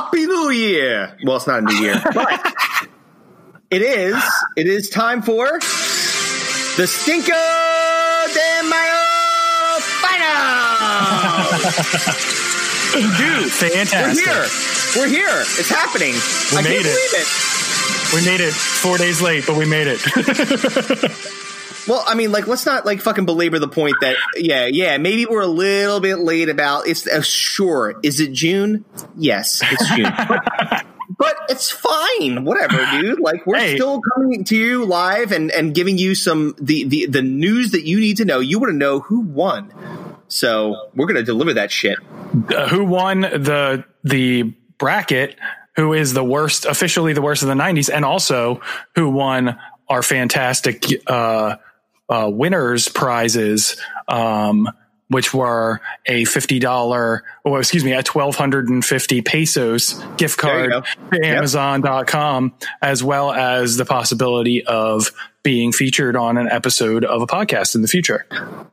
Happy 0.00 0.24
New 0.24 0.48
Year! 0.48 1.14
Well, 1.24 1.36
it's 1.36 1.46
not 1.46 1.58
a 1.58 1.62
new 1.62 1.74
year, 1.74 2.00
but 2.14 2.40
it 3.70 3.82
is. 3.82 4.16
It 4.56 4.66
is 4.66 4.88
time 4.88 5.20
for 5.20 5.44
the 5.58 6.86
Stinko 6.88 7.28
de 8.32 8.62
Mayo 8.64 9.78
Final. 10.00 11.60
Dude, 13.42 13.52
Fantastic. 13.52 14.24
we're 14.24 14.24
here. 14.24 14.46
We're 14.96 15.08
here. 15.28 15.42
It's 15.58 15.68
happening. 15.68 16.14
We 16.50 16.58
I 16.58 16.62
made 16.62 16.82
can't 16.82 16.86
it. 16.86 16.96
believe 16.96 17.14
it. 17.20 17.28
We 18.14 18.24
made 18.24 18.40
it 18.40 18.54
four 18.54 18.96
days 18.96 19.20
late, 19.20 19.44
but 19.46 19.54
we 19.56 19.66
made 19.66 19.86
it. 19.86 20.00
Well, 21.88 22.04
I 22.06 22.14
mean, 22.14 22.32
like, 22.32 22.46
let's 22.46 22.66
not 22.66 22.84
like 22.86 23.00
fucking 23.00 23.26
belabor 23.26 23.58
the 23.58 23.68
point 23.68 23.96
that, 24.00 24.16
yeah, 24.36 24.66
yeah, 24.66 24.98
maybe 24.98 25.26
we're 25.26 25.40
a 25.40 25.46
little 25.46 26.00
bit 26.00 26.16
late 26.16 26.48
about. 26.48 26.86
It's 26.86 27.06
uh, 27.06 27.22
sure. 27.22 27.94
Is 28.02 28.20
it 28.20 28.32
June? 28.32 28.84
Yes, 29.16 29.60
it's 29.64 29.88
June. 29.94 30.12
but, 30.28 30.86
but 31.18 31.36
it's 31.48 31.70
fine. 31.70 32.44
Whatever, 32.44 32.84
dude. 33.00 33.20
Like, 33.20 33.46
we're 33.46 33.58
Hey. 33.58 33.76
still 33.76 34.00
coming 34.14 34.44
to 34.44 34.56
you 34.56 34.84
live 34.84 35.32
and 35.32 35.50
and 35.50 35.74
giving 35.74 35.98
you 35.98 36.14
some 36.14 36.54
the 36.60 36.84
the 36.84 37.06
the 37.06 37.22
news 37.22 37.70
that 37.72 37.84
you 37.84 37.98
need 38.00 38.18
to 38.18 38.24
know. 38.24 38.40
You 38.40 38.58
want 38.58 38.70
to 38.72 38.76
know 38.76 39.00
who 39.00 39.20
won. 39.20 39.72
So 40.28 40.90
we're 40.94 41.06
gonna 41.06 41.22
deliver 41.22 41.54
that 41.54 41.70
shit. 41.72 41.98
Uh, 42.54 42.68
who 42.68 42.84
won 42.84 43.22
the 43.22 43.84
the 44.04 44.54
bracket? 44.78 45.36
Who 45.76 45.92
is 45.94 46.12
the 46.12 46.24
worst, 46.24 46.66
officially 46.66 47.12
the 47.14 47.22
worst 47.22 47.42
of 47.42 47.48
the 47.48 47.54
'90s, 47.54 47.90
and 47.92 48.04
also 48.04 48.60
who 48.96 49.08
won 49.10 49.58
our 49.88 50.02
fantastic 50.02 50.84
uh, 51.06 51.56
uh, 52.10 52.28
winners 52.32 52.88
prizes, 52.88 53.80
um, 54.08 54.68
which 55.08 55.32
were 55.32 55.80
a 56.06 56.24
fifty 56.26 56.58
dollar, 56.58 57.24
oh 57.44 57.56
excuse 57.56 57.84
me, 57.84 57.92
a 57.92 58.02
twelve 58.02 58.36
hundred 58.36 58.68
and 58.68 58.84
fifty 58.84 59.22
pesos 59.22 59.94
gift 60.16 60.38
card 60.38 60.70
to 60.72 60.82
Yep. 61.12 61.24
Amazon.com, 61.24 62.54
as 62.82 63.02
well 63.02 63.32
as 63.32 63.76
the 63.76 63.84
possibility 63.84 64.64
of 64.64 65.10
being 65.42 65.72
featured 65.72 66.16
on 66.16 66.36
an 66.36 66.48
episode 66.48 67.04
of 67.04 67.22
a 67.22 67.26
podcast 67.26 67.74
in 67.74 67.82
the 67.82 67.88
future. 67.88 68.26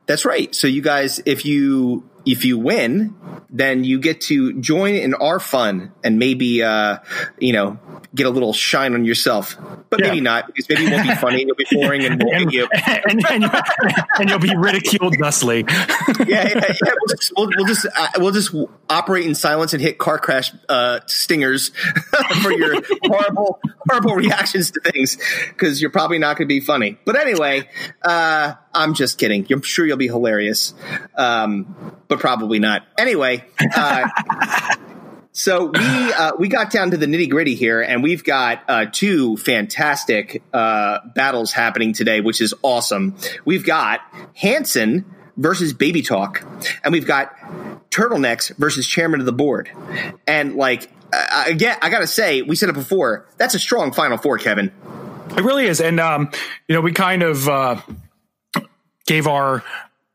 That's 0.06 0.24
right. 0.24 0.54
So 0.54 0.66
you 0.66 0.82
guys, 0.82 1.20
if 1.24 1.44
you 1.44 2.08
if 2.26 2.44
you 2.44 2.58
win, 2.58 3.14
then 3.48 3.84
you 3.84 3.98
get 3.98 4.20
to 4.22 4.60
join 4.60 4.94
in 4.94 5.14
our 5.14 5.40
fun 5.40 5.92
and 6.04 6.18
maybe 6.18 6.62
uh, 6.62 6.98
you 7.38 7.52
know 7.54 7.78
get 8.14 8.26
a 8.26 8.30
little 8.30 8.52
shine 8.54 8.94
on 8.94 9.04
yourself, 9.04 9.56
but 9.90 10.00
Yeah. 10.00 10.08
maybe 10.08 10.20
not 10.22 10.46
because 10.46 10.66
maybe 10.68 10.86
it 10.86 10.92
won't 10.92 11.08
be 11.08 11.14
funny. 11.14 11.42
It'll 11.42 11.54
be 11.54 11.66
boring 11.72 12.04
and 12.04 12.22
won't 12.22 12.34
and, 12.42 12.52
you. 12.52 12.66
and, 12.86 13.22
and, 13.30 13.44
and 14.18 14.30
you'll 14.30 14.38
be 14.38 14.54
ridiculed 14.56 15.16
thusly. 15.18 15.64
Yeah, 16.26 16.48
yeah, 16.48 16.54
yeah. 16.54 16.92
We'll 17.00 17.16
just 17.16 17.32
we'll, 17.36 17.50
we'll 17.56 17.66
just 17.66 17.86
uh, 17.96 18.08
we'll 18.18 18.32
just 18.32 18.52
operate 18.88 19.26
in 19.26 19.34
silence 19.34 19.72
and 19.72 19.82
hit 19.82 19.98
car 19.98 20.18
crash 20.18 20.52
uh, 20.68 21.00
stingers 21.06 21.68
for 22.42 22.52
your 22.52 22.80
horrible 23.04 23.60
horrible 23.88 24.14
reactions 24.14 24.70
to 24.72 24.80
things 24.80 25.18
because 25.48 25.80
you're 25.80 25.90
probably 25.90 26.18
not 26.18 26.36
going 26.36 26.48
to 26.48 26.54
be 26.54 26.60
funny. 26.60 26.98
But 27.04 27.16
anyway, 27.16 27.68
uh, 28.02 28.54
I'm 28.74 28.94
just 28.94 29.18
kidding. 29.18 29.46
I'm 29.52 29.62
sure 29.62 29.86
you'll 29.86 29.96
be 29.96 30.08
hilarious, 30.08 30.74
um, 31.16 31.96
but 32.08 32.20
probably 32.20 32.58
not. 32.58 32.82
Anyway. 32.98 33.44
Uh, 33.74 34.08
So 35.38 35.66
we 35.66 36.12
uh, 36.14 36.32
we 36.36 36.48
got 36.48 36.72
down 36.72 36.90
to 36.90 36.96
the 36.96 37.06
nitty 37.06 37.30
gritty 37.30 37.54
here, 37.54 37.80
and 37.80 38.02
we've 38.02 38.24
got 38.24 38.64
uh, 38.66 38.86
two 38.90 39.36
fantastic 39.36 40.42
uh, 40.52 40.98
battles 41.14 41.52
happening 41.52 41.92
today, 41.92 42.20
which 42.20 42.40
is 42.40 42.54
awesome. 42.64 43.16
We've 43.44 43.64
got 43.64 44.00
Hanson 44.34 45.04
versus 45.36 45.72
Baby 45.72 46.02
Talk, 46.02 46.42
and 46.82 46.92
we've 46.92 47.06
got 47.06 47.32
Turtlenecks 47.90 48.54
versus 48.56 48.86
Chairman 48.86 49.20
of 49.20 49.26
the 49.26 49.32
Board. 49.32 49.70
And 50.26 50.56
like 50.56 50.90
again, 51.46 51.76
I 51.80 51.90
gotta 51.90 52.06
say, 52.06 52.42
we 52.42 52.56
said 52.56 52.68
it 52.68 52.74
before. 52.74 53.26
That's 53.36 53.54
a 53.54 53.58
strong 53.58 53.92
Final 53.92 54.18
Four, 54.18 54.38
Kevin. 54.38 54.72
It 55.30 55.44
really 55.44 55.66
is. 55.66 55.80
And, 55.80 56.00
um, 56.00 56.30
you 56.66 56.74
know, 56.74 56.80
we 56.80 56.92
kind 56.92 57.22
of 57.22 57.48
uh, 57.48 57.80
gave 59.06 59.26
our 59.26 59.62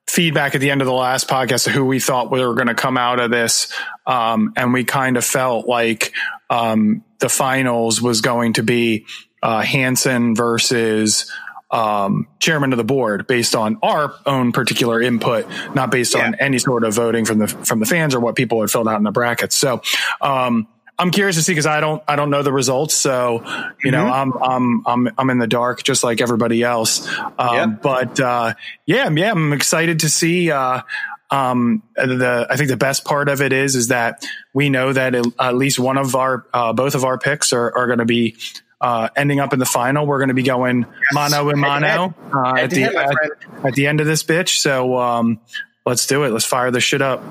feedback 0.08 0.56
at 0.56 0.62
the 0.62 0.72
end 0.72 0.82
of 0.82 0.86
the 0.86 0.94
last 0.94 1.28
podcast 1.28 1.68
of 1.68 1.74
who 1.74 1.86
we 1.86 2.00
thought 2.00 2.32
we 2.32 2.46
were 2.46 2.56
going 2.56 2.68
to 2.68 2.76
come 2.76 2.98
out 2.98 3.20
of 3.20 3.32
this. 3.32 3.72
Um, 4.06 4.54
and 4.56 4.74
we 4.74 4.84
kind 4.84 5.18
of 5.18 5.24
felt 5.24 5.68
like 5.68 6.14
um, 6.50 7.04
the 7.20 7.30
finals 7.30 8.02
was 8.02 8.22
going 8.22 8.54
to 8.54 8.64
be 8.64 9.06
uh, 9.42 9.62
Hanson 9.62 10.36
versus 10.36 11.32
um, 11.74 12.28
chairman 12.40 12.72
of 12.72 12.78
the 12.78 12.84
board 12.84 13.26
based 13.28 13.56
on 13.56 13.78
our 13.82 14.14
own 14.26 14.52
particular 14.52 15.02
input, 15.02 15.46
not 15.74 15.90
based 15.92 16.16
on 16.16 16.36
any 16.36 16.60
sort 16.60 16.84
of 16.86 16.94
voting 16.94 17.26
from 17.26 17.40
the 17.40 17.48
from 17.48 17.80
the 17.80 17.86
fans 17.86 18.14
or 18.16 18.20
what 18.20 18.36
people 18.36 18.62
had 18.62 18.70
filled 18.72 18.88
out 18.88 18.98
in 18.98 19.04
the 19.04 19.12
brackets. 19.12 19.56
So 19.56 19.82
um, 20.22 20.68
I'm 21.00 21.10
curious 21.10 21.36
to 21.38 21.42
see 21.42 21.52
because 21.54 21.66
I 21.66 21.80
don't 21.80 22.04
I 22.08 22.16
don't 22.16 22.30
know 22.30 22.44
the 22.44 22.54
results. 22.54 22.94
So 22.96 23.44
you 23.84 23.90
know 23.92 24.06
I'm 24.06 24.32
I'm 24.42 24.84
I'm 24.88 25.10
I'm 25.18 25.30
in 25.32 25.40
the 25.40 25.48
dark 25.48 25.82
just 25.84 26.04
like 26.04 26.22
everybody 26.22 26.62
else. 26.62 27.08
Um, 27.10 27.56
Yeah. 27.56 27.66
But 27.66 28.20
uh, 28.20 28.54
yeah, 28.86 29.10
yeah, 29.10 29.32
I'm 29.32 29.52
excited 29.52 30.02
to 30.02 30.10
see. 30.10 30.52
Uh, 30.52 30.82
um, 31.32 31.82
the 31.96 32.46
I 32.48 32.56
think 32.58 32.70
the 32.70 32.78
best 32.78 33.04
part 33.06 33.28
of 33.28 33.42
it 33.42 33.52
is 33.52 33.76
is 33.76 33.88
that 33.88 34.24
we 34.54 34.70
know 34.70 34.94
that 34.94 35.16
at- 35.16 35.26
at 35.40 35.56
least 35.56 35.80
one 35.80 35.98
of 35.98 36.16
our 36.16 36.46
uh, 36.54 36.74
both 36.74 36.94
of 36.94 37.04
our 37.04 37.18
picks 37.18 37.52
are, 37.54 37.76
are 37.76 37.88
going 37.88 37.98
to 37.98 38.06
be 38.06 38.36
uh, 38.84 39.08
ending 39.16 39.40
up 39.40 39.54
in 39.54 39.60
the 39.60 39.66
final. 39.66 40.06
We're 40.06 40.20
going 40.20 40.28
to 40.28 40.34
be 40.34 40.44
going 40.44 40.86
mano 41.14 41.50
a 41.50 41.56
mano 41.56 42.14
uh, 42.34 42.56
at 42.58 42.70
the 42.70 42.84
at, 42.84 43.66
at 43.66 43.74
the 43.74 43.88
end 43.88 44.02
of 44.02 44.08
this 44.08 44.24
bitch. 44.24 44.58
So 44.60 44.98
um, 44.98 45.40
let's 45.86 46.06
do 46.06 46.24
it. 46.26 46.32
Let's 46.32 46.46
fire 46.46 46.70
this 46.70 46.84
shit 46.84 47.02
up. 47.02 47.24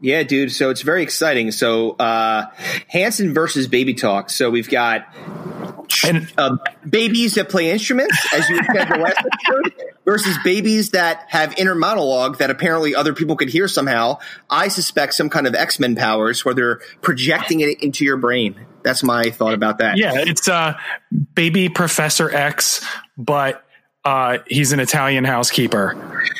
Yeah, 0.00 0.22
dude. 0.22 0.52
So 0.52 0.70
it's 0.70 0.82
very 0.82 1.02
exciting. 1.02 1.50
So 1.50 1.90
uh, 1.92 2.46
Hanson 2.86 3.34
versus 3.34 3.66
Baby 3.66 3.94
Talk. 3.94 4.30
So 4.30 4.50
we've 4.50 4.70
got 4.70 5.06
And 6.06 6.32
uh, 6.38 6.56
babies 6.88 7.34
that 7.34 7.48
play 7.48 7.70
instruments, 7.70 8.16
as 8.32 8.48
you 8.48 8.62
said 8.72 8.88
the 8.88 8.98
last 8.98 9.18
episode, 9.50 9.69
versus 10.10 10.36
babies 10.42 10.90
that 10.90 11.24
have 11.28 11.56
inner 11.56 11.76
monologue 11.76 12.38
that 12.38 12.50
apparently 12.50 12.96
other 12.96 13.14
people 13.14 13.36
could 13.36 13.48
hear 13.48 13.68
somehow. 13.68 14.18
I 14.50 14.66
suspect 14.66 15.14
some 15.14 15.30
kind 15.30 15.46
of 15.46 15.54
X 15.54 15.78
Men 15.78 15.94
powers 15.94 16.44
where 16.44 16.52
they're 16.52 16.80
projecting 17.00 17.60
it 17.60 17.80
into 17.80 18.04
your 18.04 18.16
brain. 18.16 18.66
That's 18.82 19.04
my 19.04 19.30
thought 19.30 19.54
about 19.54 19.78
that. 19.78 19.98
yeah, 19.98 20.14
it's 20.16 20.48
uh, 20.48 20.76
baby 21.34 21.68
Professor 21.68 22.28
X, 22.28 22.84
but 23.16 23.64
uh, 24.04 24.38
he's 24.46 24.72
an 24.72 24.80
Italian 24.80 25.24
housekeeper. 25.24 25.94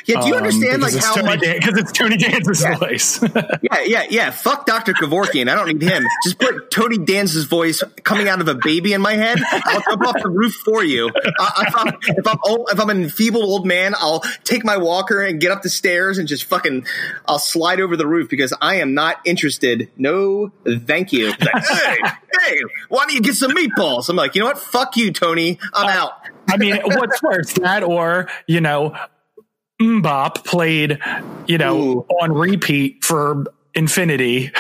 Yeah, 0.07 0.21
do 0.23 0.29
you 0.29 0.35
understand 0.35 0.83
like 0.83 0.93
because 0.93 1.05
how 1.05 1.13
it's 1.13 1.21
Tony 1.21 1.29
much? 1.29 1.41
Dan- 1.41 1.57
because 1.59 1.79
it's 1.79 1.93
Tony 1.93 2.17
Danza's 2.17 2.79
voice. 2.79 3.21
Yeah, 3.63 3.83
yeah, 3.85 4.07
yeah. 4.09 4.31
Fuck 4.31 4.67
Dr. 4.67 4.95
Kevorkian. 4.95 5.49
I 5.49 5.55
don't 5.55 5.69
need 5.69 5.83
him. 5.83 6.05
Just 6.25 6.39
put 6.39 6.71
Tony 6.71 6.99
Danza's 6.99 7.45
voice 7.45 7.83
coming 8.03 8.29
out 8.29 8.41
of 8.41 8.49
a 8.49 8.55
baby 8.55 8.93
in 8.95 9.01
my 9.01 9.13
head. 9.13 9.39
I'll 9.51 9.83
jump 9.83 10.07
off 10.07 10.23
the 10.23 10.31
roof 10.31 10.55
for 10.65 10.83
you. 10.83 11.11
I, 11.39 11.65
if, 11.69 11.77
I'm, 11.77 11.99
if 12.17 12.27
I'm 12.27 12.39
old, 12.45 12.69
if 12.73 12.81
I'm 12.81 12.91
an 12.91 13.03
enfeebled 13.03 13.45
old 13.45 13.67
man, 13.67 13.95
I'll 13.99 14.21
take 14.45 14.65
my 14.65 14.77
walker 14.79 15.23
and 15.23 15.41
get 15.41 15.53
up 15.53 15.63
the 15.63 15.69
stairs 15.69 16.19
and 16.19 16.27
just 16.27 16.45
fucking, 16.45 16.87
I'll 17.27 17.39
slide 17.39 17.81
over 17.81 17.97
the 17.97 18.07
roof 18.07 18.29
because 18.31 18.55
I 18.61 18.77
am 18.77 18.95
not 18.95 19.19
interested. 19.25 19.91
No, 19.97 20.51
thank 20.67 21.13
you. 21.13 21.29
Like, 21.29 21.41
hey, 21.69 21.97
hey, 22.41 22.57
why 22.89 23.05
don't 23.05 23.15
you 23.15 23.21
get 23.21 23.35
some 23.35 23.53
meatballs? 23.53 24.09
I'm 24.09 24.17
like, 24.17 24.35
you 24.35 24.41
know 24.41 24.47
what? 24.47 24.59
Fuck 24.59 24.97
you, 24.97 25.13
Tony. 25.13 25.59
I'm 25.75 25.89
out. 25.89 26.13
I 26.53 26.57
mean, 26.57 26.81
what's 26.85 27.23
worse, 27.23 27.53
that 27.55 27.83
or 27.83 28.29
you 28.47 28.61
know, 28.61 28.97
MMMBop 29.81 30.45
played, 30.45 30.99
you 31.47 31.59
know, 31.59 31.81
Ooh. 31.81 32.07
on 32.21 32.33
repeat 32.33 33.05
for 33.05 33.45
infinity. 33.75 34.53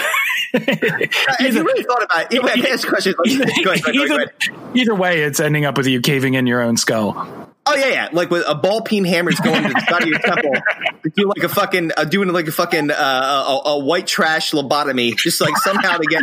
If 0.53 1.55
you 1.55 1.65
really 1.65 1.85
thought 1.85 2.03
about 2.03 2.33
it, 2.33 2.43
I 2.43 2.57
can 2.57 2.67
ask 2.67 2.87
a 2.87 2.91
question. 2.91 3.15
Go 3.25 3.25
ahead, 3.25 3.65
go 3.65 3.71
ahead, 3.71 3.85
go 3.85 3.91
ahead, 3.91 4.09
go 4.09 4.17
ahead. 4.17 4.77
either 4.77 4.95
way, 4.95 5.23
it's 5.23 5.39
ending 5.39 5.65
up 5.65 5.77
with 5.77 5.87
you 5.87 6.01
caving 6.01 6.35
in 6.35 6.47
your 6.47 6.61
own 6.61 6.77
skull. 6.77 7.40
Oh 7.71 7.77
yeah, 7.77 7.89
yeah. 7.89 8.09
Like 8.13 8.31
with 8.31 8.45
a 8.47 8.55
ball 8.55 8.83
peen 8.83 9.05
hammer's 9.05 9.39
going 9.41 9.63
to 9.63 9.69
the 9.69 9.81
side 9.89 10.03
of 10.03 10.09
your 10.09 10.19
temple. 10.19 10.53
Do 11.15 11.29
like 11.29 11.43
a 11.43 11.49
fucking 11.49 11.93
uh, 11.97 12.05
doing 12.05 12.29
like 12.29 12.47
a 12.47 12.53
fucking 12.53 12.91
uh, 12.91 12.95
a, 12.95 13.71
a 13.71 13.79
white 13.79 14.07
trash 14.07 14.53
lobotomy, 14.53 15.17
just 15.17 15.41
like 15.41 15.57
somehow 15.59 15.97
to 15.97 16.07
get 16.07 16.23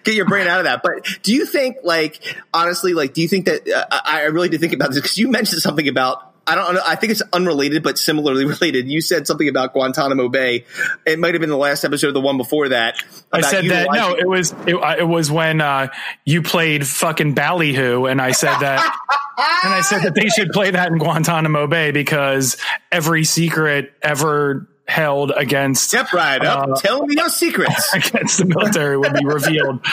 get 0.04 0.14
your 0.14 0.26
brain 0.26 0.46
out 0.46 0.58
of 0.58 0.64
that. 0.64 0.82
But 0.82 1.06
do 1.22 1.34
you 1.34 1.46
think, 1.46 1.76
like, 1.84 2.20
honestly, 2.52 2.94
like, 2.94 3.14
do 3.14 3.22
you 3.22 3.28
think 3.28 3.46
that 3.46 3.68
uh, 3.68 4.00
I 4.04 4.22
really 4.24 4.48
did 4.48 4.60
think 4.60 4.72
about 4.72 4.90
this 4.90 5.00
because 5.00 5.18
you 5.18 5.28
mentioned 5.28 5.62
something 5.62 5.88
about. 5.88 6.32
I 6.46 6.54
don't 6.54 6.74
know. 6.74 6.82
I 6.86 6.94
think 6.94 7.10
it's 7.10 7.22
unrelated, 7.32 7.82
but 7.82 7.98
similarly 7.98 8.44
related. 8.46 8.88
You 8.88 9.00
said 9.00 9.26
something 9.26 9.48
about 9.48 9.72
Guantanamo 9.72 10.28
Bay. 10.28 10.64
It 11.04 11.18
might 11.18 11.34
have 11.34 11.40
been 11.40 11.50
the 11.50 11.56
last 11.56 11.84
episode, 11.84 12.08
or 12.08 12.12
the 12.12 12.20
one 12.20 12.36
before 12.36 12.68
that. 12.68 13.02
I 13.32 13.40
said 13.40 13.66
that 13.66 13.88
no, 13.92 14.14
it 14.14 14.28
was 14.28 14.52
it, 14.66 14.76
it 14.98 15.08
was 15.08 15.30
when 15.30 15.60
uh, 15.60 15.88
you 16.24 16.42
played 16.42 16.86
fucking 16.86 17.34
Ballyhoo, 17.34 18.06
and 18.06 18.20
I 18.20 18.32
said 18.32 18.56
that, 18.58 18.80
and 19.64 19.74
I 19.74 19.80
said 19.80 20.02
that 20.02 20.14
they 20.14 20.28
should 20.28 20.50
play 20.50 20.70
that 20.70 20.88
in 20.92 20.98
Guantanamo 20.98 21.66
Bay 21.66 21.90
because 21.90 22.56
every 22.92 23.24
secret 23.24 23.92
ever 24.02 24.68
held 24.86 25.32
against 25.32 25.88
Step 25.88 26.12
right 26.12 26.44
up. 26.44 26.68
Uh, 26.68 26.76
Tell 26.76 27.04
me 27.04 27.16
your 27.16 27.28
secrets. 27.28 27.92
against 27.94 28.38
the 28.38 28.44
military 28.44 28.96
would 28.96 29.14
be 29.14 29.24
revealed 29.24 29.84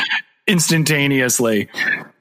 instantaneously. 0.47 1.69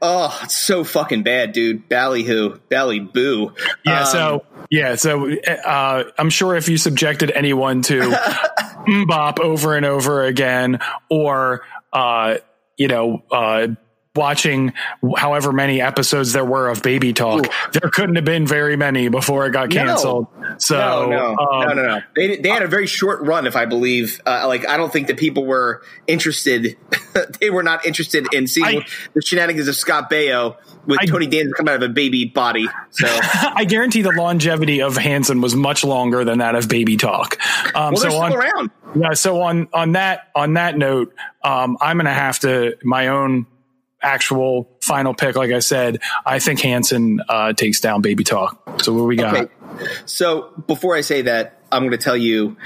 Oh, 0.00 0.38
it's 0.42 0.54
so 0.54 0.84
fucking 0.84 1.22
bad, 1.22 1.52
dude. 1.52 1.88
Ballyhoo, 1.88 2.58
bally 2.68 3.00
boo. 3.00 3.54
Yeah, 3.84 4.00
Um, 4.00 4.06
so 4.06 4.46
yeah, 4.70 4.94
so 4.94 5.30
uh, 5.32 6.04
I'm 6.18 6.30
sure 6.30 6.56
if 6.56 6.68
you 6.68 6.76
subjected 6.76 7.30
anyone 7.30 7.82
to 7.82 8.16
bop 9.06 9.40
over 9.40 9.76
and 9.76 9.86
over 9.86 10.24
again, 10.24 10.80
or 11.10 11.62
uh, 11.92 12.36
you 12.76 12.88
know, 12.88 13.22
uh, 13.30 13.68
watching 14.14 14.72
however 15.16 15.52
many 15.52 15.80
episodes 15.80 16.32
there 16.32 16.44
were 16.44 16.68
of 16.68 16.82
Baby 16.82 17.12
Talk, 17.12 17.46
there 17.72 17.90
couldn't 17.90 18.16
have 18.16 18.24
been 18.24 18.46
very 18.46 18.76
many 18.76 19.08
before 19.08 19.46
it 19.46 19.52
got 19.52 19.70
No. 19.70 19.74
canceled. 19.74 20.26
So 20.58 20.76
no, 20.76 21.08
no, 21.10 21.26
um, 21.38 21.68
no, 21.68 21.74
no, 21.74 21.82
no. 21.82 22.00
They 22.14 22.36
they 22.36 22.48
had 22.50 22.62
a 22.62 22.68
very 22.68 22.86
short 22.86 23.22
run, 23.22 23.46
if 23.46 23.56
I 23.56 23.64
believe. 23.64 24.20
Uh, 24.26 24.44
like 24.46 24.68
I 24.68 24.76
don't 24.76 24.92
think 24.92 25.06
that 25.06 25.16
people 25.16 25.46
were 25.46 25.82
interested. 26.06 26.76
they 27.40 27.48
were 27.50 27.62
not 27.62 27.86
interested 27.86 28.26
in 28.32 28.46
seeing 28.46 28.66
I- 28.82 28.86
the 29.14 29.22
shenanigans 29.22 29.68
of 29.68 29.76
Scott 29.76 30.10
Baio 30.10 30.56
with 30.86 30.98
I- 31.00 31.06
Tony 31.06 31.26
Danza 31.26 31.54
come 31.54 31.68
out 31.68 31.76
of 31.76 31.82
a 31.82 31.88
baby 31.88 32.26
body. 32.26 32.68
So 32.90 33.06
I 33.32 33.64
guarantee 33.64 34.02
the 34.02 34.12
longevity 34.12 34.82
of 34.82 34.96
Hanson 34.96 35.40
was 35.40 35.54
much 35.56 35.84
longer 35.84 36.24
than 36.24 36.38
that 36.38 36.54
of 36.54 36.68
Baby 36.68 36.96
Talk. 36.98 37.38
Um, 37.74 37.94
well, 37.94 37.96
so 37.96 38.08
still 38.10 38.20
on, 38.22 38.32
around. 38.34 38.70
Yeah. 38.94 39.12
So 39.14 39.40
on 39.40 39.68
on 39.72 39.92
that 39.92 40.28
on 40.34 40.54
that 40.54 40.76
note, 40.76 41.14
um, 41.42 41.78
I'm 41.80 41.96
going 41.96 42.04
to 42.06 42.12
have 42.12 42.38
to 42.40 42.76
my 42.84 43.08
own 43.08 43.46
actual 44.02 44.68
final 44.80 45.14
pick. 45.14 45.36
Like 45.36 45.52
I 45.52 45.60
said, 45.60 46.00
I 46.26 46.38
think 46.38 46.60
Hanson 46.60 47.20
uh, 47.28 47.52
takes 47.52 47.80
down 47.80 48.02
Baby 48.02 48.24
Talk. 48.24 48.82
So 48.82 48.92
what 48.92 49.04
we 49.04 49.16
got? 49.16 49.34
Okay. 49.36 49.52
So 50.06 50.50
before 50.66 50.94
I 50.96 51.00
say 51.00 51.22
that, 51.22 51.58
I'm 51.70 51.80
going 51.82 51.92
to 51.92 51.96
tell 51.98 52.16
you 52.16 52.56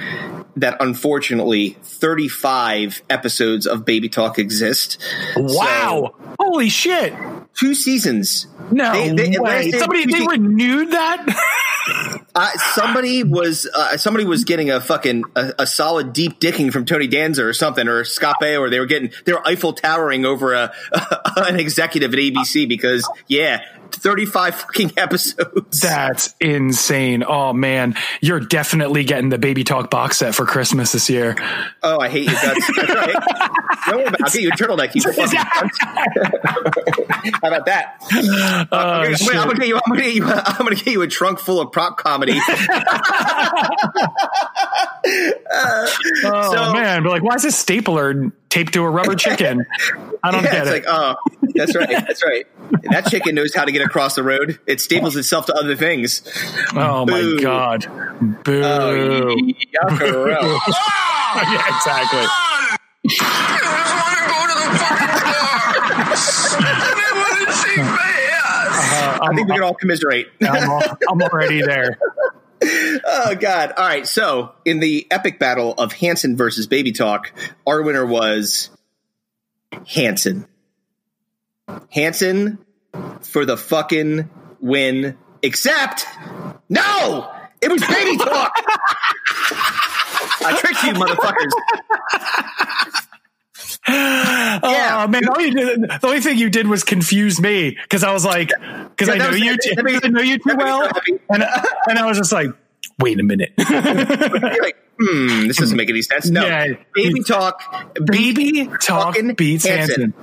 that 0.56 0.78
unfortunately, 0.80 1.76
35 1.82 3.02
episodes 3.08 3.66
of 3.66 3.84
Baby 3.84 4.08
Talk 4.08 4.38
exist. 4.38 5.00
Wow! 5.36 6.14
Holy 6.40 6.68
shit! 6.68 7.14
Two 7.54 7.74
seasons. 7.74 8.46
No 8.72 8.92
They- 8.92 9.10
they- 9.10 9.38
way! 9.38 9.64
lasted 9.64 9.78
Somebody 9.78 10.06
they 10.06 10.18
se- 10.18 10.26
renewed 10.26 10.90
that. 10.90 12.15
Somebody 12.74 13.22
was 13.22 13.66
uh, 13.72 13.96
somebody 13.96 14.26
was 14.26 14.44
getting 14.44 14.70
a 14.70 14.80
fucking 14.80 15.24
a, 15.34 15.54
a 15.60 15.66
solid 15.66 16.12
deep 16.12 16.38
dicking 16.38 16.72
from 16.72 16.84
Tony 16.84 17.06
Danza 17.06 17.44
or 17.44 17.52
something 17.52 17.88
or 17.88 18.04
Baio 18.42 18.60
or 18.60 18.70
they 18.70 18.78
were 18.78 18.86
getting 18.86 19.10
they 19.24 19.32
were 19.32 19.46
Eiffel 19.46 19.72
towering 19.72 20.26
over 20.26 20.52
a 20.52 20.72
an 21.36 21.58
executive 21.58 22.12
at 22.12 22.18
ABC 22.18 22.68
because 22.68 23.08
yeah, 23.26 23.62
thirty 23.92 24.24
five 24.26 24.54
fucking 24.54 24.92
episodes. 24.96 25.80
That's 25.80 26.34
insane. 26.40 27.24
Oh 27.26 27.52
man, 27.52 27.94
you're 28.20 28.40
definitely 28.40 29.04
getting 29.04 29.28
the 29.30 29.38
Baby 29.38 29.64
Talk 29.64 29.90
box 29.90 30.18
set 30.18 30.34
for 30.34 30.46
Christmas 30.46 30.92
this 30.92 31.08
year. 31.10 31.36
oh, 31.82 31.98
I 32.00 32.08
hate 32.08 32.28
you 32.28 32.34
guts. 32.34 32.70
That's 32.76 32.94
right. 32.94 33.14
Don't 33.86 33.96
worry 33.98 34.06
about 34.06 34.20
it. 34.20 34.24
I'll 34.24 34.30
get 34.32 34.42
you 34.42 34.48
a 34.48 34.52
turtleneck. 34.52 34.94
You 34.94 35.02
fucking. 35.02 35.38
How 37.42 37.48
about 37.48 37.66
that? 37.66 37.96
Uh, 38.12 38.64
Oh, 38.72 38.78
I'm, 38.78 39.04
gonna, 39.04 39.16
shit. 39.18 39.36
I'm 39.36 39.46
gonna 39.48 39.58
get 39.58 39.68
you. 39.68 39.76
I'm 39.76 39.82
gonna 39.88 40.02
get 40.02 40.14
you. 40.14 40.24
I'm 40.26 40.58
gonna 40.58 40.74
get 40.76 40.86
you 40.86 41.02
a 41.02 41.06
trunk 41.06 41.38
full 41.38 41.60
of 41.60 41.70
prop 41.72 41.96
comedy. 41.96 42.38
Oh 46.24 46.52
So- 46.54 46.72
man, 46.74 47.02
but 47.02 47.10
like, 47.10 47.22
why 47.22 47.34
is 47.34 47.42
this 47.42 47.56
stapler 47.56 48.32
taped 48.48 48.72
to 48.74 48.82
a 48.82 48.90
rubber 48.90 49.14
chicken? 49.14 49.64
I 50.22 50.30
don't 50.30 50.44
Yeah, 50.44 50.52
get 50.52 50.66
it's 50.66 50.70
it. 50.70 50.72
like, 50.72 50.84
oh, 50.88 51.16
that's 51.56 51.76
right, 51.76 51.88
that's 51.88 52.24
right. 52.24 52.46
That 52.90 53.06
chicken 53.06 53.34
knows 53.34 53.54
how 53.54 53.64
to 53.64 53.72
get 53.72 53.82
across 53.82 54.14
the 54.14 54.22
road. 54.22 54.58
It 54.66 54.80
staples 54.80 55.16
itself 55.16 55.46
to 55.46 55.54
other 55.54 55.76
things. 55.76 56.22
oh 56.74 57.06
my 57.06 57.36
god, 57.40 57.86
boo! 58.44 58.62
Oh, 58.62 59.36
yuccaroo. 59.36 60.58
yeah, 61.36 61.76
exactly. 61.76 62.26
I 69.18 69.32
think 69.34 69.48
we 69.48 69.54
can 69.54 69.62
all 69.62 69.74
commiserate. 69.74 70.28
I'm, 70.42 70.70
al- 70.70 70.98
I'm 71.08 71.22
already 71.22 71.62
there. 71.62 71.98
Oh 72.62 73.34
God! 73.38 73.72
All 73.76 73.86
right. 73.86 74.06
So 74.06 74.52
in 74.64 74.80
the 74.80 75.06
epic 75.10 75.38
battle 75.38 75.74
of 75.74 75.92
Hanson 75.92 76.36
versus 76.36 76.66
Baby 76.66 76.92
Talk, 76.92 77.32
our 77.66 77.82
winner 77.82 78.04
was 78.06 78.70
Hanson. 79.86 80.46
Hanson 81.90 82.58
for 83.22 83.44
the 83.44 83.56
fucking 83.56 84.28
win. 84.60 85.16
Except, 85.42 86.04
no, 86.68 87.30
it 87.60 87.70
was 87.70 87.80
Baby 87.86 88.16
Talk. 88.24 88.52
I 90.44 90.56
tricked 90.58 90.82
you, 90.84 90.92
motherfuckers. 90.94 91.52
Yeah. 93.88 94.60
Oh 95.04 95.08
man, 95.08 95.28
all 95.28 95.40
you 95.40 95.52
did, 95.54 95.82
the 95.82 96.00
only 96.06 96.20
thing 96.20 96.38
you 96.38 96.50
did 96.50 96.66
was 96.66 96.82
confuse 96.84 97.40
me 97.40 97.76
because 97.82 98.02
I 98.02 98.12
was 98.12 98.24
like, 98.24 98.48
because 98.90 99.08
Yeah, 99.08 99.14
I 99.14 99.18
know 99.18 99.28
was- 99.30 99.40
you, 99.40 99.56
too, 99.56 99.74
I 99.78 100.08
know 100.08 100.20
you 100.22 100.38
too 100.38 100.56
well, 100.56 100.88
and 101.30 101.44
and 101.88 101.98
I 101.98 102.06
was 102.06 102.18
just 102.18 102.32
like, 102.32 102.48
wait 102.98 103.20
a 103.20 103.22
minute, 103.22 103.52
like, 103.58 104.76
hmm, 104.98 105.46
this 105.46 105.56
doesn't 105.58 105.76
make 105.76 105.88
any 105.88 106.02
sense. 106.02 106.28
No, 106.28 106.44
Yeah. 106.44 106.74
Baby 106.94 107.22
Talk, 107.22 107.62
baby 108.04 108.66
talk 108.80 109.14
fucking 109.14 109.34
beats 109.34 109.66
Hanson. 109.66 110.14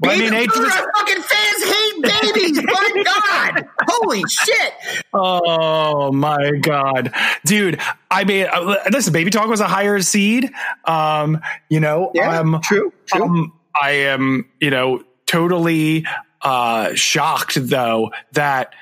Well, 0.00 0.12
I 0.12 0.14
Baby, 0.16 0.24
mean, 0.30 0.32
hey, 0.32 0.46
dude, 0.46 0.54
just- 0.54 0.78
our 0.78 0.92
fucking 0.96 1.22
fans 1.22 1.64
hate 1.64 2.02
babies. 2.02 2.62
My 2.62 3.02
God, 3.54 3.68
holy 3.88 4.22
shit! 4.28 4.72
Oh 5.12 6.10
my 6.12 6.52
god, 6.52 7.12
dude! 7.44 7.80
I 8.10 8.24
mean, 8.24 8.46
uh, 8.52 8.76
listen, 8.90 9.12
Baby 9.12 9.30
Talk 9.30 9.48
was 9.48 9.60
a 9.60 9.68
higher 9.68 10.00
seed. 10.00 10.50
Um, 10.84 11.40
you 11.68 11.80
know, 11.80 12.10
Yeah, 12.14 12.40
um, 12.40 12.60
true, 12.62 12.92
true. 13.06 13.22
Um, 13.22 13.52
I 13.80 13.90
am, 13.92 14.48
you 14.60 14.70
know, 14.70 15.02
totally 15.26 16.06
uh, 16.42 16.94
shocked 16.94 17.54
though 17.68 18.10
that 18.32 18.72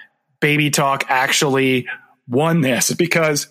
Baby 0.40 0.71
Talk 0.71 1.04
actually 1.09 1.87
won 2.28 2.61
this 2.61 2.92
because 2.92 3.49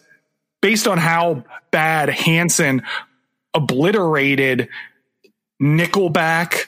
based 0.62 0.88
on 0.88 0.98
how 0.98 1.44
bad 1.72 2.10
Hanson 2.10 2.84
obliterated 3.54 4.70
Nickelback, 5.62 6.66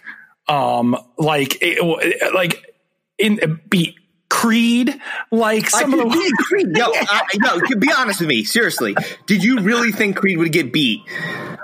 um, 0.48 0.98
like 1.18 1.58
it, 1.62 2.34
like 2.34 2.64
in 3.18 3.60
beat 3.70 3.96
Creed, 4.30 5.00
like 5.32 5.66
I 5.66 5.82
some 5.82 5.94
of 5.94 6.00
the 6.00 6.06
beat 6.06 6.34
Creed. 6.46 6.76
Yo, 6.76 6.86
I, 6.94 7.22
no, 7.38 7.60
be 7.78 7.92
honest 7.96 8.20
with 8.20 8.30
me. 8.30 8.44
Seriously, 8.44 8.96
did 9.28 9.44
you 9.44 9.60
really 9.60 9.92
think 9.92 10.18
Creed 10.18 10.38
would 10.38 10.52
get 10.52 10.74
beat? 10.74 11.02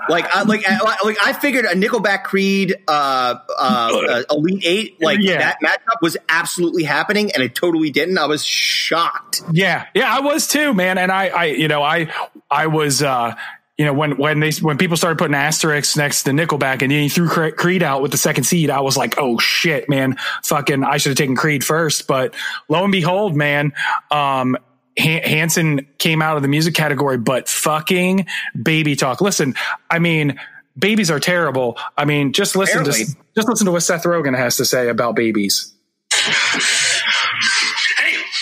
Like, 0.08 0.24
I, 0.34 0.42
like, 0.42 0.64
I, 0.66 0.96
like 1.04 1.18
I 1.22 1.32
figured 1.32 1.66
a 1.66 1.74
Nickelback 1.74 2.24
Creed, 2.24 2.74
uh, 2.88 3.36
uh, 3.58 4.02
uh, 4.08 4.22
Elite 4.30 4.62
Eight, 4.64 5.02
like 5.02 5.18
Yeah. 5.20 5.38
that 5.38 5.58
matchup 5.62 6.00
was 6.02 6.16
absolutely 6.28 6.84
happening, 6.84 7.30
and 7.32 7.42
it 7.42 7.54
totally 7.54 7.90
didn't. 7.90 8.18
I 8.18 8.26
was 8.26 8.44
shocked. 8.44 9.42
Yeah, 9.52 9.86
yeah, 9.94 10.12
I 10.12 10.20
was 10.20 10.48
too, 10.48 10.72
man. 10.74 10.96
And 10.98 11.12
I, 11.12 11.28
I, 11.28 11.44
you 11.46 11.68
know, 11.68 11.82
I, 11.82 12.12
I 12.50 12.66
was, 12.68 13.02
uh, 13.02 13.34
you 13.80 13.86
know, 13.86 13.94
when 13.94 14.18
when 14.18 14.40
they 14.40 14.50
when 14.60 14.76
people 14.76 14.98
started 14.98 15.16
putting 15.16 15.34
asterisks 15.34 15.96
next 15.96 16.24
to 16.24 16.32
Nickelback, 16.32 16.82
and 16.82 16.92
then 16.92 17.00
he 17.00 17.08
threw 17.08 17.28
Creed 17.28 17.82
out 17.82 18.02
with 18.02 18.10
the 18.10 18.18
second 18.18 18.44
seed, 18.44 18.68
I 18.68 18.80
was 18.80 18.94
like, 18.94 19.14
oh 19.16 19.38
shit, 19.38 19.88
man, 19.88 20.18
fucking, 20.44 20.84
I 20.84 20.98
should 20.98 21.12
have 21.12 21.16
taken 21.16 21.34
Creed 21.34 21.64
first. 21.64 22.06
But 22.06 22.34
lo 22.68 22.84
and 22.84 22.92
behold, 22.92 23.34
man, 23.34 23.72
um. 24.10 24.58
Hanson 24.98 25.86
came 25.96 26.20
out 26.20 26.36
of 26.36 26.42
the 26.42 26.48
music 26.48 26.74
category, 26.74 27.16
but 27.16 27.48
fucking 27.48 28.26
baby 28.60 28.96
talk. 28.96 29.22
Listen, 29.22 29.54
I 29.88 29.98
mean, 29.98 30.38
babies 30.76 31.10
are 31.10 31.20
terrible. 31.20 31.78
I 31.96 32.04
mean, 32.04 32.34
just 32.34 32.54
listen 32.54 32.84
to 32.84 32.92
just 32.92 33.48
listen 33.48 33.64
to 33.64 33.72
what 33.72 33.82
Seth 33.82 34.02
Rogen 34.02 34.36
has 34.36 34.58
to 34.58 34.66
say 34.66 34.88
about 34.88 35.16
babies. 35.16 35.72
Hey, 36.12 36.20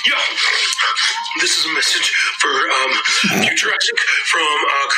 yo, 0.06 0.16
this 1.40 1.58
is 1.58 1.66
a 1.66 1.74
message 1.74 2.10
for 2.40 2.48
um, 2.48 2.90
future 3.44 3.68
Isaac 3.68 3.98
from 4.26 4.42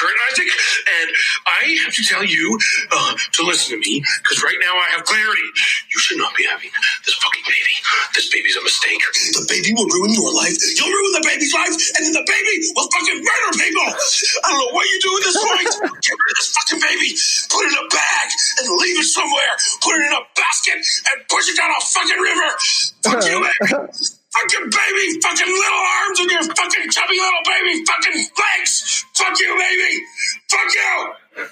current 0.00 0.16
Isaac, 0.32 0.48
and 0.48 1.08
I 1.44 1.60
have 1.84 1.92
to 1.92 2.02
tell 2.08 2.24
you 2.24 2.56
uh, 2.88 3.12
to 3.36 3.40
listen 3.44 3.76
to 3.76 3.80
me 3.80 4.00
because 4.24 4.40
right 4.40 4.56
now 4.64 4.72
I 4.72 4.96
have 4.96 5.04
clarity. 5.04 5.44
You 5.92 6.00
should 6.00 6.16
not 6.16 6.32
be 6.32 6.48
having 6.48 6.72
this 7.04 7.16
fucking 7.20 7.44
baby. 7.44 7.74
This 8.16 8.32
baby's 8.32 8.56
a 8.56 8.64
mistake. 8.64 9.02
The 9.36 9.44
baby 9.44 9.76
will 9.76 9.88
ruin 9.92 10.16
your 10.16 10.32
life. 10.32 10.56
You'll 10.56 10.88
ruin 10.88 11.12
the 11.20 11.26
baby's 11.28 11.52
life, 11.52 11.76
and 12.00 12.08
then 12.08 12.16
the 12.16 12.24
baby 12.24 12.54
will 12.72 12.88
fucking 12.88 13.20
murder 13.20 13.50
people. 13.60 13.84
I 13.92 14.46
don't 14.48 14.60
know 14.64 14.72
what 14.72 14.88
you 14.88 14.98
do 15.04 15.10
with 15.12 15.24
this 15.28 15.36
point. 15.36 15.68
Get 16.00 16.16
rid 16.16 16.30
of 16.32 16.36
this 16.40 16.50
fucking 16.56 16.80
baby. 16.80 17.10
Put 17.52 17.68
it 17.68 17.76
in 17.76 17.78
a 17.84 17.88
bag 17.92 18.28
and 18.64 18.66
leave 18.80 18.96
it 18.96 19.08
somewhere. 19.12 19.52
Put 19.84 20.00
it 20.00 20.08
in 20.08 20.14
a 20.16 20.24
basket 20.32 20.80
and 20.80 21.16
push 21.28 21.52
it 21.52 21.56
down 21.60 21.68
a 21.68 21.80
fucking 21.84 22.20
river. 22.24 22.48
Fuck 23.04 23.20
you, 23.28 23.38
man. 23.44 23.90
Fucking 24.32 24.70
baby, 24.70 25.20
fucking 25.20 25.46
little 25.46 25.78
arms 26.02 26.20
and 26.20 26.30
your 26.30 26.42
fucking 26.44 26.90
chubby 26.90 27.14
little 27.16 27.40
baby 27.44 27.84
fucking 27.84 28.14
legs. 28.14 29.04
Fuck 29.14 29.38
you, 29.40 29.56
baby. 29.58 30.04
Fuck 30.48 30.74
you. 30.74 31.46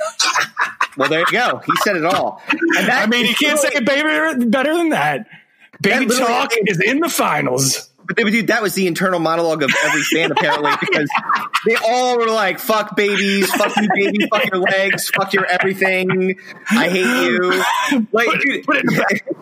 Well, 0.96 1.08
there 1.08 1.20
you 1.20 1.26
go. 1.32 1.60
He 1.66 1.72
said 1.82 1.96
it 1.96 2.04
all. 2.04 2.40
And 2.48 2.86
that, 2.88 3.02
I 3.04 3.06
mean, 3.06 3.26
you 3.26 3.34
can't 3.34 3.58
say 3.58 3.70
it 3.72 3.84
baby 3.84 4.44
better 4.46 4.76
than 4.76 4.90
that. 4.90 5.26
Baby 5.80 6.06
That 6.06 6.18
Talk 6.18 6.50
is 6.66 6.80
in 6.80 7.00
the 7.00 7.08
finals. 7.08 7.88
But 8.06 8.16
they- 8.16 8.24
dude, 8.24 8.46
that 8.46 8.62
was 8.62 8.74
the 8.74 8.86
internal 8.86 9.20
monologue 9.20 9.62
of 9.62 9.70
every 9.84 10.02
fan 10.02 10.32
apparently 10.32 10.70
because 10.80 11.08
they 11.66 11.76
all 11.76 12.16
were 12.16 12.30
like, 12.30 12.58
"Fuck 12.58 12.96
babies, 12.96 13.52
fuck 13.52 13.76
you, 13.76 13.88
baby, 13.94 14.26
fuck 14.32 14.46
your 14.50 14.60
legs, 14.62 15.10
fuck 15.10 15.32
your 15.34 15.44
everything, 15.44 16.38
I 16.70 16.88
hate 16.88 17.26
you." 17.26 17.62
Like, 18.12 18.28
dude, 18.40 18.64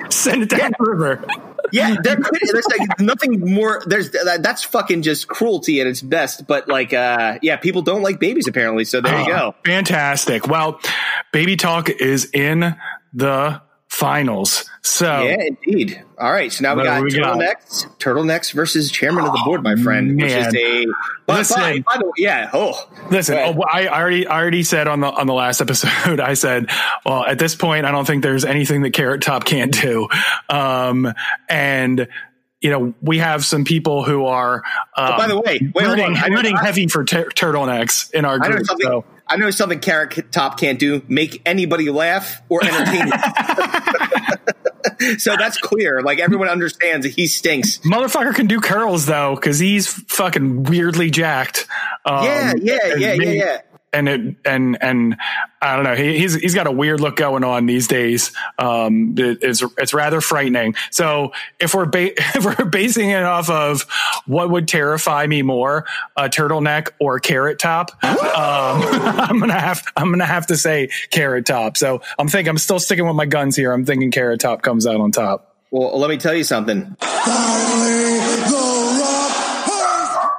Send 0.12 0.42
it 0.42 0.48
down 0.48 0.72
the 0.78 0.84
river. 0.84 1.24
Yeah, 1.72 1.96
there 2.02 2.16
could, 2.16 2.40
there's 2.52 2.66
like 2.78 3.00
nothing 3.00 3.40
more. 3.54 3.82
There's 3.86 4.10
that, 4.12 4.42
that's 4.42 4.62
fucking 4.62 5.02
just 5.02 5.28
cruelty 5.28 5.80
at 5.80 5.86
its 5.86 6.02
best. 6.02 6.46
But 6.46 6.68
like, 6.68 6.92
uh, 6.92 7.38
yeah, 7.42 7.56
people 7.56 7.82
don't 7.82 8.02
like 8.02 8.18
babies 8.20 8.48
apparently. 8.48 8.84
So 8.84 9.00
there 9.00 9.18
you 9.18 9.32
Oh, 9.32 9.52
go. 9.52 9.54
Fantastic. 9.64 10.46
Well, 10.46 10.80
Baby 11.32 11.56
Talk 11.56 11.88
is 11.90 12.30
in 12.32 12.76
the 13.12 13.62
finals. 13.96 14.68
So 14.82 15.22
Yeah, 15.24 15.42
indeed. 15.46 16.02
All 16.18 16.30
right, 16.30 16.52
so 16.52 16.62
now 16.62 16.74
we 16.74 16.84
got 16.84 17.02
we 17.02 17.10
got? 17.10 17.38
turtlenecks, 17.38 17.98
turtlenecks 17.98 18.52
versus 18.52 18.90
chairman 18.90 19.24
of 19.24 19.32
the 19.32 19.42
board, 19.44 19.62
my 19.62 19.76
friend, 19.76 20.16
which 20.16 20.30
is 20.30 20.52
man. 20.52 20.56
a. 20.56 20.86
Listen. 21.28 21.56
by, 21.56 21.78
by 21.80 21.98
the 21.98 22.04
way, 22.06 22.12
yeah. 22.18 22.50
Oh, 22.52 22.88
Listen, 23.10 23.36
oh, 23.36 23.62
I 23.70 23.86
I 23.86 24.00
already 24.00 24.26
I 24.26 24.40
already 24.40 24.62
said 24.62 24.86
on 24.86 25.00
the 25.00 25.08
on 25.08 25.26
the 25.26 25.34
last 25.34 25.60
episode. 25.62 26.20
I 26.20 26.34
said, 26.34 26.70
well, 27.04 27.24
at 27.24 27.38
this 27.38 27.54
point, 27.54 27.84
I 27.86 27.90
don't 27.90 28.06
think 28.06 28.22
there's 28.22 28.44
anything 28.44 28.82
that 28.82 28.92
Carrot 28.92 29.22
Top 29.22 29.44
can't 29.44 29.72
do. 29.72 30.08
Um, 30.48 31.12
and 31.48 32.08
you 32.66 32.72
know, 32.72 32.94
we 33.00 33.18
have 33.18 33.44
some 33.44 33.64
people 33.64 34.02
who 34.02 34.26
are. 34.26 34.64
Um, 34.96 35.12
Oh, 35.12 35.16
by 35.16 35.28
the 35.28 35.40
way, 35.40 35.60
wait, 35.72 35.86
rooting. 35.86 36.16
Rooting 36.28 36.56
heavy 36.56 36.88
for 36.88 37.04
tur- 37.04 37.28
turtlenecks 37.30 38.12
in 38.12 38.24
our 38.24 38.34
I 38.42 38.48
know 38.48 38.56
group. 38.56 38.66
something. 38.66 38.86
So. 38.88 39.04
I 39.28 39.36
know 39.36 39.50
something 39.52 39.78
Carrot 39.78 40.32
Top 40.32 40.58
can't 40.58 40.80
do: 40.80 41.00
make 41.06 41.42
anybody 41.46 41.90
laugh 41.90 42.42
or 42.48 42.64
entertain. 42.64 43.08
so 45.18 45.36
that's 45.36 45.58
clear. 45.58 46.02
Like 46.02 46.18
everyone 46.18 46.48
understands 46.48 47.06
that 47.06 47.14
he 47.14 47.28
stinks. 47.28 47.78
Motherfucker 47.78 48.34
can 48.34 48.48
do 48.48 48.60
curls 48.60 49.06
though, 49.06 49.36
because 49.36 49.60
he's 49.60 49.86
fucking 49.86 50.64
weirdly 50.64 51.10
jacked. 51.10 51.68
Um, 52.04 52.24
Yeah, 52.24 52.52
yeah, 52.56 52.78
yeah, 52.96 53.12
yeah, 53.14 53.30
yeah. 53.30 53.58
And 53.96 54.08
it 54.08 54.36
and 54.44 54.76
and 54.82 55.16
I 55.62 55.74
don't 55.74 55.84
know. 55.84 55.94
He, 55.94 56.18
he's 56.18 56.34
he's 56.34 56.54
got 56.54 56.66
a 56.66 56.70
weird 56.70 57.00
look 57.00 57.16
going 57.16 57.44
on 57.44 57.64
these 57.64 57.88
days. 57.88 58.30
Um, 58.58 59.14
it- 59.16 59.38
it's 59.42 59.62
it's 59.78 59.94
rather 59.94 60.20
frightening. 60.20 60.74
So 60.90 61.32
if 61.58 61.74
we're 61.74 61.86
ba- 61.86 62.12
if 62.36 62.44
we're 62.44 62.66
basing 62.66 63.08
it 63.10 63.22
off 63.22 63.48
of 63.48 63.86
what 64.26 64.50
would 64.50 64.68
terrify 64.68 65.26
me 65.26 65.40
more, 65.42 65.86
a 66.16 66.24
turtleneck 66.28 66.88
or 67.00 67.18
carrot 67.20 67.58
top, 67.58 67.90
um, 68.04 68.20
I'm 68.36 69.40
gonna 69.40 69.58
have 69.58 69.82
I'm 69.96 70.10
gonna 70.10 70.26
have 70.26 70.48
to 70.48 70.56
say 70.56 70.90
carrot 71.10 71.46
top. 71.46 71.76
So 71.78 72.02
I'm 72.18 72.28
thinking 72.28 72.50
I'm 72.50 72.58
still 72.58 72.78
sticking 72.78 73.06
with 73.06 73.16
my 73.16 73.26
guns 73.26 73.56
here. 73.56 73.72
I'm 73.72 73.86
thinking 73.86 74.10
carrot 74.10 74.40
top 74.40 74.60
comes 74.62 74.86
out 74.86 75.00
on 75.00 75.10
top. 75.10 75.54
Well, 75.70 75.98
let 75.98 76.10
me 76.10 76.16
tell 76.18 76.34
you 76.34 76.44
something. 76.44 76.94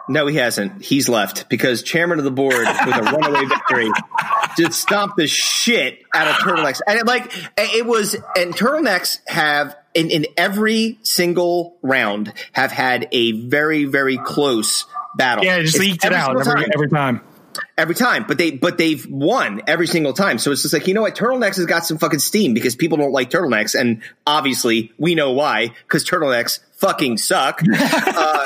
No, 0.09 0.27
he 0.27 0.37
hasn't. 0.37 0.81
He's 0.81 1.09
left 1.09 1.49
because 1.49 1.83
chairman 1.83 2.17
of 2.19 2.25
the 2.25 2.31
board 2.31 2.65
with 2.85 2.95
a 2.95 3.01
runaway 3.01 3.45
victory 3.45 3.91
just 4.57 4.79
stomped 4.79 5.17
the 5.17 5.27
shit 5.27 6.01
out 6.13 6.27
of 6.27 6.35
turtlenecks. 6.35 6.81
And 6.87 6.99
it, 6.99 7.05
like 7.05 7.33
it 7.57 7.85
was, 7.85 8.15
and 8.35 8.53
turtlenecks 8.55 9.19
have 9.27 9.75
in, 9.93 10.09
in 10.09 10.25
every 10.37 10.99
single 11.03 11.77
round 11.81 12.31
have 12.53 12.71
had 12.71 13.09
a 13.11 13.33
very 13.47 13.85
very 13.85 14.17
close 14.17 14.85
battle. 15.15 15.43
Yeah, 15.43 15.59
just 15.59 15.75
It's 15.75 15.83
leaked 15.83 16.05
it 16.05 16.13
out 16.13 16.39
every 16.39 16.45
time 16.45 16.69
every 16.73 16.89
time. 16.89 17.21
every 17.77 17.95
time, 17.95 18.25
but 18.27 18.37
they 18.37 18.51
but 18.51 18.77
they've 18.77 19.05
won 19.09 19.61
every 19.67 19.87
single 19.87 20.13
time. 20.13 20.37
So 20.37 20.51
it's 20.51 20.61
just 20.61 20.73
like 20.73 20.87
you 20.87 20.93
know 20.93 21.01
what, 21.01 21.15
turtlenecks 21.15 21.57
has 21.57 21.65
got 21.65 21.85
some 21.85 21.97
fucking 21.97 22.19
steam 22.19 22.53
because 22.53 22.75
people 22.75 22.97
don't 22.97 23.11
like 23.11 23.29
turtlenecks, 23.29 23.77
and 23.79 24.01
obviously 24.25 24.93
we 24.97 25.15
know 25.15 25.31
why 25.33 25.73
because 25.83 26.05
turtlenecks 26.05 26.59
fucking 26.73 27.17
suck. 27.17 27.61
uh, 27.73 28.45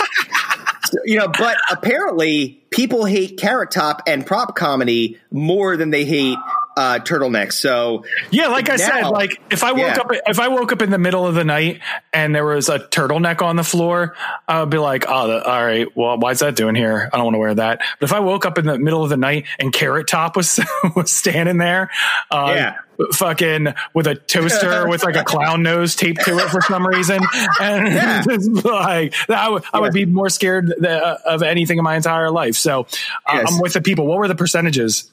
so, 0.84 0.98
you 1.06 1.18
know, 1.18 1.28
but 1.28 1.58
apparently 1.70 2.62
people 2.70 3.06
hate 3.06 3.38
Carrot 3.38 3.72
Top 3.72 4.02
and 4.08 4.26
prop 4.26 4.56
comedy 4.56 5.20
more 5.32 5.78
than 5.78 5.90
they 5.92 6.06
hate 6.06 6.38
uh, 6.78 7.00
turtlenecks. 7.00 7.54
So 7.54 8.06
Yeah, 8.30 8.48
like 8.48 8.70
I 8.70 8.78
said, 8.78 9.02
like 9.10 9.42
if 9.52 9.64
I 9.64 9.72
woke 9.74 9.82
Yeah. 9.96 10.02
up 10.02 10.12
if 10.28 10.40
I 10.40 10.48
woke 10.48 10.72
up 10.72 10.82
in 10.82 10.90
the 10.90 10.98
middle 10.98 11.28
of 11.28 11.36
the 11.36 11.44
night 11.44 11.82
and 12.14 12.34
there 12.34 12.46
was 12.46 12.70
a 12.70 12.80
turtleneck 12.80 13.42
on 13.42 13.56
the 13.58 13.64
floor, 13.64 14.16
I 14.48 14.60
would 14.62 14.70
be 14.70 14.78
like, 14.78 15.06
"Oh, 15.08 15.28
the, 15.28 15.44
all 15.46 15.66
right. 15.66 15.88
Well, 15.96 16.18
why's 16.18 16.40
that 16.40 16.56
doing 16.56 16.76
here? 16.76 17.10
I 17.12 17.18
don't 17.18 17.26
want 17.26 17.36
to 17.36 17.40
wear 17.40 17.56
that." 17.56 17.80
But 18.00 18.10
if 18.10 18.14
I 18.14 18.20
woke 18.20 18.46
up 18.46 18.58
in 18.58 18.66
the 18.66 18.80
middle 18.80 19.04
of 19.04 19.10
the 19.10 19.18
night 19.18 19.46
and 19.60 19.74
Carrot 19.74 20.08
Top 20.08 20.36
was 20.36 20.60
was 20.96 21.12
standing 21.12 21.58
there, 21.58 21.90
uh, 22.30 22.54
Yeah. 22.56 22.76
fucking 23.14 23.74
with 23.94 24.08
a 24.08 24.16
toaster 24.16 24.88
with 24.90 25.04
like 25.04 25.16
a 25.16 25.24
clown 25.24 25.64
nose 25.64 25.96
taped 25.96 26.24
to 26.26 26.38
it 26.38 26.50
for 26.50 26.62
some 26.62 26.86
reason, 26.88 27.20
and 27.60 27.88
it's 28.32 28.48
like 28.66 29.14
I 29.30 29.50
would 29.50 29.64
I 29.74 29.80
would 29.80 29.94
be 29.94 30.06
more 30.06 30.30
scared 30.30 30.74
th- 30.80 30.86
of 31.26 31.44
anything 31.44 31.78
in 31.78 31.84
my 31.84 31.96
entire 31.96 32.32
life. 32.32 32.56
So 32.56 32.82
uh, 33.28 33.34
Yes. 33.34 33.52
I'm 33.52 33.60
with 33.60 33.74
the 33.74 33.82
people. 33.82 34.06
What 34.08 34.20
were 34.20 34.28
the 34.28 34.36
percentages? 34.36 35.12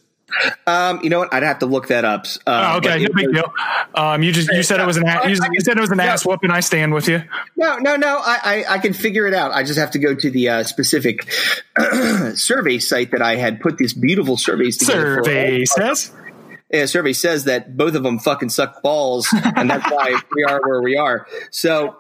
Um, 0.67 1.01
you 1.03 1.11
know 1.11 1.19
what, 1.21 1.33
I'd 1.33 1.43
have 1.43 1.61
to 1.61 1.67
look 1.67 1.89
that 1.89 2.05
up. 2.05 2.27
Uh, 2.47 2.73
Oh, 2.75 2.77
okay, 2.79 3.03
no 3.03 3.09
big 3.15 3.29
was- 3.29 3.35
deal. 3.35 3.53
Um, 3.95 4.23
you 4.23 4.33
just 4.33 4.51
you 4.53 4.63
said 4.63 4.81
it 4.81 4.87
was 4.87 4.97
an 4.97 5.05
you, 5.27 5.37
said 5.61 5.77
it 5.77 5.81
was 5.81 5.91
an 5.91 6.01
ass 6.01 6.25
whooping. 6.27 6.51
I 6.51 6.61
stand 6.61 6.93
with 6.95 7.09
you. 7.09 7.23
No, 7.57 7.79
no, 7.79 7.97
no. 7.97 8.19
I, 8.25 8.65
I, 8.69 8.75
I 8.75 8.79
can 8.79 8.93
figure 8.93 9.27
it 9.27 9.35
out. 9.35 9.53
I 9.53 9.63
just 9.65 9.79
have 9.79 9.91
to 9.93 9.99
go 9.99 10.15
to 10.15 10.31
the 10.31 10.49
uh, 10.49 10.63
specific 10.65 11.31
survey 12.35 12.79
site 12.79 13.11
that 13.13 13.23
I 13.23 13.37
had 13.37 13.61
put 13.61 13.79
these 13.79 13.95
beautiful 13.95 14.37
surveys 14.37 14.77
together. 14.79 15.19
for. 15.19 15.25
Survey 15.25 15.65
says. 15.65 16.13
Yeah, 16.71 16.85
survey 16.85 17.15
says 17.15 17.45
that 17.45 17.77
both 17.79 17.95
of 17.95 18.03
them 18.03 18.19
fucking 18.19 18.51
suck 18.51 18.83
balls, 18.83 19.27
and 19.33 19.71
that's 19.71 19.91
why 19.91 20.21
we 20.35 20.45
are 20.45 20.61
where 20.63 20.83
we 20.83 20.97
are. 20.99 21.27
So 21.51 21.97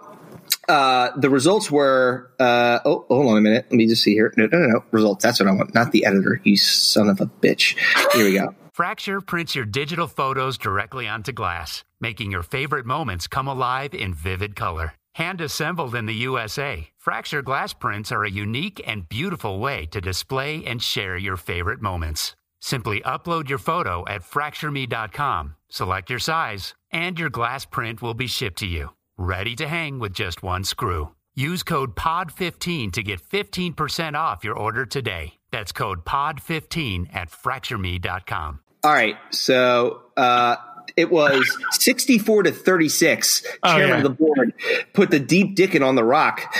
uh, 0.68 1.10
the 1.16 1.30
results 1.30 1.70
were. 1.70 2.30
Uh, 2.38 2.80
oh, 2.84 3.04
hold 3.08 3.30
on 3.30 3.38
a 3.38 3.40
minute. 3.40 3.66
Let 3.70 3.76
me 3.76 3.86
just 3.86 4.02
see 4.02 4.12
here. 4.12 4.32
No, 4.36 4.46
no, 4.46 4.58
no, 4.58 4.66
no. 4.66 4.84
Results. 4.90 5.22
That's 5.22 5.40
what 5.40 5.48
I 5.48 5.52
want. 5.52 5.74
Not 5.74 5.92
the 5.92 6.04
editor. 6.04 6.40
You 6.44 6.56
son 6.56 7.08
of 7.08 7.20
a 7.20 7.26
bitch. 7.26 7.76
Here 8.14 8.24
we 8.24 8.34
go. 8.34 8.54
Fracture 8.72 9.20
prints 9.20 9.56
your 9.56 9.64
digital 9.64 10.06
photos 10.06 10.56
directly 10.56 11.08
onto 11.08 11.32
glass, 11.32 11.82
making 12.00 12.30
your 12.30 12.44
favorite 12.44 12.86
moments 12.86 13.26
come 13.26 13.48
alive 13.48 13.92
in 13.92 14.14
vivid 14.14 14.54
color. 14.54 14.94
Hand 15.16 15.40
assembled 15.40 15.96
in 15.96 16.06
the 16.06 16.14
USA, 16.14 16.88
Fracture 17.08 17.40
glass 17.40 17.72
prints 17.72 18.12
are 18.12 18.22
a 18.22 18.30
unique 18.30 18.82
and 18.86 19.08
beautiful 19.08 19.58
way 19.58 19.86
to 19.86 19.98
display 19.98 20.62
and 20.66 20.82
share 20.82 21.16
your 21.16 21.38
favorite 21.38 21.80
moments. 21.80 22.36
Simply 22.60 23.00
upload 23.00 23.48
your 23.48 23.58
photo 23.58 24.04
at 24.06 24.22
fractureme.com, 24.22 25.54
select 25.70 26.10
your 26.10 26.18
size, 26.18 26.74
and 26.92 27.18
your 27.18 27.30
glass 27.30 27.64
print 27.64 28.02
will 28.02 28.12
be 28.12 28.26
shipped 28.26 28.58
to 28.58 28.66
you, 28.66 28.90
ready 29.18 29.54
to 29.56 29.68
hang 29.68 29.98
with 29.98 30.14
just 30.14 30.42
one 30.42 30.64
screw. 30.64 31.12
Use 31.34 31.62
code 31.62 31.94
POD15 31.94 32.92
to 32.92 33.02
get 33.02 33.20
15% 33.20 34.14
off 34.14 34.44
your 34.44 34.56
order 34.56 34.86
today. 34.86 35.34
That's 35.50 35.72
code 35.72 36.04
POD15 36.04 37.14
at 37.14 37.30
fractureme.com. 37.30 38.60
All 38.84 38.92
right. 38.92 39.16
So 39.30 40.02
uh, 40.16 40.56
it 40.96 41.10
was 41.10 41.56
64 41.72 42.44
to 42.44 42.52
36. 42.52 43.44
Oh, 43.62 43.68
Chairman 43.68 43.88
yeah. 43.88 43.96
of 43.96 44.02
the 44.02 44.10
board 44.10 44.54
put 44.92 45.10
the 45.10 45.20
deep 45.20 45.56
dicking 45.56 45.86
on 45.86 45.94
the 45.94 46.04
rock, 46.04 46.54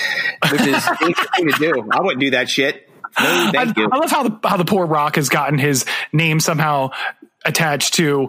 which 0.50 0.60
is 0.60 0.84
the 0.84 1.26
thing 1.36 1.48
to 1.48 1.58
do. 1.58 1.88
I 1.90 2.00
wouldn't 2.00 2.20
do 2.20 2.30
that 2.30 2.48
shit. 2.48 2.88
No, 3.18 3.50
thank 3.52 3.76
I, 3.76 3.80
you. 3.80 3.88
I 3.90 3.96
love 3.96 4.10
how 4.10 4.22
the 4.28 4.38
how 4.48 4.56
the 4.56 4.64
poor 4.64 4.86
Rock 4.86 5.16
has 5.16 5.28
gotten 5.28 5.58
his 5.58 5.84
name 6.12 6.40
somehow 6.40 6.90
attached 7.44 7.94
to 7.94 8.28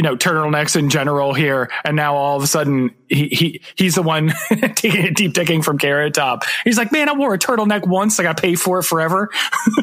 you 0.00 0.02
know 0.02 0.16
turtlenecks 0.16 0.76
in 0.76 0.88
general 0.88 1.34
here, 1.34 1.70
and 1.84 1.94
now 1.94 2.16
all 2.16 2.38
of 2.38 2.42
a 2.42 2.46
sudden 2.46 2.94
he 3.06 3.28
he 3.28 3.60
he's 3.74 3.96
the 3.96 4.02
one 4.02 4.32
taking 4.76 5.04
a 5.08 5.10
deep 5.10 5.34
digging 5.34 5.60
from 5.60 5.76
Carrot 5.76 6.14
Top. 6.14 6.44
He's 6.64 6.78
like, 6.78 6.90
man, 6.90 7.10
I 7.10 7.12
wore 7.12 7.34
a 7.34 7.38
turtleneck 7.38 7.86
once, 7.86 8.18
I 8.18 8.22
got 8.22 8.38
to 8.38 8.40
pay 8.40 8.54
for 8.54 8.78
it 8.78 8.84
forever. 8.84 9.28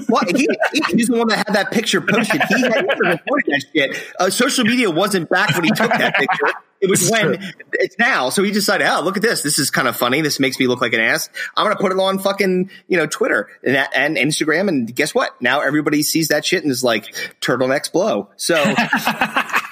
Well, 0.09 0.23
he, 0.25 0.47
he- 0.71 0.83
he's 0.95 1.07
the 1.07 1.17
one 1.17 1.27
that 1.27 1.45
had 1.47 1.53
that 1.55 1.71
picture 1.71 1.99
posted. 2.01 2.41
He 2.47 2.61
had 2.61 2.85
never 2.87 3.03
reported 3.03 3.45
that 3.47 3.63
shit. 3.75 4.03
Uh, 4.19 4.29
social 4.29 4.63
media 4.63 4.89
wasn't 4.89 5.29
back 5.29 5.53
when 5.53 5.65
he 5.65 5.69
took 5.69 5.91
that 5.91 6.15
picture. 6.15 6.47
It 6.79 6.89
was 6.89 7.09
when 7.09 7.37
true. 7.37 7.47
it's 7.73 7.97
now. 7.99 8.29
So 8.29 8.41
he 8.43 8.51
decided, 8.51 8.87
oh, 8.87 9.01
look 9.01 9.17
at 9.17 9.23
this. 9.23 9.41
This 9.41 9.59
is 9.59 9.69
kind 9.69 9.87
of 9.87 9.97
funny. 9.97 10.21
This 10.21 10.39
makes 10.39 10.59
me 10.59 10.67
look 10.67 10.79
like 10.79 10.93
an 10.93 10.99
ass. 11.01 11.29
I'm 11.57 11.65
going 11.65 11.75
to 11.75 11.81
put 11.81 11.91
it 11.91 11.99
on 11.99 12.19
fucking, 12.19 12.69
you 12.87 12.97
know, 12.97 13.05
Twitter 13.07 13.49
and, 13.63 13.75
that, 13.75 13.91
and 13.93 14.15
Instagram. 14.15 14.69
And 14.69 14.95
guess 14.95 15.13
what? 15.13 15.39
Now 15.41 15.59
everybody 15.61 16.03
sees 16.03 16.29
that 16.29 16.45
shit 16.45 16.63
and 16.63 16.71
is 16.71 16.83
like, 16.83 17.05
turtlenecks 17.41 17.91
blow. 17.91 18.29
So, 18.37 18.55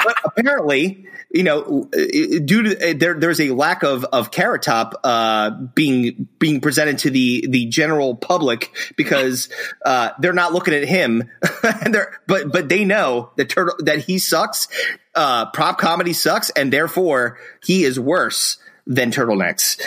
but 0.06 0.16
apparently, 0.38 1.08
you 1.32 1.44
know, 1.44 1.90
due 1.92 2.64
to 2.64 2.94
there, 2.94 3.14
there's 3.16 3.42
a 3.42 3.52
lack 3.52 3.84
of 3.84 4.04
of 4.06 4.32
Carrot 4.32 4.62
Top 4.62 5.00
uh, 5.04 5.50
being 5.50 6.28
being 6.40 6.62
presented 6.62 7.00
to 7.00 7.10
the 7.10 7.46
the 7.50 7.66
general 7.66 8.16
public 8.16 8.72
because 8.96 9.50
uh, 9.86 10.12
they're 10.20 10.34
not 10.34 10.54
looking 10.54 10.74
at 10.74 10.86
him, 10.88 11.30
and 11.64 11.94
they're 11.94 12.20
but 12.28 12.52
but 12.52 12.70
they 12.70 12.86
know 12.86 13.32
that 13.38 13.50
turtle 13.50 13.76
that 13.80 14.00
he 14.00 14.20
sucks. 14.20 14.68
Uh, 15.14 15.50
prop 15.52 15.78
comedy 15.78 16.14
sucks, 16.14 16.50
and 16.52 16.72
therefore 16.72 17.38
he 17.64 17.84
is 17.84 18.00
worse 18.00 18.58
than 18.86 19.12
turtlenecks, 19.12 19.78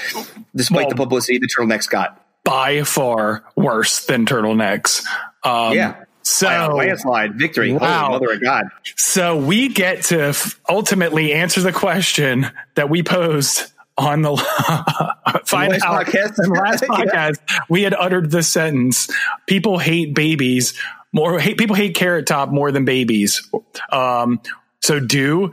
despite 0.56 0.86
Well- 0.86 0.88
the 0.90 0.96
publicity 0.96 1.38
the 1.38 1.48
turtlenecks 1.48 1.88
got. 1.88 2.24
by 2.44 2.82
far 2.82 3.44
worse 3.56 4.06
than 4.06 4.24
turtlenecks. 4.26 5.04
Um, 5.44 5.74
Yeah. 5.74 6.04
So 6.28 6.74
landslide 6.76 7.38
victory. 7.38 7.72
Wow. 7.72 8.06
Holy 8.08 8.20
mother 8.20 8.32
of 8.34 8.42
God. 8.42 8.64
So 8.96 9.36
we 9.36 9.68
get 9.68 10.02
to 10.04 10.20
f- 10.28 10.60
ultimately 10.68 11.32
answer 11.32 11.60
the 11.62 11.72
question 11.72 12.46
that 12.74 12.90
we 12.90 13.02
posed 13.02 13.72
on 13.96 14.22
the 14.22 14.36
find 15.44 15.72
last 15.72 15.84
out 15.84 16.06
podcast? 16.06 16.38
in 16.44 16.52
the 16.52 16.60
last 16.62 16.82
Yeah. 16.88 16.88
podcast. 16.88 17.60
We 17.68 17.82
had 17.82 17.94
uttered 17.94 18.30
this 18.30 18.48
sentence: 18.48 19.08
"People 19.46 19.78
hate 19.78 20.14
babies 20.14 20.74
more. 21.12 21.38
Hate 21.40 21.56
people 21.58 21.74
hate 21.76 21.94
Carrot 21.94 22.26
Top 22.26 22.50
more 22.50 22.70
than 22.72 22.84
babies." 22.84 23.48
Um, 23.90 24.40
so 24.80 25.00
do 25.00 25.52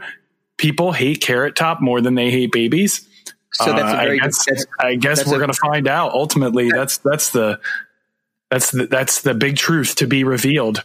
people 0.58 0.92
hate 0.92 1.20
Carrot 1.20 1.56
Top 1.56 1.80
more 1.80 2.00
than 2.00 2.14
they 2.14 2.30
hate 2.30 2.52
babies? 2.52 3.08
So 3.54 3.72
that's 3.72 3.80
a 3.80 3.86
Uh, 3.86 3.96
very 4.04 4.20
I 4.20 4.24
guess, 4.24 4.44
that's, 4.44 4.66
I 4.80 4.94
guess 4.96 5.26
we're 5.26 5.38
going 5.38 5.50
to 5.52 5.58
find 5.58 5.88
out. 5.88 6.12
Ultimately, 6.12 6.70
that's 6.70 6.98
that's 6.98 7.30
the 7.30 7.58
that's 8.50 8.70
the 8.70 8.86
that's 8.86 9.22
the 9.22 9.34
big 9.34 9.56
truth 9.56 9.96
to 9.96 10.06
be 10.06 10.24
revealed. 10.24 10.82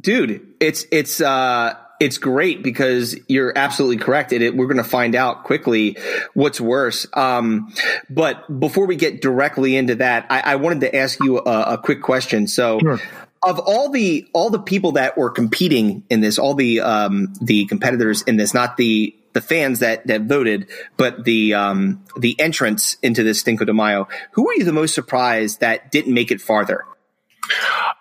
dude 0.00 0.54
it's 0.60 0.84
it's 0.92 1.20
uh 1.20 1.74
it's 1.98 2.18
great 2.18 2.62
because 2.62 3.16
you're 3.28 3.56
absolutely 3.56 3.96
correct 3.96 4.30
and 4.32 4.42
it, 4.42 4.54
we're 4.54 4.66
going 4.66 4.76
to 4.76 4.84
find 4.84 5.14
out 5.14 5.44
quickly 5.44 5.96
what's 6.34 6.60
worse 6.60 7.06
um 7.14 7.72
but 8.10 8.60
before 8.60 8.86
we 8.86 8.96
get 8.96 9.22
directly 9.22 9.74
into 9.76 9.94
that 9.94 10.26
i, 10.28 10.40
I 10.52 10.56
wanted 10.56 10.80
to 10.82 10.94
ask 10.94 11.18
you 11.22 11.38
a, 11.38 11.74
a 11.74 11.78
quick 11.78 12.02
question 12.02 12.46
so 12.46 12.78
Sure. 12.80 13.00
of 13.42 13.58
all 13.58 13.88
the 13.90 14.28
all 14.34 14.50
the 14.50 14.58
people 14.58 14.92
that 14.92 15.16
were 15.16 15.30
competing 15.30 16.04
in 16.10 16.20
this 16.20 16.38
all 16.38 16.52
the 16.54 16.80
um 16.80 17.32
the 17.40 17.64
competitors 17.64 18.20
in 18.22 18.36
this 18.36 18.52
not 18.52 18.76
the 18.76 19.16
the 19.36 19.40
fans 19.42 19.78
that 19.80 20.06
that 20.06 20.22
voted 20.22 20.66
but 20.96 21.24
the 21.24 21.52
um 21.54 22.02
the 22.18 22.32
entrance 22.40 22.96
into 23.02 23.22
this 23.22 23.40
Cinco 23.42 23.64
de 23.64 23.72
Mayo 23.74 24.08
who 24.32 24.44
were 24.46 24.54
you 24.54 24.64
the 24.64 24.72
most 24.72 24.94
surprised 24.94 25.60
that 25.60 25.90
didn't 25.92 26.14
make 26.14 26.30
it 26.30 26.40
farther 26.40 26.84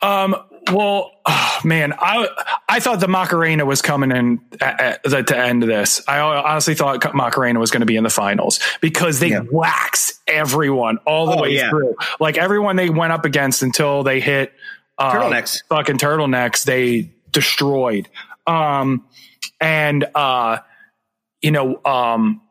Um, 0.01 0.35
well, 0.71 1.11
oh, 1.27 1.59
man, 1.63 1.93
I 1.93 2.27
I 2.67 2.79
thought 2.79 2.99
the 2.99 3.07
Macarena 3.07 3.65
was 3.65 3.81
coming 3.83 4.11
in 4.11 4.39
at, 4.59 5.05
at, 5.13 5.27
to 5.27 5.37
end 5.37 5.61
this. 5.63 6.01
I 6.07 6.19
honestly 6.19 6.73
thought 6.73 7.13
Macarena 7.13 7.59
was 7.59 7.69
going 7.71 7.81
to 7.81 7.85
be 7.85 7.95
in 7.95 8.03
the 8.03 8.09
finals 8.09 8.59
because 8.81 9.19
they 9.19 9.29
Yeah. 9.29 9.41
wax 9.51 10.19
everyone 10.27 10.97
all 11.05 11.27
the 11.27 11.35
Oh, 11.37 11.41
way 11.43 11.49
yeah. 11.55 11.69
through. 11.69 11.95
Like 12.19 12.37
everyone 12.37 12.75
they 12.75 12.89
went 12.89 13.13
up 13.13 13.25
against 13.25 13.61
until 13.61 14.01
they 14.03 14.19
hit 14.19 14.51
uh, 14.97 15.11
Turtlenecks. 15.13 15.61
fucking 15.69 15.97
turtlenecks, 15.99 16.63
they 16.63 17.11
destroyed. 17.31 18.09
Um, 18.47 19.05
and 19.61 20.05
uh, 20.15 20.57
you 21.45 21.51
know, 21.51 21.79
um, 21.85 22.41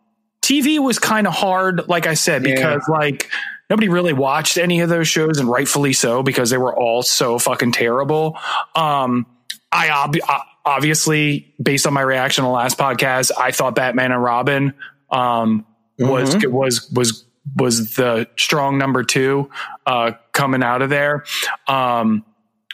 TV 0.41 0.79
was 0.79 0.99
kind 0.99 1.27
of 1.27 1.33
hard, 1.35 1.89
like 1.89 2.07
I 2.07 2.15
said, 2.15 2.47
Yeah. 2.47 2.55
because 2.55 2.89
like 2.89 3.29
nobody 3.69 3.89
really 3.89 4.13
watched 4.13 4.57
any 4.57 4.81
of 4.81 4.89
those 4.89 5.09
shows, 5.09 5.39
and 5.39 5.49
rightfully 5.49 5.93
so 5.93 6.23
because 6.23 6.51
they 6.51 6.59
were 6.59 6.75
all 6.75 7.03
so 7.03 7.39
fucking 7.39 7.73
terrible. 7.73 8.39
Um, 8.75 9.27
I 9.73 9.91
ob- 9.91 10.17
obviously, 10.65 11.53
based 11.63 11.87
on 11.87 11.93
my 11.95 12.03
reaction 12.03 12.45
on 12.45 12.51
the 12.51 12.55
last 12.55 12.79
podcast, 12.79 13.33
I 13.39 13.51
thought 13.51 13.75
Batman 13.75 14.13
and 14.13 14.23
Robin 14.23 14.75
um, 15.11 15.67
was 15.99 16.37
was 16.47 16.89
was 16.91 17.25
was 17.57 17.95
the 17.95 18.29
strong 18.37 18.79
number 18.79 19.03
two 19.03 19.51
uh, 19.87 20.13
coming 20.33 20.63
out 20.63 20.83
of 20.83 20.91
there. 20.91 21.25
Um, 21.67 22.25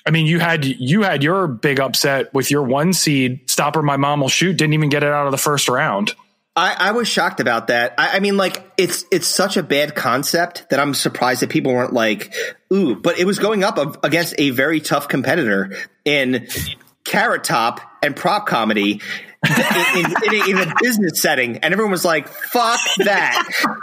I 0.06 0.10
mean, 0.10 0.26
you 0.26 0.38
had 0.38 0.64
you 0.64 1.02
had 1.02 1.22
your 1.22 1.46
big 1.46 1.80
upset 1.80 2.32
with 2.32 2.50
your 2.50 2.62
one 2.62 2.92
seed. 2.92 3.48
Stop 3.50 3.76
or, 3.76 3.82
my 3.82 3.96
mom 3.96 4.20
will 4.20 4.28
shoot. 4.28 4.56
Didn't 4.56 4.74
even 4.74 4.88
get 4.88 5.02
it 5.02 5.12
out 5.12 5.26
of 5.26 5.32
the 5.32 5.38
first 5.38 5.68
round. 5.68 6.14
I, 6.56 6.74
I 6.78 6.92
was 6.92 7.06
shocked 7.06 7.40
about 7.40 7.68
that. 7.68 7.94
I, 7.96 8.16
I 8.16 8.20
mean, 8.20 8.36
like 8.36 8.70
it's 8.76 9.04
it's 9.10 9.26
such 9.26 9.56
a 9.56 9.62
bad 9.62 9.94
concept 9.94 10.68
that 10.70 10.80
I'm 10.80 10.94
surprised 10.94 11.42
that 11.42 11.50
people 11.50 11.72
weren't 11.72 11.92
like, 11.92 12.34
ooh. 12.72 12.96
But 12.96 13.18
it 13.18 13.24
was 13.24 13.38
going 13.38 13.62
up 13.62 14.04
against 14.04 14.34
a 14.38 14.50
very 14.50 14.80
tough 14.80 15.08
competitor 15.08 15.76
in 16.04 16.48
Carrot 17.04 17.44
Top 17.44 17.80
and 18.02 18.16
prop 18.16 18.46
comedy. 18.46 19.00
In, 19.48 20.04
in, 20.04 20.06
in, 20.06 20.34
a, 20.34 20.50
in 20.62 20.68
a 20.68 20.74
business 20.82 21.20
setting, 21.20 21.56
and 21.58 21.72
everyone 21.72 21.90
was 21.92 22.04
like, 22.04 22.28
"Fuck 22.28 22.80
that!" 22.98 23.42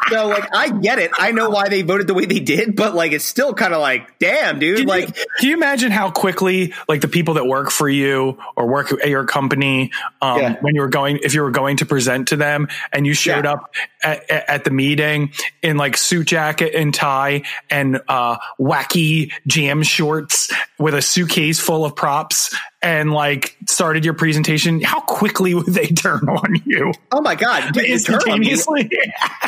So, 0.09 0.27
like, 0.27 0.47
I 0.55 0.69
get 0.69 0.99
it. 0.99 1.11
I 1.17 1.31
know 1.31 1.49
why 1.49 1.67
they 1.69 1.81
voted 1.81 2.05
the 2.07 2.13
way 2.13 2.25
they 2.25 2.39
did, 2.39 2.75
but 2.75 2.93
like, 2.93 3.11
it's 3.11 3.25
still 3.25 3.53
kind 3.53 3.73
of 3.73 3.81
like, 3.81 4.19
"Damn, 4.19 4.59
dude!" 4.59 4.79
Can 4.79 4.87
like, 4.87 5.07
you, 5.07 5.25
can 5.39 5.49
you 5.49 5.55
imagine 5.55 5.91
how 5.91 6.11
quickly, 6.11 6.73
like 6.87 7.01
the 7.01 7.07
people 7.07 7.35
that 7.35 7.47
work 7.47 7.71
for 7.71 7.89
you 7.89 8.37
or 8.55 8.67
work 8.67 8.91
at 8.91 9.09
your 9.09 9.25
company, 9.25 9.91
um, 10.21 10.39
Yeah. 10.39 10.55
when 10.61 10.75
you 10.75 10.81
were 10.81 10.89
going, 10.89 11.19
if 11.23 11.33
you 11.33 11.41
were 11.41 11.51
going 11.51 11.77
to 11.77 11.85
present 11.85 12.27
to 12.29 12.35
them 12.35 12.67
and 12.93 13.07
you 13.07 13.13
showed 13.15 13.45
Yeah. 13.45 13.53
up 13.53 13.73
at, 14.03 14.29
at 14.29 14.49
at 14.49 14.63
the 14.63 14.71
meeting 14.71 15.31
in 15.63 15.77
like 15.77 15.97
suit 15.97 16.27
jacket 16.27 16.75
and 16.75 16.93
tie 16.93 17.41
and 17.69 17.99
uh, 18.07 18.37
wacky 18.59 19.31
jam 19.47 19.81
shorts 19.81 20.51
with 20.77 20.93
a 20.93 21.01
suitcase 21.01 21.59
full 21.59 21.83
of 21.83 21.95
props 21.95 22.55
and 22.87 23.11
like 23.11 23.57
started 23.67 24.05
your 24.05 24.13
presentation, 24.13 24.81
how 24.81 25.01
quickly 25.01 25.53
would 25.53 25.65
they 25.65 25.87
turn 25.87 26.27
on 26.29 26.55
you 26.65 26.93
oh 27.11 27.21
my 27.21 27.35
god, 27.35 27.73
dude, 27.73 27.87
you 27.87 27.99
turn 27.99 28.15
on 28.29 28.39
me. 28.39 28.51
instantaneously? 28.51 28.89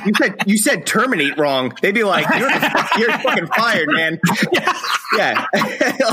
You 0.06 0.14
said 0.16 0.44
you 0.46 0.58
said 0.58 0.86
terminate 0.86 1.38
wrong. 1.38 1.74
They'd 1.82 1.94
be 1.94 2.06
like, 2.06 2.26
"You're, 2.40 2.50
you're 3.00 3.20
fucking 3.20 3.48
fired, 3.48 3.90
man." 3.90 4.20
Yeah, 5.18 5.48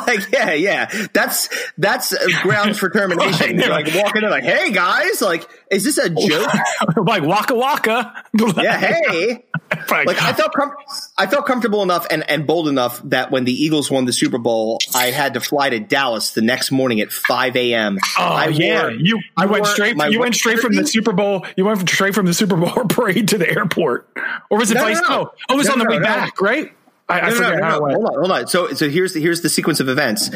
like 0.06 0.32
yeah, 0.32 0.52
yeah. 0.54 1.08
That's 1.12 1.50
that's 1.76 2.14
grounds 2.42 2.78
for 2.78 2.88
termination. 2.88 3.58
You're 3.58 3.68
like 3.68 3.94
walking 3.94 4.22
in, 4.24 4.30
like, 4.30 4.42
"Hey 4.42 4.72
guys, 4.72 5.20
like, 5.20 5.46
is 5.70 5.84
this 5.84 5.98
a 5.98 6.08
joke?" 6.08 6.50
like 6.96 7.22
waka 7.22 7.54
waka. 7.54 8.24
Yeah, 8.56 8.78
hey. 8.78 9.44
Like 9.90 10.22
I 10.22 10.32
felt 10.32 10.52
com- 10.54 10.72
I 11.18 11.26
felt 11.26 11.46
comfortable 11.46 11.82
enough 11.82 12.06
and, 12.10 12.28
and 12.28 12.46
bold 12.46 12.68
enough 12.68 13.02
that 13.04 13.30
when 13.30 13.44
the 13.44 13.52
Eagles 13.52 13.90
won 13.90 14.06
the 14.06 14.12
Super 14.12 14.38
Bowl, 14.38 14.78
I 14.94 15.06
had 15.06 15.34
to 15.34 15.40
fly 15.40 15.70
to 15.70 15.78
Dallas 15.78 16.30
the 16.32 16.42
next 16.42 16.72
morning 16.72 17.00
at 17.00 17.12
5 17.16 17.56
a.m. 17.56 17.98
Oh 18.18 18.22
I 18.22 18.48
yeah, 18.48 18.82
wore- 18.82 18.92
you 18.92 19.20
I 19.36 19.46
went 19.46 19.66
straight 19.66 19.96
you 20.10 20.20
went 20.20 20.34
straight 20.34 20.58
from 20.60 20.74
the. 20.74 20.86
Super 20.86 21.12
Bowl. 21.12 21.44
You 21.56 21.64
went 21.64 21.88
straight 21.88 22.14
from 22.14 22.26
the 22.26 22.34
Super 22.34 22.56
Bowl 22.56 22.70
parade 22.88 23.28
to 23.28 23.38
the 23.38 23.48
airport, 23.48 24.08
or 24.50 24.58
was 24.58 24.70
it 24.70 24.74
No, 24.74 24.82
vice? 24.82 25.00
no, 25.02 25.08
no. 25.08 25.14
Oh, 25.22 25.32
oh, 25.50 25.54
it 25.54 25.56
was 25.56 25.68
on 25.68 25.78
the 25.78 25.84
way 25.86 25.98
back, 25.98 26.40
right? 26.40 26.72
I, 27.08 27.20
I 27.20 27.20
No, 27.20 27.28
no, 27.28 27.36
forget 27.36 27.58
no, 27.58 27.64
how 27.64 27.78
no. 27.78 27.84
Hold 27.94 28.06
on, 28.06 28.14
hold 28.14 28.30
on. 28.32 28.46
So, 28.48 28.72
so 28.74 28.88
here's 28.90 29.12
the 29.12 29.20
here's 29.20 29.40
the 29.40 29.48
sequence 29.48 29.78
of 29.78 29.88
events. 29.88 30.28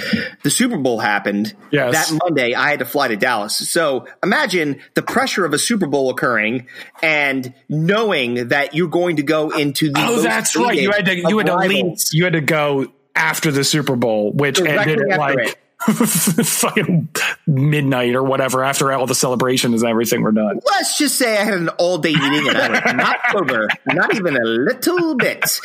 The 0.44 0.50
Super 0.50 0.76
Bowl 0.76 1.00
happened. 1.00 1.52
Yes. 1.72 2.10
That 2.10 2.18
Monday, 2.22 2.54
I 2.54 2.70
had 2.70 2.78
to 2.78 2.84
fly 2.84 3.08
to 3.08 3.16
Dallas. 3.16 3.56
So 3.56 4.06
imagine 4.22 4.80
the 4.94 5.02
pressure 5.02 5.44
of 5.44 5.52
a 5.52 5.58
Super 5.58 5.86
Bowl 5.88 6.10
occurring 6.10 6.68
and 7.02 7.52
knowing 7.68 8.48
that 8.48 8.74
you're 8.74 8.86
going 8.88 9.16
to 9.16 9.24
go 9.24 9.50
into 9.50 9.88
the. 9.90 9.98
Oh, 10.00 10.20
that's 10.22 10.54
right. 10.54 10.78
You 10.78 10.92
had 10.92 11.06
to 11.06 11.16
you 11.16 11.38
had 11.38 11.48
to 11.48 11.56
leave. 11.56 11.96
You 12.12 12.22
had 12.24 12.34
to 12.34 12.40
go 12.40 12.86
after 13.16 13.50
the 13.50 13.64
Super 13.64 13.96
Bowl, 13.96 14.30
which 14.32 14.58
Directly 14.58 14.92
ended 14.92 15.10
at 15.10 15.18
like 15.18 15.38
it. 15.38 15.56
fucking 16.44 17.08
midnight 17.46 18.14
or 18.14 18.22
whatever 18.22 18.62
after 18.62 18.92
all 18.92 19.06
the 19.06 19.14
celebrations 19.14 19.82
and 19.82 19.90
everything 19.90 20.22
were 20.22 20.32
done. 20.32 20.60
Let's 20.66 20.98
just 20.98 21.16
say 21.16 21.38
I 21.38 21.44
had 21.44 21.54
an 21.54 21.68
all 21.70 21.96
day 21.96 22.14
meeting 22.14 22.48
and 22.48 22.58
I 22.58 22.68
was 22.68 22.94
not 22.94 23.18
sober, 23.32 23.68
not 23.86 24.14
even 24.14 24.36
a 24.36 24.44
little 24.44 25.14
bit. 25.14 25.60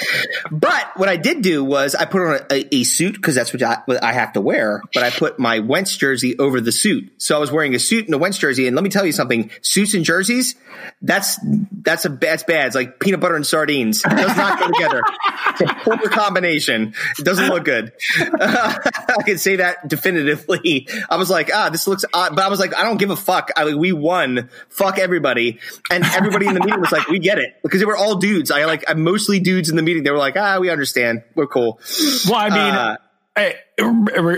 But 0.52 0.92
what 0.96 1.10
I 1.10 1.18
did 1.18 1.42
do 1.42 1.66
was 1.66 1.96
I 1.96 2.06
put 2.06 2.22
on 2.22 2.40
a, 2.50 2.76
a 2.76 2.84
suit 2.86 3.16
because 3.16 3.36
that's 3.36 3.52
what 3.52 3.62
I, 3.62 3.82
what 3.86 4.04
I 4.04 4.14
have 4.14 4.34
to 4.34 4.42
wear. 4.42 4.82
But 4.94 5.04
I 5.04 5.10
put 5.10 5.38
my 5.38 5.60
Wentz 5.60 5.98
jersey 5.98 6.38
over 6.40 6.62
the 6.62 6.72
suit, 6.72 7.12
so 7.18 7.36
I 7.36 7.40
was 7.40 7.52
wearing 7.52 7.76
a 7.76 7.80
suit 7.80 8.06
and 8.06 8.14
a 8.16 8.18
Wentz 8.18 8.38
jersey. 8.38 8.68
And 8.68 8.76
let 8.76 8.84
me 8.84 8.90
tell 8.90 9.06
you 9.06 9.12
something: 9.12 9.52
suits 9.62 9.94
and 9.94 10.06
jerseys, 10.06 10.56
that's 11.02 11.40
that's 11.72 12.06
a 12.06 12.10
that's 12.10 12.44
bad. 12.44 12.68
It's 12.68 12.76
like 12.76 13.00
peanut 13.00 13.20
butter 13.20 13.36
and 13.36 13.46
sardines. 13.46 14.04
It 14.06 14.10
does 14.10 14.38
not 14.38 14.60
go 14.60 14.68
together. 14.68 15.04
It's 15.50 15.62
a 15.62 15.74
poor 15.76 15.98
combination. 16.10 16.94
It 17.20 17.26
doesn't 17.26 17.48
look 17.48 17.66
good. 17.66 17.92
I 18.20 19.24
can 19.26 19.38
say 19.38 19.58
that 19.58 19.88
definitively. 20.06 20.88
I 21.10 21.18
was 21.18 21.30
like, 21.30 21.50
ah, 21.54 21.70
this 21.70 21.88
looks 21.88 22.06
odd, 22.14 22.36
but 22.36 22.44
I 22.46 22.50
was 22.50 22.60
like, 22.60 22.76
I 22.76 22.84
don't 22.84 22.98
give 22.98 23.10
a 23.10 23.16
fuck. 23.16 23.52
I 23.56 23.64
like, 23.64 23.76
we 23.76 23.92
won. 23.92 24.50
Fuck 24.70 25.00
everybody, 25.00 25.60
and 25.92 26.04
everybody 26.04 26.48
in 26.48 26.54
the 26.54 26.60
meeting 26.60 26.80
was 26.80 26.92
like, 26.92 27.08
we 27.08 27.20
get 27.20 27.40
it 27.40 27.56
because 27.64 27.80
they 27.80 27.86
were 27.86 27.98
all 27.98 28.16
dudes. 28.16 28.52
I 28.52 28.66
like, 28.66 28.84
I'm 28.88 29.04
mostly 29.04 29.40
dudes 29.40 29.70
in 29.70 29.76
the 29.76 29.82
meeting. 29.84 30.04
They 30.04 30.12
were 30.12 30.18
like, 30.18 30.36
ah, 30.38 30.60
we 30.60 30.70
understand. 30.70 31.24
We're 31.36 31.48
cool. 31.48 31.80
Well, 32.28 32.36
I 32.36 32.50
mean, 32.50 32.76
Uh, 32.76 32.98
I, 33.38 33.56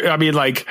I 0.09 0.17
mean, 0.17 0.33
like 0.33 0.65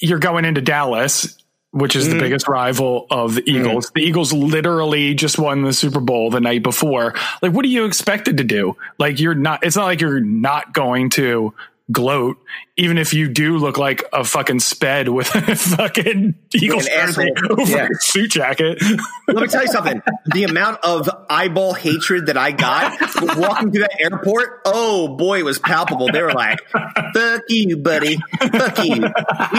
you're 0.00 0.18
going 0.18 0.44
into 0.44 0.60
Dallas. 0.60 1.36
which 1.74 1.96
is 1.96 2.06
the 2.10 2.18
biggest 2.20 2.48
rival 2.48 3.06
of 3.10 3.34
the 3.34 3.50
Eagles. 3.50 3.90
The 3.94 4.02
Eagles 4.02 4.30
literally 4.32 5.14
just 5.14 5.38
won 5.38 5.62
the 5.62 5.72
Super 5.72 6.00
Bowl 6.00 6.28
the 6.28 6.38
night 6.40 6.62
before. 6.62 7.14
Like, 7.40 7.52
what 7.52 7.64
are 7.64 7.68
you 7.68 7.86
expected 7.86 8.36
to 8.36 8.44
do? 8.44 8.76
Like, 8.98 9.18
you're 9.20 9.34
not, 9.34 9.64
it's 9.64 9.74
not 9.74 9.86
like 9.86 10.02
you're 10.02 10.20
not 10.20 10.74
going 10.74 11.08
to 11.10 11.54
gloat, 11.90 12.36
even 12.76 12.96
if 12.96 13.12
you 13.12 13.28
do 13.28 13.58
look 13.58 13.76
like 13.76 14.04
a 14.12 14.24
fucking 14.24 14.60
sped 14.60 15.08
with 15.08 15.34
a 15.34 15.56
fucking 15.76 16.34
Eagles 16.54 16.86
An 16.86 17.10
over 17.10 17.22
Yeah. 17.70 17.88
a 17.90 17.94
suit 18.00 18.30
jacket. 18.30 18.80
Let 19.28 19.36
me 19.42 19.46
tell 19.48 19.62
you 19.62 19.68
something. 19.68 20.00
The 20.26 20.44
amount 20.48 20.84
of 20.84 21.10
eyeball 21.28 21.74
hatred 21.74 22.26
that 22.26 22.36
I 22.36 22.52
got 22.52 22.98
walking 23.36 23.72
through 23.72 23.82
that 23.82 24.00
airport, 24.00 24.60
oh 24.64 25.08
boy, 25.16 25.40
it 25.40 25.44
was 25.44 25.58
palpable. 25.58 26.08
They 26.12 26.22
were 26.22 26.32
like, 26.32 26.60
fuck 26.70 27.42
you, 27.48 27.76
buddy. 27.76 28.18
Fuck 28.40 28.84
you. 28.84 29.02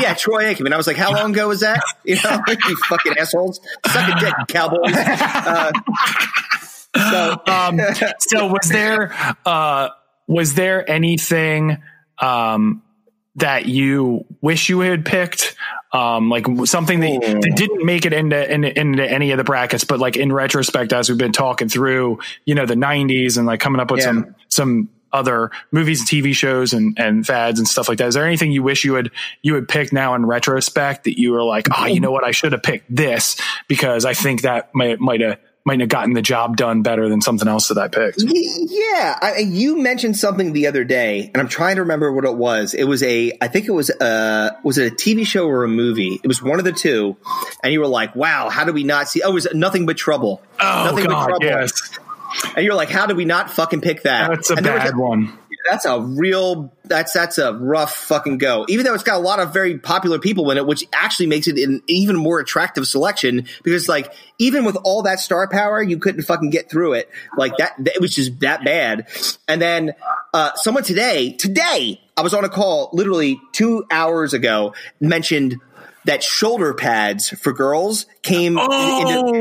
Yeah, 0.01 0.13
Troy 0.15 0.53
Aikman. 0.53 0.71
I 0.73 0.77
was 0.77 0.87
like, 0.87 0.97
how 0.97 1.13
long 1.13 1.31
ago 1.31 1.47
was 1.49 1.59
that? 1.59 1.81
You 2.05 2.15
know, 2.15 2.41
you 2.47 2.75
fucking 2.89 3.13
assholes. 3.17 3.61
Suck 3.85 4.09
a 4.17 4.19
dick, 4.19 4.33
cowboys. 4.49 4.93
Uh, 4.93 5.71
so, 6.95 7.41
um, 7.47 7.79
so 8.19 8.47
was 8.47 8.69
there 8.69 9.13
uh, 9.45 9.89
was 10.27 10.53
there 10.53 10.89
anything 10.89 11.81
um, 12.19 12.81
that 13.35 13.65
you 13.65 14.25
wish 14.41 14.69
you 14.69 14.79
had 14.81 15.05
picked? 15.05 15.55
Um, 15.91 16.29
like 16.29 16.45
something 16.65 16.99
that, 17.01 17.21
that 17.21 17.53
didn't 17.55 17.85
make 17.85 18.05
it 18.05 18.13
into, 18.13 18.51
into 18.51 18.79
into 18.79 19.07
any 19.07 19.29
of 19.31 19.37
the 19.37 19.43
brackets, 19.43 19.83
but 19.83 19.99
like 19.99 20.17
in 20.17 20.31
retrospect, 20.31 20.91
as 20.91 21.07
we've 21.07 21.19
been 21.19 21.31
talking 21.33 21.69
through, 21.69 22.19
you 22.45 22.55
know, 22.55 22.65
the 22.65 22.73
'90s 22.73 23.37
and 23.37 23.45
like 23.45 23.59
coming 23.59 23.79
up 23.79 23.91
with 23.91 23.99
Yeah. 23.99 24.05
some 24.05 24.35
some 24.49 24.89
other 25.11 25.51
movies 25.71 25.99
and 25.99 26.09
TV 26.09 26.33
shows 26.33 26.73
and, 26.73 26.97
and 26.99 27.23
fads 27.27 27.59
and 27.59 27.67
stuff 27.67 27.87
like 27.87 27.99
that. 27.99 28.07
Is 28.07 28.15
there 28.15 28.25
anything 28.25 28.51
you 28.51 28.63
wish 28.63 28.83
you 28.83 28.95
had 28.95 29.11
you 29.43 29.53
had 29.53 29.67
picked 29.67 29.93
now 29.93 30.15
in 30.15 30.25
retrospect 30.25 31.03
that 31.03 31.19
you 31.19 31.31
were 31.31 31.43
like, 31.43 31.67
oh, 31.77 31.85
you 31.85 31.99
know 31.99 32.09
what, 32.09 32.23
I 32.23 32.31
should 32.31 32.53
have 32.53 32.63
picked 32.63 32.93
this 32.93 33.39
because 33.67 34.05
I 34.05 34.15
think 34.15 34.41
that 34.41 34.73
might 34.73 34.99
might 34.99 35.21
have 35.21 35.37
might 35.65 35.79
have 35.79 35.89
gotten 35.89 36.13
the 36.13 36.21
job 36.21 36.57
done 36.57 36.81
better 36.81 37.07
than 37.07 37.21
something 37.21 37.47
else 37.47 37.69
that 37.69 37.77
I 37.77 37.87
picked. 37.87 38.21
Yeah, 38.25 39.17
I, 39.21 39.37
you 39.37 39.81
mentioned 39.81 40.17
something 40.17 40.53
the 40.53 40.67
other 40.67 40.83
day, 40.83 41.31
and 41.33 41.37
I'm 41.37 41.47
trying 41.47 41.75
to 41.75 41.81
remember 41.83 42.11
what 42.11 42.25
it 42.25 42.35
was. 42.35 42.73
It 42.73 42.83
was 42.83 43.01
a, 43.03 43.37
I 43.41 43.47
think 43.47 43.67
it 43.67 43.71
was 43.71 43.89
a, 43.89 44.57
was 44.63 44.77
it 44.77 44.91
a 44.91 44.95
TV 44.95 45.25
show 45.25 45.47
or 45.47 45.63
a 45.63 45.69
movie? 45.69 46.19
It 46.21 46.27
was 46.27 46.41
one 46.41 46.59
of 46.59 46.65
the 46.65 46.73
two, 46.73 47.15
and 47.63 47.71
you 47.71 47.79
were 47.79 47.87
like, 47.87 48.15
"Wow, 48.15 48.49
how 48.49 48.65
do 48.65 48.73
we 48.73 48.83
not 48.83 49.07
see?" 49.07 49.21
Oh, 49.21 49.31
it 49.31 49.33
was 49.33 49.47
Nothing 49.53 49.85
But 49.85 49.97
Trouble. 49.97 50.41
Oh 50.59 50.85
Nothing 50.85 51.05
God, 51.05 51.37
yes, 51.41 51.97
And 52.55 52.65
you're 52.65 52.75
like, 52.75 52.89
"How 52.89 53.05
did 53.05 53.15
we 53.15 53.25
not 53.25 53.49
fucking 53.49 53.81
pick 53.81 54.03
that?" 54.03 54.29
that's 54.29 54.49
a 54.49 54.55
and 54.55 54.65
bad 54.65 54.97
one. 54.97 55.37
That's 55.69 55.85
a 55.85 55.99
real 55.99 56.73
that's 56.85 57.13
that's 57.13 57.37
a 57.37 57.53
rough 57.53 57.95
fucking 57.95 58.37
go. 58.37 58.65
Even 58.67 58.85
though 58.85 58.93
it's 58.93 59.03
got 59.03 59.15
a 59.15 59.23
lot 59.23 59.39
of 59.39 59.53
very 59.53 59.77
popular 59.77 60.19
people 60.19 60.49
in 60.51 60.57
it, 60.57 60.65
which 60.65 60.85
actually 60.93 61.27
makes 61.27 61.47
it 61.47 61.57
an 61.57 61.81
even 61.87 62.15
more 62.15 62.39
attractive 62.39 62.87
selection 62.87 63.47
because 63.63 63.87
like 63.87 64.13
even 64.39 64.65
with 64.65 64.75
all 64.83 65.03
that 65.03 65.19
star 65.19 65.47
power, 65.47 65.81
you 65.81 65.97
couldn't 65.97 66.23
fucking 66.23 66.49
get 66.49 66.69
through 66.69 66.93
it. 66.93 67.09
Like 67.37 67.55
that, 67.57 67.73
that 67.79 67.95
it 67.95 68.01
was 68.01 68.13
just 68.13 68.39
that 68.41 68.63
bad. 68.65 69.07
And 69.47 69.61
then 69.61 69.93
uh, 70.33 70.51
someone 70.55 70.83
today, 70.83 71.33
today, 71.33 72.01
I 72.17 72.21
was 72.21 72.33
on 72.33 72.43
a 72.43 72.49
call 72.49 72.89
literally 72.93 73.39
two 73.53 73.85
hours 73.89 74.33
ago, 74.33 74.73
mentioned 74.99 75.59
that 76.05 76.23
shoulder 76.23 76.73
pads 76.73 77.29
for 77.29 77.53
girls 77.53 78.05
came 78.21 78.57
Oh, 78.59 78.67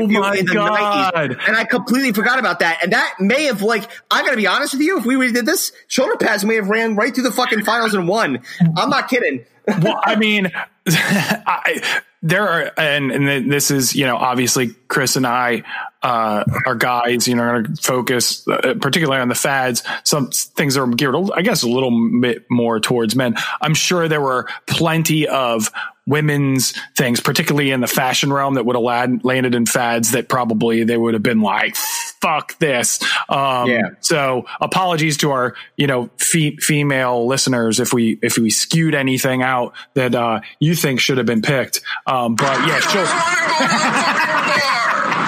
my 0.07 0.35
in 0.35 0.45
the 0.45 0.53
God. 0.53 1.13
90s. 1.31 1.47
And 1.47 1.57
I 1.57 1.65
completely 1.65 2.13
forgot 2.13 2.39
about 2.39 2.59
that. 2.59 2.83
And 2.83 2.93
that 2.93 3.15
may 3.19 3.45
have 3.45 3.61
like, 3.61 3.89
I 4.09 4.23
gotta 4.23 4.37
be 4.37 4.47
honest 4.47 4.73
with 4.73 4.81
you, 4.81 4.97
if 4.97 5.05
we 5.05 5.15
redid 5.15 5.45
this, 5.45 5.71
shoulder 5.87 6.15
pads 6.17 6.43
may 6.45 6.55
have 6.55 6.69
ran 6.69 6.95
right 6.95 7.13
through 7.13 7.23
the 7.25 7.31
fucking 7.31 7.63
finals 7.63 7.93
and 7.93 8.07
won. 8.07 8.39
I'm 8.77 8.89
not 8.89 9.09
kidding. 9.09 9.45
well, 9.81 9.99
I 10.03 10.15
mean, 10.15 10.51
I, 10.87 12.01
there 12.21 12.47
are, 12.47 12.71
and, 12.77 13.11
and 13.11 13.51
this 13.51 13.71
is, 13.71 13.95
you 13.95 14.05
know, 14.05 14.17
obviously 14.17 14.75
Chris 14.87 15.15
and 15.15 15.25
I, 15.27 15.63
uh, 16.03 16.43
are 16.65 16.75
guys, 16.75 17.27
you 17.27 17.35
know, 17.35 17.43
are 17.43 17.61
going 17.63 17.75
to 17.75 17.81
focus 17.81 18.47
uh, 18.47 18.75
particularly 18.81 19.21
on 19.21 19.29
the 19.29 19.35
fads. 19.35 19.83
Some 20.03 20.29
things 20.31 20.77
are 20.77 20.85
geared, 20.87 21.15
I 21.33 21.41
guess, 21.41 21.63
a 21.63 21.69
little 21.69 22.19
bit 22.21 22.45
more 22.49 22.79
towards 22.79 23.15
men. 23.15 23.35
I'm 23.61 23.73
sure 23.73 24.07
there 24.07 24.21
were 24.21 24.47
plenty 24.67 25.27
of 25.27 25.71
women's 26.05 26.73
things, 26.97 27.21
particularly 27.21 27.71
in 27.71 27.79
the 27.79 27.87
fashion 27.87 28.31
realm 28.33 28.55
that 28.55 28.65
would 28.65 28.75
have 28.75 28.83
lad, 28.83 29.23
landed 29.23 29.55
in 29.55 29.65
fads 29.65 30.11
that 30.11 30.27
probably 30.27 30.83
they 30.83 30.97
would 30.97 31.13
have 31.13 31.23
been 31.23 31.39
like, 31.39 31.77
fuck 31.77 32.57
this. 32.59 32.99
Um, 33.29 33.69
Yeah. 33.69 33.81
so 34.01 34.45
apologies 34.59 35.15
to 35.17 35.31
our, 35.31 35.55
you 35.77 35.87
know, 35.87 36.09
fe- 36.17 36.57
female 36.57 37.25
listeners 37.25 37.79
if 37.79 37.93
we, 37.93 38.19
if 38.21 38.37
we 38.37 38.49
skewed 38.49 38.95
anything 38.95 39.41
out 39.41 39.73
that, 39.93 40.13
uh, 40.13 40.41
you 40.59 40.75
think 40.75 40.99
should 40.99 41.17
have 41.19 41.25
been 41.25 41.41
picked. 41.41 41.79
Um, 42.05 42.35
but 42.35 42.67
yeah, 42.67 42.79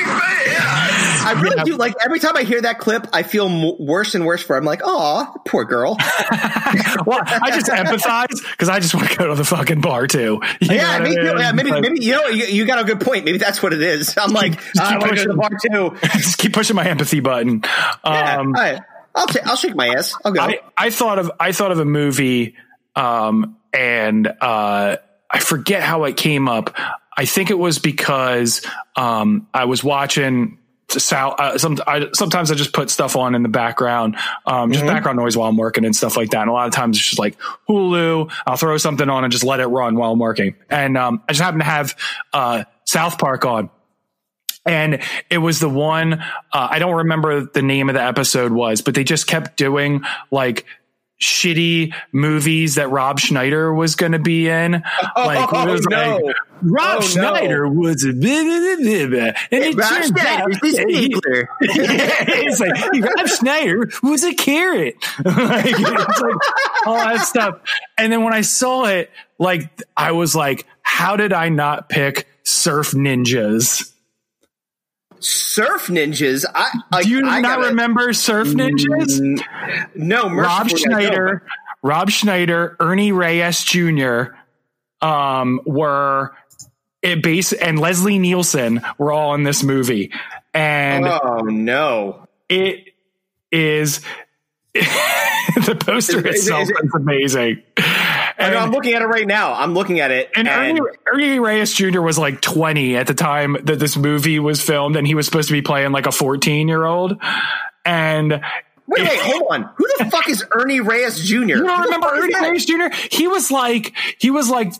I 1.27 1.33
really 1.41 1.55
Yeah. 1.57 1.63
do. 1.63 1.75
Like 1.77 1.95
every 2.03 2.19
time 2.19 2.37
I 2.37 2.43
hear 2.43 2.61
that 2.61 2.77
clip, 2.79 3.07
I 3.11 3.23
feel 3.23 3.47
m- 3.49 3.75
worse 3.79 4.13
and 4.15 4.25
worse 4.25 4.43
for 4.43 4.53
her. 4.53 4.59
I'm 4.59 4.65
like, 4.65 4.81
oh, 4.83 5.33
poor 5.45 5.65
girl. 5.65 5.95
well, 5.99 7.19
I 7.25 7.49
just 7.53 7.67
empathize 7.67 8.27
because 8.51 8.69
I 8.69 8.79
just 8.79 8.93
want 8.93 9.09
to 9.09 9.17
go 9.17 9.27
to 9.29 9.35
the 9.35 9.43
fucking 9.45 9.81
bar 9.81 10.05
too. 10.07 10.39
You 10.59 10.75
yeah, 10.75 10.89
I 10.91 10.99
maybe, 10.99 11.15
mean? 11.17 11.25
yeah, 11.37 11.51
maybe, 11.51 11.71
Like, 11.71 11.81
maybe, 11.81 12.03
you 12.03 12.11
know, 12.13 12.27
you, 12.27 12.45
you 12.45 12.65
got 12.65 12.79
a 12.79 12.83
good 12.83 13.01
point. 13.01 13.25
Maybe 13.25 13.37
that's 13.39 13.63
what 13.63 13.73
it 13.73 13.81
is. 13.81 14.15
I'm 14.17 14.31
like, 14.33 14.53
Just 14.75 14.79
I 14.81 14.91
keep 14.93 15.01
want 15.01 15.09
to 15.11 15.15
go 15.15 15.23
to 15.23 15.29
the 15.29 15.35
bar 15.35 15.49
too. 15.99 16.07
just 16.19 16.37
keep 16.37 16.53
pushing 16.53 16.75
my 16.75 16.85
empathy 16.87 17.21
button. 17.21 17.63
Yeah, 18.05 18.37
Um, 18.39 18.51
right. 18.53 18.79
I'll, 19.15 19.27
ta- 19.27 19.39
I'll 19.45 19.55
shake 19.55 19.75
my 19.75 19.87
ass. 19.87 20.13
I'll 20.25 20.31
go. 20.33 20.41
I, 20.41 20.59
I 20.77 20.89
thought 20.89 21.17
of 21.19 21.31
I 21.39 21.53
thought 21.53 21.71
of 21.71 21.79
a 21.79 21.85
movie, 21.85 22.55
um, 22.97 23.55
and 23.73 24.27
uh, 24.27 24.97
I 25.31 25.39
forget 25.39 25.81
how 25.81 26.03
it 26.03 26.17
came 26.17 26.49
up. 26.49 26.75
I 27.17 27.25
think 27.25 27.49
it 27.49 27.57
was 27.57 27.79
because 27.79 28.65
um, 28.95 29.47
I 29.53 29.65
was 29.65 29.83
watching. 29.83 30.59
Sal, 30.87 31.35
uh, 31.39 31.57
some, 31.57 31.79
I, 31.87 32.09
sometimes 32.13 32.51
I 32.51 32.55
just 32.55 32.71
put 32.71 32.91
stuff 32.91 33.15
on 33.15 33.33
in 33.33 33.41
the 33.41 33.49
background, 33.49 34.17
um, 34.45 34.71
just 34.71 34.85
background 34.85 35.17
noise 35.17 35.35
while 35.35 35.49
I'm 35.49 35.57
working 35.57 35.83
and 35.83 35.95
stuff 35.95 36.15
like 36.15 36.29
that. 36.29 36.41
And 36.41 36.49
a 36.49 36.53
lot 36.53 36.67
of 36.67 36.73
times 36.73 36.97
it's 36.97 37.05
just 37.05 37.19
like 37.19 37.37
Hulu. 37.67 38.31
I'll 38.45 38.55
throw 38.55 38.77
something 38.77 39.09
on 39.09 39.23
and 39.23 39.33
just 39.33 39.43
let 39.43 39.59
it 39.59 39.65
run 39.65 39.95
while 39.95 40.11
I'm 40.11 40.19
working. 40.19 40.55
And 40.69 40.95
um, 40.95 41.23
I 41.27 41.33
just 41.33 41.43
happen 41.43 41.59
to 41.59 41.65
have 41.65 41.97
uh, 42.31 42.65
South 42.85 43.17
Park 43.17 43.45
on 43.45 43.71
and 44.65 45.01
it 45.29 45.37
was 45.37 45.59
the 45.59 45.69
one 45.69 46.13
uh, 46.13 46.23
I 46.53 46.79
don't 46.79 46.95
remember 46.95 47.45
the 47.45 47.61
name 47.61 47.89
of 47.89 47.95
the 47.95 48.01
episode 48.01 48.51
was, 48.51 48.81
but 48.81 48.95
they 48.95 49.03
just 49.03 49.27
kept 49.27 49.57
doing 49.57 50.03
like 50.31 50.65
shitty 51.21 51.93
movies 52.11 52.75
that 52.75 52.89
Rob 52.89 53.19
Schneider 53.19 53.73
was 53.73 53.95
going 53.95 54.11
to 54.11 54.19
be 54.19 54.47
in. 54.49 54.83
Like 55.15 55.51
Oh, 55.53 55.65
was 55.71 55.85
no. 55.87 56.17
like 56.17 56.35
Rob 56.61 56.95
Oh, 56.95 56.99
no. 56.99 57.01
Schneider 57.01 57.67
was 57.69 58.03
a 58.03 58.11
blah, 58.13 58.43
blah, 58.43 58.75
blah, 58.75 59.07
blah, 59.07 59.41
and 59.51 59.63
it 59.63 59.75
Rob 59.75 59.89
turns 59.89 60.11
out 60.19 60.63
he- 60.63 61.15
it's 61.61 62.59
like 62.59 63.01
Rob 63.17 63.27
Schneider 63.27 63.89
was 64.03 64.23
a 64.23 64.33
carrot, 64.33 64.95
like, 65.25 65.65
it's 65.67 65.79
like 66.21 66.35
all 66.85 66.95
that 66.95 67.25
stuff. 67.25 67.59
And 67.97 68.11
then 68.11 68.23
when 68.23 68.33
I 68.33 68.41
saw 68.41 68.85
it, 68.85 69.09
like 69.39 69.69
I 69.95 70.11
was 70.11 70.35
like, 70.35 70.65
how 70.81 71.15
did 71.15 71.31
I 71.33 71.49
not 71.49 71.87
pick 71.89 72.27
Surf 72.43 72.91
Ninjas? 72.91 73.91
Surf 75.19 75.87
ninjas. 75.87 76.45
I, 76.53 76.69
I 76.91 77.03
Do 77.03 77.09
you 77.09 77.17
I 77.27 77.39
not 77.39 77.43
gotta- 77.57 77.67
remember 77.69 78.13
Surf 78.13 78.47
Ninjas? 78.49 79.41
No, 79.95 80.29
Rob. 80.29 80.69
Schneider, 80.69 81.43
Rob 81.81 82.09
Schneider, 82.09 82.75
Ernie 82.79 83.11
Reyes 83.11 83.63
Jr. 83.63 84.35
Um, 85.01 85.61
were 85.65 86.35
it 87.01 87.21
base 87.21 87.53
and 87.53 87.79
Leslie 87.79 88.17
Nielsen 88.19 88.81
were 88.97 89.11
all 89.11 89.35
in 89.35 89.43
this 89.43 89.63
movie, 89.63 90.11
and 90.53 91.05
Oh 91.07 91.41
no! 91.41 92.27
it 92.49 92.85
is 93.51 94.01
the 94.73 95.77
poster 95.79 96.19
Is 96.19 96.25
it- 96.25 96.27
is 96.27 96.47
it- 96.47 96.51
itself 96.51 96.61
is 96.63 96.69
it- 96.69 96.85
is 96.85 96.91
amazing. 96.95 97.63
I 98.37 98.49
know, 98.49 98.57
I'm 98.57 98.71
looking 98.71 98.93
at 98.93 99.01
it 99.01 99.05
right 99.05 99.27
now. 99.27 99.53
I'm 99.53 99.73
looking 99.73 99.99
at 99.99 100.11
it, 100.11 100.31
and 100.35 100.47
Ernie, 100.47 100.81
Ernie 101.11 101.39
Reyes 101.39 101.73
Jr. 101.73 102.01
was 102.01 102.17
like 102.17 102.41
20 102.41 102.97
at 102.97 103.07
the 103.07 103.13
time 103.13 103.57
that 103.63 103.79
this 103.79 103.95
movie 103.95 104.39
was 104.39 104.61
filmed, 104.61 104.95
and 104.95 105.07
he 105.07 105.15
was 105.15 105.25
supposed 105.25 105.47
to 105.47 105.53
be 105.53 105.61
playing 105.61 105.91
like 105.91 106.05
a 106.05 106.11
14 106.11 106.67
year 106.67 106.83
old. 106.83 107.17
And 107.85 108.31
wait, 108.87 109.03
wait, 109.03 109.19
hold 109.19 109.43
on. 109.49 109.69
Who 109.75 109.87
the 109.97 110.05
fuck 110.11 110.27
is 110.29 110.43
Ernie 110.51 110.81
Reyes 110.81 111.23
Jr.? 111.23 111.35
You 111.35 111.63
don't 111.63 111.81
remember 111.83 112.07
Ernie 112.07 112.33
Reyes 112.33 112.65
Jr.? 112.65 112.87
He 113.11 113.27
was 113.27 113.51
like 113.51 113.93
he 114.19 114.31
was 114.31 114.49
like 114.49 114.73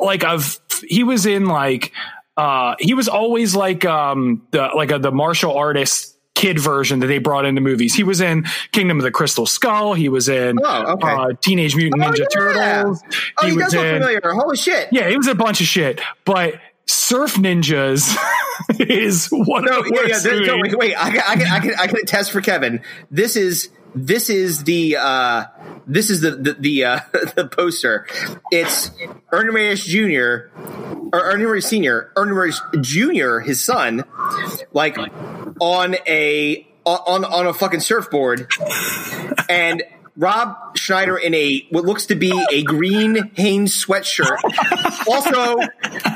like 0.00 0.22
a 0.22 0.40
he 0.86 1.04
was 1.04 1.26
in 1.26 1.46
like 1.46 1.92
uh 2.36 2.74
he 2.78 2.94
was 2.94 3.08
always 3.08 3.54
like 3.54 3.84
um 3.84 4.46
the 4.50 4.68
like 4.74 4.90
a, 4.90 4.98
the 4.98 5.12
martial 5.12 5.56
artist 5.56 6.09
kid 6.34 6.58
version 6.58 7.00
that 7.00 7.06
they 7.08 7.18
brought 7.18 7.44
into 7.44 7.60
movies. 7.60 7.94
He 7.94 8.02
was 8.04 8.20
in 8.20 8.46
Kingdom 8.72 8.98
of 8.98 9.02
the 9.04 9.10
Crystal 9.10 9.46
Skull. 9.46 9.94
He 9.94 10.08
was 10.08 10.28
in 10.28 10.58
Oh, 10.64 10.92
okay. 10.94 11.08
uh, 11.08 11.28
Teenage 11.40 11.76
Mutant 11.76 12.02
Oh, 12.02 12.06
Ninja 12.10 12.18
yeah. 12.20 12.26
Turtles. 12.82 13.02
Oh, 13.38 13.46
he, 13.46 13.52
was 13.52 13.64
does 13.64 13.74
look 13.74 13.84
in 13.84 13.94
familiar. 14.02 14.20
Holy 14.32 14.56
shit! 14.56 14.88
yeah, 14.92 15.08
he 15.08 15.16
was 15.16 15.26
a 15.26 15.34
bunch 15.34 15.60
of 15.60 15.66
shit. 15.66 16.00
But 16.24 16.54
Surf 16.86 17.34
Ninjas 17.34 18.16
is 18.80 19.28
one 19.30 19.64
No, 19.64 19.80
of 19.80 19.84
the 19.84 19.92
yeah, 19.94 20.12
worst 20.12 20.24
yeah. 20.26 20.38
no, 20.40 20.58
wait, 20.58 20.78
wait. 20.78 20.94
I 20.96 21.10
can, 21.10 21.20
I 21.26 21.34
can, 21.36 21.46
I 21.46 21.60
can, 21.60 21.74
I 21.80 21.86
can 21.88 21.96
attest 21.98 22.30
for 22.32 22.40
Kevin. 22.40 22.82
This 23.10 23.36
is 23.36 23.68
this 23.94 24.30
is 24.30 24.64
the 24.64 24.96
uh, 24.96 25.44
this 25.86 26.10
is 26.10 26.20
the 26.20 26.30
the 26.32 26.52
the, 26.54 26.84
uh, 26.84 27.00
the 27.36 27.48
poster. 27.48 28.06
It's 28.50 28.90
Ernie 29.32 29.50
Reyes 29.52 29.84
Jr. 29.84 30.48
or 31.12 31.20
Ernie 31.32 31.44
Reyes 31.44 31.66
Senior, 31.66 32.12
Ernie 32.16 32.32
Reyes 32.32 32.60
Jr. 32.80 33.40
His 33.40 33.62
son, 33.62 34.04
like 34.72 34.96
on 35.60 35.94
a 36.06 36.66
on 36.84 37.24
on 37.24 37.46
a 37.46 37.54
fucking 37.54 37.80
surfboard, 37.80 38.50
and. 39.48 39.82
Rob 40.16 40.76
Schneider 40.76 41.16
in 41.16 41.32
a 41.34 41.66
what 41.70 41.84
looks 41.84 42.06
to 42.06 42.14
be 42.14 42.30
a 42.50 42.62
green 42.62 43.30
Hanes 43.36 43.72
sweatshirt, 43.72 44.36
also 45.08 45.60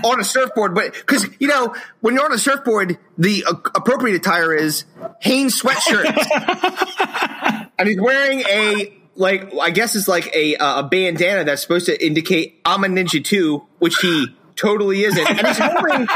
on 0.06 0.20
a 0.20 0.24
surfboard. 0.24 0.74
But 0.74 0.92
because 0.92 1.26
you 1.38 1.48
know 1.48 1.74
when 2.00 2.14
you're 2.14 2.24
on 2.24 2.32
a 2.32 2.38
surfboard, 2.38 2.98
the 3.16 3.44
uh, 3.48 3.54
appropriate 3.74 4.16
attire 4.16 4.52
is 4.52 4.84
Hanes 5.20 5.62
sweatshirt, 5.62 6.04
and 7.78 7.88
he's 7.88 8.00
wearing 8.00 8.40
a 8.40 8.92
like 9.16 9.54
I 9.60 9.70
guess 9.70 9.96
it's 9.96 10.08
like 10.08 10.34
a 10.34 10.56
uh, 10.56 10.80
a 10.80 10.82
bandana 10.82 11.44
that's 11.44 11.62
supposed 11.62 11.86
to 11.86 12.04
indicate 12.06 12.60
I'm 12.64 12.84
a 12.84 12.88
ninja 12.88 13.24
too, 13.24 13.66
which 13.78 13.96
he 14.02 14.26
totally 14.56 15.04
isn't, 15.04 15.30
and 15.30 15.46
he's 15.46 15.58
holding. 15.58 16.08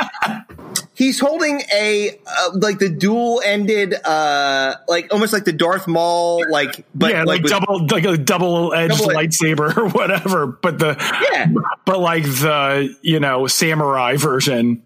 He's 0.99 1.21
holding 1.21 1.61
a 1.73 2.11
uh, 2.27 2.51
like 2.55 2.81
the 2.81 2.89
dual 2.89 3.41
ended, 3.45 3.95
uh, 4.05 4.75
like 4.89 5.13
almost 5.13 5.33
like 5.33 5.45
the 5.45 5.53
Darth 5.53 5.87
Maul, 5.87 6.45
like 6.51 6.85
but 6.93 7.13
yeah, 7.13 7.23
like, 7.23 7.43
with- 7.43 7.53
double, 7.53 7.87
like 7.87 8.05
a 8.05 8.17
double 8.19 8.75
edged 8.75 8.95
lightsaber 8.95 9.77
or 9.77 9.89
whatever. 9.91 10.49
But 10.49 10.81
the 10.81 10.97
Yeah. 11.33 11.53
but 11.85 12.01
like 12.01 12.25
the 12.25 12.93
you 13.03 13.21
know 13.21 13.47
samurai 13.47 14.17
version. 14.17 14.83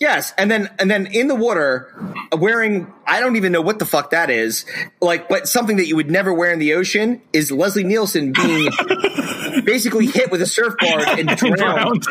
Yes, 0.00 0.32
and 0.38 0.50
then 0.50 0.70
and 0.78 0.90
then 0.90 1.08
in 1.08 1.28
the 1.28 1.34
water, 1.34 1.94
wearing 2.32 2.90
I 3.06 3.20
don't 3.20 3.36
even 3.36 3.52
know 3.52 3.60
what 3.60 3.78
the 3.78 3.84
fuck 3.84 4.12
that 4.12 4.30
is. 4.30 4.64
Like, 5.02 5.28
but 5.28 5.46
something 5.46 5.76
that 5.76 5.88
you 5.88 5.96
would 5.96 6.10
never 6.10 6.32
wear 6.32 6.50
in 6.52 6.58
the 6.58 6.72
ocean 6.72 7.20
is 7.34 7.52
Leslie 7.52 7.84
Nielsen 7.84 8.32
being 8.32 8.72
basically 9.64 10.06
hit 10.06 10.30
with 10.30 10.40
a 10.40 10.46
surfboard 10.46 11.02
and 11.02 11.28
drowned 11.36 12.06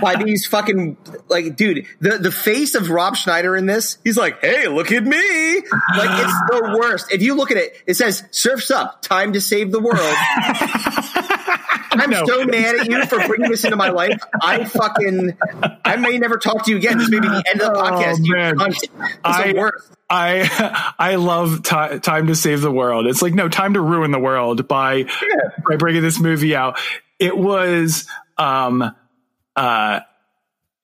by 0.00 0.22
these 0.24 0.46
fucking 0.46 0.96
like, 1.28 1.56
dude. 1.56 1.86
The 1.98 2.18
the 2.18 2.30
face 2.30 2.76
of 2.76 2.90
Rob 2.90 3.16
Schneider 3.16 3.56
in 3.56 3.66
this, 3.66 3.98
he's 4.04 4.16
like, 4.16 4.40
"Hey, 4.40 4.68
look 4.68 4.92
at 4.92 5.02
me!" 5.02 5.16
Like 5.96 6.24
it's 6.24 6.40
the 6.50 6.76
worst. 6.80 7.10
If 7.10 7.22
you 7.22 7.34
look 7.34 7.50
at 7.50 7.56
it, 7.56 7.82
it 7.88 7.94
says 7.94 8.22
"Surfs 8.30 8.70
Up, 8.70 9.02
time 9.02 9.32
to 9.32 9.40
save 9.40 9.72
the 9.72 9.80
world." 9.80 9.98
I'm 12.00 12.10
No. 12.10 12.24
so 12.26 12.44
mad 12.44 12.76
at 12.76 12.86
you 12.90 13.04
for 13.06 13.18
bringing 13.26 13.50
this 13.50 13.64
into 13.64 13.76
my 13.76 13.90
life. 13.90 14.20
I 14.42 14.64
fucking, 14.64 15.36
I 15.84 15.96
may 15.96 16.18
never 16.18 16.36
talk 16.38 16.64
to 16.64 16.70
you 16.70 16.76
again. 16.76 16.98
This 16.98 17.08
may 17.10 17.20
be 17.20 17.28
the 17.28 17.44
end 17.50 17.60
of 17.60 17.72
the 17.74 17.78
Oh, 17.78 17.82
podcast. 17.82 18.24
you 18.24 18.34
man. 18.34 18.56
cunt. 18.56 18.88
I- 19.24 19.52
the 19.52 19.58
worst. 19.58 19.92
I 20.08 20.92
I 21.00 21.16
love 21.16 21.64
ti 21.64 21.98
time 21.98 22.28
to 22.28 22.36
save 22.36 22.60
the 22.60 22.70
world. 22.70 23.06
It's 23.08 23.22
like 23.22 23.34
no 23.34 23.48
time 23.48 23.74
to 23.74 23.80
ruin 23.80 24.12
the 24.12 24.20
world 24.20 24.68
by 24.68 25.06
by 25.68 25.74
bringing 25.76 26.02
this 26.02 26.20
movie 26.20 26.54
out. 26.54 26.78
It 27.18 27.36
was 27.36 28.06
um 28.38 28.94
uh 29.56 30.00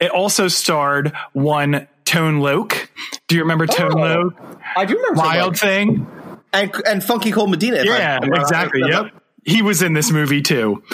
it 0.01 0.11
also 0.11 0.49
starred 0.49 1.13
one 1.35 1.87
Tone 2.05 2.41
Loc. 2.41 2.91
Do 3.29 3.37
you 3.37 3.43
remember 3.43 3.69
Tone 3.69 3.93
Oh, 3.93 3.97
Loc? 4.03 4.35
I 4.77 4.85
do 4.87 4.97
remember 4.97 5.21
Wild 5.21 5.57
Thing. 5.57 6.05
and 6.53 6.73
and 6.85 7.05
Funky 7.05 7.31
Cold 7.31 7.51
Medina. 7.51 7.83
Yeah, 7.85 8.19
exactly. 8.25 8.81
Yep. 8.89 9.13
He 9.45 9.63
was 9.63 9.83
in 9.83 9.93
this 9.93 10.11
movie 10.11 10.43
too. 10.43 10.83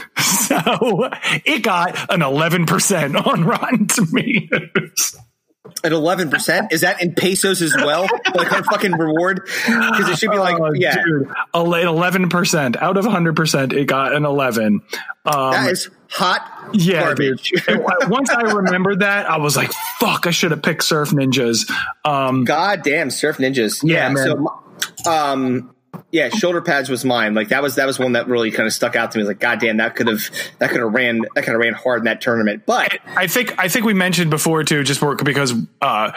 So 0.48 1.10
it 1.44 1.62
got 1.62 2.10
an 2.10 2.20
11% 2.20 3.26
on 3.26 3.44
Rotten 3.44 3.86
Tomatoes. 3.86 5.16
At 5.84 5.92
eleven 5.92 6.30
percent, 6.30 6.72
is 6.72 6.80
that 6.80 7.02
in 7.02 7.14
pesos 7.14 7.60
as 7.60 7.76
well? 7.76 8.06
like 8.34 8.50
our 8.50 8.64
fucking 8.64 8.92
reward? 8.92 9.42
Because 9.44 10.08
it 10.08 10.18
should 10.18 10.30
be 10.30 10.38
like, 10.38 10.58
Oh, 10.58 10.72
yeah, 10.72 10.96
dude, 11.04 11.28
eleven 11.54 12.30
percent 12.30 12.76
out 12.78 12.96
of 12.96 13.04
hundred 13.04 13.36
percent. 13.36 13.72
It 13.74 13.86
got 13.86 14.14
an 14.14 14.24
eleven. 14.24 14.80
Um, 15.26 15.50
that 15.52 15.70
is 15.70 15.90
hot 16.08 16.70
yeah, 16.72 17.00
garbage. 17.02 17.52
Once 18.08 18.30
I 18.30 18.40
remembered 18.40 19.00
that, 19.00 19.30
I 19.30 19.36
was 19.38 19.56
like, 19.56 19.70
"Fuck! 20.00 20.26
I 20.26 20.30
should 20.30 20.50
have 20.50 20.62
picked 20.62 20.84
Surf 20.84 21.10
Ninjas." 21.10 21.70
Um, 22.04 22.44
God 22.44 22.82
damn, 22.82 23.10
surf 23.10 23.36
ninjas. 23.36 23.80
Yeah, 23.84 24.08
man. 24.08 24.26
So, 24.26 25.10
um, 25.10 25.74
yeah, 26.10 26.30
shoulder 26.30 26.62
pads 26.62 26.88
was 26.88 27.04
mine. 27.04 27.34
Like 27.34 27.48
that 27.48 27.62
was 27.62 27.74
that 27.76 27.86
was 27.86 27.98
one 27.98 28.12
that 28.12 28.28
really 28.28 28.50
kind 28.50 28.66
of 28.66 28.72
stuck 28.72 28.96
out 28.96 29.12
to 29.12 29.18
me. 29.18 29.24
Like, 29.24 29.40
God 29.40 29.60
damn, 29.60 29.76
that 29.76 29.94
could 29.94 30.08
have 30.08 30.30
that 30.58 30.70
could 30.70 30.80
have 30.80 30.92
ran 30.92 31.20
that 31.34 31.44
could 31.44 31.52
have 31.52 31.60
ran 31.60 31.74
hard 31.74 32.00
in 32.00 32.04
that 32.04 32.20
tournament. 32.20 32.64
But 32.66 32.98
I 33.14 33.26
think 33.26 33.54
I 33.58 33.68
think 33.68 33.84
we 33.84 33.94
mentioned 33.94 34.30
before 34.30 34.64
too, 34.64 34.82
just 34.84 35.02
because 35.22 35.54
uh, 35.82 36.12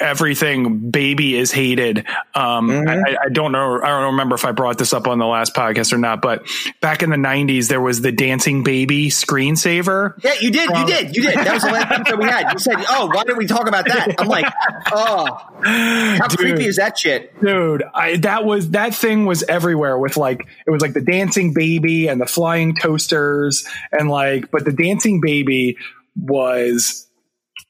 everything 0.00 0.90
baby 0.90 1.36
is 1.36 1.52
hated. 1.52 2.06
Um, 2.34 2.70
Mm-hmm. 2.70 2.88
I, 2.88 3.16
I 3.26 3.28
don't 3.30 3.52
know. 3.52 3.80
I 3.82 3.88
don't 3.88 4.12
remember 4.12 4.34
if 4.34 4.44
I 4.44 4.52
brought 4.52 4.78
this 4.78 4.92
up 4.92 5.06
on 5.06 5.18
the 5.18 5.26
last 5.26 5.54
podcast 5.54 5.92
or 5.92 5.98
not. 5.98 6.22
But 6.22 6.46
back 6.80 7.02
in 7.02 7.10
the 7.10 7.16
'90s, 7.16 7.68
there 7.68 7.80
was 7.80 8.00
the 8.00 8.12
dancing 8.12 8.62
baby 8.62 9.08
screensaver. 9.08 10.22
yeah, 10.22 10.34
you 10.40 10.50
did, 10.50 10.70
you 10.70 10.86
did, 10.86 11.16
you 11.16 11.22
did. 11.22 11.34
That 11.38 11.54
was 11.54 11.62
the 11.62 11.70
last 11.70 11.92
episode 11.92 12.18
we 12.18 12.24
had. 12.26 12.52
You 12.52 12.58
said, 12.58 12.76
"Oh, 12.88 13.10
why 13.12 13.22
didn't 13.24 13.38
we 13.38 13.46
talk 13.46 13.66
about 13.68 13.86
that?" 13.86 14.14
I'm 14.18 14.28
like, 14.28 14.46
"Oh, 14.92 15.38
how 15.64 16.28
creepy 16.28 16.66
is 16.66 16.76
that 16.76 16.98
shit?" 16.98 17.38
dude 17.40 17.82
I, 17.94 18.16
that 18.18 18.44
was 18.44 18.70
that 18.70 18.94
thing 18.94 19.26
was 19.26 19.42
everywhere 19.44 19.98
with 19.98 20.16
like 20.16 20.46
it 20.66 20.70
was 20.70 20.82
like 20.82 20.92
the 20.92 21.00
dancing 21.00 21.52
baby 21.54 22.08
and 22.08 22.20
the 22.20 22.26
flying 22.26 22.74
toasters 22.76 23.66
and 23.92 24.08
like 24.10 24.50
but 24.50 24.64
the 24.64 24.72
dancing 24.72 25.20
baby 25.20 25.76
was 26.16 27.08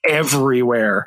everywhere 0.08 1.06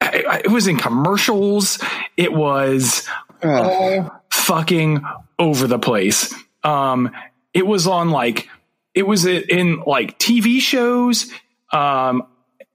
it 0.00 0.50
was 0.50 0.66
in 0.66 0.76
commercials. 0.76 1.78
It 2.16 2.32
was 2.32 3.06
all 3.42 4.22
fucking 4.30 5.02
over 5.38 5.66
the 5.66 5.78
place. 5.78 6.34
Um 6.62 7.10
it 7.52 7.66
was 7.66 7.86
on 7.86 8.10
like 8.10 8.48
it 8.94 9.06
was 9.06 9.26
in 9.26 9.80
like 9.86 10.18
tv 10.18 10.60
shows. 10.60 11.30
Um 11.72 12.26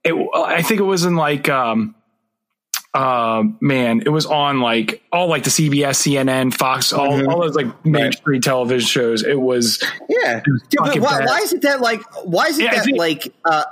it, 0.04 0.14
i 0.36 0.62
think 0.62 0.80
it 0.80 0.84
was 0.84 1.04
in 1.04 1.16
like 1.16 1.50
um 1.50 1.96
uh 2.96 3.44
man 3.60 4.02
it 4.06 4.10
was 4.10 4.26
on 4.26 4.62
like 4.62 5.04
all 5.12 5.28
like 5.28 5.44
the 5.44 5.50
cbs 5.50 6.00
cnn 6.02 6.54
fox 6.54 6.94
all, 6.94 7.30
all 7.30 7.42
those 7.42 7.54
like 7.56 7.86
mainstream 7.86 8.40
television 8.40 8.88
shows 8.88 9.22
it 9.24 9.40
was 9.40 9.84
Yeah, 10.08 10.42
Dude, 10.46 10.62
but 10.78 10.86
fucking 10.88 11.02
why, 11.02 11.26
why 11.26 11.40
is 11.40 11.52
it 11.52 11.62
that 11.64 11.82
like? 11.82 12.02
Why 12.24 12.46
is 12.48 12.58
it 12.58 12.64
Yeah, 12.64 12.76
that 12.76 12.86
think- 12.86 12.98
like? 12.98 13.34
Uh, 13.44 13.64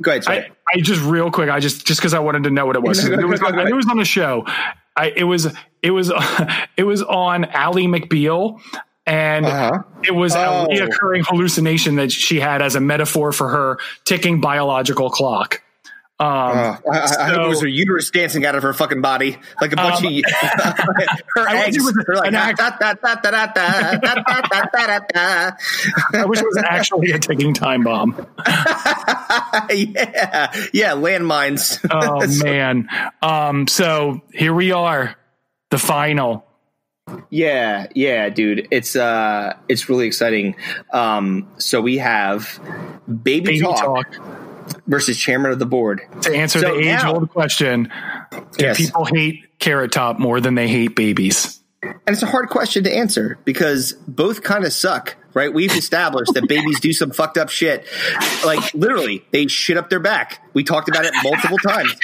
go 0.00 0.12
ahead, 0.12 0.24
sorry. 0.24 0.38
I, 0.44 0.50
I 0.76 0.80
just 0.80 1.02
real 1.02 1.30
quick, 1.30 1.50
I 1.50 1.58
just 1.60 1.84
just 1.86 1.98
because 2.00 2.14
I 2.14 2.20
wanted 2.20 2.44
to 2.44 2.50
know 2.50 2.66
what 2.66 2.76
it 2.80 2.82
was. 2.82 3.04
It 3.04 3.26
was 3.26 3.42
on, 3.42 3.58
it 3.66 3.74
was 3.74 3.86
on 3.90 3.96
the 3.96 4.04
show. 4.04 4.44
I 4.96 5.12
it 5.16 5.24
was 5.24 5.52
it 5.82 5.90
was 5.90 6.12
it 6.76 6.84
was 6.84 7.02
on 7.02 7.46
Ally 7.46 7.82
McBeal. 7.82 8.60
And 9.06 9.46
Uh-huh. 9.46 9.82
it 10.04 10.10
was 10.14 10.36
Oh. 10.36 10.66
a 10.66 10.68
reoccurring 10.68 11.24
hallucination 11.26 11.96
that 11.96 12.12
she 12.12 12.38
had 12.40 12.60
as 12.60 12.74
a 12.76 12.80
metaphor 12.80 13.32
for 13.32 13.48
her 13.48 13.78
ticking 14.04 14.40
biological 14.42 15.08
clock. 15.08 15.62
Um, 16.20 16.28
uh, 16.28 16.76
I, 16.90 17.06
so, 17.06 17.20
I, 17.20 17.28
hope 17.28 17.44
it 17.44 17.48
was 17.48 17.60
her 17.60 17.68
uterus 17.68 18.10
dancing 18.10 18.44
out 18.44 18.56
of 18.56 18.64
her 18.64 18.74
fucking 18.74 19.00
body 19.00 19.38
like 19.60 19.72
a 19.72 19.76
bunch 19.76 20.04
um, 20.04 20.06
of 20.06 20.12
her 21.36 21.48
I 21.48 21.58
eggs. 21.64 21.78
I 26.12 26.24
wish 26.26 26.40
it 26.40 26.46
was 26.46 26.64
actually 26.68 27.12
a 27.12 27.20
ticking 27.20 27.54
time 27.54 27.84
bomb. 27.84 28.16
yeah, 29.70 30.52
yeah, 30.72 30.94
landmines. 30.96 31.78
oh 31.88 32.26
man. 32.44 32.88
Um, 33.22 33.68
so 33.68 34.20
here 34.32 34.52
we 34.52 34.72
are, 34.72 35.14
the 35.70 35.78
final. 35.78 36.44
Yeah, 37.30 37.86
yeah, 37.94 38.28
dude. 38.28 38.66
It's 38.72 38.96
uh 38.96 39.54
it's 39.68 39.88
really 39.88 40.08
exciting. 40.08 40.56
Um 40.92 41.48
so 41.58 41.80
we 41.80 41.98
have 41.98 42.60
Baby, 43.06 43.46
Baby 43.46 43.60
Talk. 43.60 44.10
Talk 44.10 44.37
versus 44.86 45.18
chairman 45.18 45.50
of 45.52 45.58
the 45.58 45.66
board. 45.66 46.02
to 46.22 46.34
answer 46.34 46.60
So 46.60 46.74
the 46.74 46.80
age 46.80 47.02
now- 47.02 47.14
old 47.14 47.30
question: 47.30 47.90
Do 48.32 48.38
Yes. 48.58 48.76
people 48.76 49.04
hate 49.06 49.44
Carrot 49.58 49.92
Top 49.92 50.18
more 50.18 50.40
than 50.40 50.54
they 50.54 50.68
hate 50.68 50.94
babies? 50.96 51.60
And 51.82 51.94
it's 52.08 52.22
a 52.22 52.26
hard 52.26 52.48
question 52.48 52.84
to 52.84 52.92
answer 52.92 53.38
because 53.44 53.92
both 54.08 54.42
kind 54.42 54.64
of 54.64 54.72
suck, 54.72 55.14
right? 55.32 55.52
We've 55.54 55.70
established 55.70 56.34
that 56.34 56.48
babies 56.48 56.80
do 56.80 56.92
some 56.92 57.12
fucked 57.12 57.38
up 57.38 57.50
shit. 57.50 57.86
Like 58.44 58.74
literally, 58.74 59.24
they 59.30 59.46
shit 59.46 59.76
up 59.76 59.88
their 59.88 60.00
back. 60.00 60.42
We 60.54 60.64
talked 60.64 60.88
about 60.88 61.04
it 61.04 61.12
multiple 61.22 61.56
times. 61.58 61.94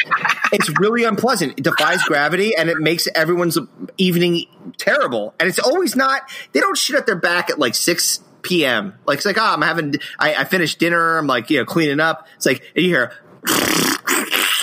It's 0.52 0.70
really 0.78 1.02
unpleasant. 1.02 1.54
It 1.58 1.64
defies 1.64 2.00
gravity 2.04 2.54
and 2.56 2.70
it 2.70 2.78
makes 2.78 3.08
everyone's 3.16 3.58
evening 3.98 4.44
terrible. 4.78 5.34
And 5.40 5.48
it's 5.48 5.58
always 5.58 5.96
not, 5.96 6.22
they 6.52 6.60
don't 6.60 6.78
shit 6.78 6.94
up 6.94 7.04
their 7.06 7.16
back 7.18 7.50
at 7.50 7.58
like 7.58 7.74
6 7.74 8.20
p.m. 8.44 8.94
Like 9.06 9.16
it's 9.16 9.26
like, 9.26 9.38
oh, 9.38 9.44
I'm 9.44 9.62
having, 9.62 9.94
I, 10.18 10.34
I 10.34 10.44
finished 10.44 10.78
dinner. 10.78 11.18
I'm 11.18 11.26
like, 11.26 11.50
you 11.50 11.58
know, 11.58 11.64
cleaning 11.64 12.00
up. 12.00 12.28
It's 12.36 12.46
like, 12.46 12.62
and 12.76 12.84
you 12.84 12.90
hear, 12.90 13.12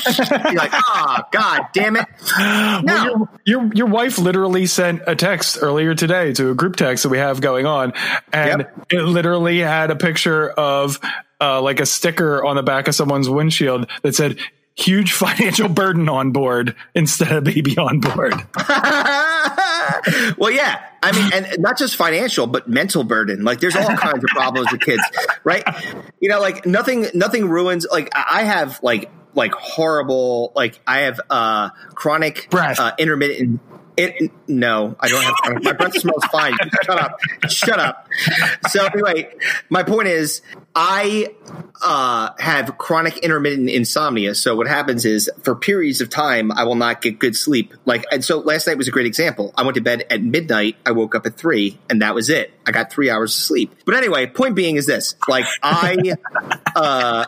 you're 0.05 0.53
like, 0.53 0.71
oh, 0.73 1.19
God 1.31 1.61
damn 1.73 1.95
it. 1.95 2.07
No. 2.39 2.81
Well, 2.83 3.29
your, 3.45 3.63
your 3.63 3.73
your 3.73 3.87
wife 3.87 4.17
literally 4.17 4.65
sent 4.65 5.01
a 5.07 5.15
text 5.15 5.57
earlier 5.61 5.93
today 5.93 6.33
to 6.33 6.49
a 6.49 6.55
group 6.55 6.75
text 6.75 7.03
that 7.03 7.09
we 7.09 7.17
have 7.17 7.41
going 7.41 7.65
on, 7.65 7.93
and 8.33 8.67
it 8.89 9.01
literally 9.01 9.59
had 9.59 9.91
a 9.91 9.95
picture 9.95 10.49
of 10.49 10.99
uh, 11.39 11.61
like 11.61 11.79
a 11.79 11.85
sticker 11.85 12.43
on 12.43 12.55
the 12.55 12.63
back 12.63 12.87
of 12.87 12.95
someone's 12.95 13.29
windshield 13.29 13.87
that 14.01 14.15
said 14.15 14.37
"huge 14.81 15.11
financial 15.13 15.69
burden 15.69 16.09
on 16.09 16.31
board" 16.31 16.75
instead 16.93 17.31
of 17.31 17.43
"baby 17.43 17.77
on 17.77 17.99
board." 17.99 18.33
well, 20.37 20.51
yeah. 20.51 20.87
I 21.03 21.11
mean, 21.13 21.33
and 21.33 21.59
not 21.59 21.79
just 21.79 21.95
financial, 21.95 22.45
but 22.45 22.67
mental 22.67 23.03
burden. 23.03 23.43
Like, 23.43 23.59
there's 23.59 23.75
all 23.75 23.87
kinds 23.87 24.23
of 24.23 24.29
problems 24.29 24.71
with 24.71 24.81
kids, 24.81 25.01
right? 25.43 25.63
You 26.19 26.29
know, 26.29 26.39
like 26.39 26.67
nothing, 26.67 27.07
nothing 27.15 27.49
ruins. 27.49 27.87
Like, 27.91 28.09
I 28.13 28.43
have 28.43 28.79
like, 28.83 29.09
like 29.33 29.53
horrible. 29.53 30.51
Like, 30.55 30.79
I 30.85 30.99
have 30.99 31.19
uh 31.29 31.69
chronic 31.95 32.47
uh, 32.53 32.91
intermittent. 32.99 33.61
It, 34.01 34.31
no, 34.47 34.95
I 34.99 35.09
don't 35.09 35.23
have. 35.23 35.63
My 35.63 35.73
breath 35.73 35.97
smells 35.99 36.25
fine. 36.25 36.53
Shut 36.83 36.99
up. 36.99 37.19
Shut 37.49 37.79
up. 37.79 38.07
So 38.69 38.85
anyway, 38.85 39.33
my 39.69 39.83
point 39.83 40.07
is, 40.07 40.41
I 40.75 41.35
uh, 41.81 42.29
have 42.39 42.77
chronic 42.77 43.17
intermittent 43.17 43.69
insomnia. 43.69 44.33
So 44.35 44.55
what 44.55 44.67
happens 44.67 45.05
is, 45.05 45.29
for 45.43 45.55
periods 45.55 46.01
of 46.01 46.09
time, 46.09 46.51
I 46.51 46.63
will 46.63 46.75
not 46.75 47.01
get 47.01 47.19
good 47.19 47.35
sleep. 47.35 47.73
Like, 47.85 48.05
and 48.11 48.23
so 48.23 48.39
last 48.39 48.67
night 48.67 48.77
was 48.77 48.87
a 48.87 48.91
great 48.91 49.05
example. 49.05 49.53
I 49.57 49.63
went 49.63 49.75
to 49.75 49.81
bed 49.81 50.05
at 50.09 50.23
midnight. 50.23 50.77
I 50.85 50.91
woke 50.91 51.13
up 51.13 51.25
at 51.25 51.35
three, 51.37 51.77
and 51.89 52.01
that 52.01 52.15
was 52.15 52.29
it. 52.29 52.53
I 52.65 52.71
got 52.71 52.91
three 52.91 53.09
hours 53.09 53.35
of 53.35 53.43
sleep. 53.43 53.75
But 53.85 53.95
anyway, 53.95 54.27
point 54.27 54.55
being 54.55 54.77
is 54.77 54.85
this: 54.85 55.15
like, 55.27 55.45
I, 55.61 56.15
uh, 56.75 57.25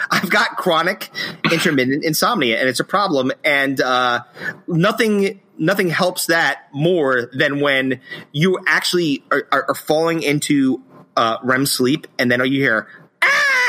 I've 0.10 0.30
got 0.30 0.56
chronic 0.56 1.08
intermittent 1.50 2.04
insomnia, 2.04 2.58
and 2.58 2.68
it's 2.68 2.80
a 2.80 2.84
problem. 2.84 3.32
And 3.44 3.80
uh, 3.80 4.24
nothing 4.66 5.40
nothing 5.60 5.90
helps 5.90 6.26
that 6.26 6.66
more 6.72 7.30
than 7.32 7.60
when 7.60 8.00
you 8.32 8.58
actually 8.66 9.22
are, 9.30 9.46
are, 9.52 9.66
are 9.68 9.74
falling 9.74 10.22
into 10.22 10.82
uh, 11.16 11.36
REM 11.44 11.66
sleep, 11.66 12.06
and 12.18 12.30
then 12.30 12.40
you 12.44 12.60
hear. 12.60 12.88
"Ah!" 13.22 13.60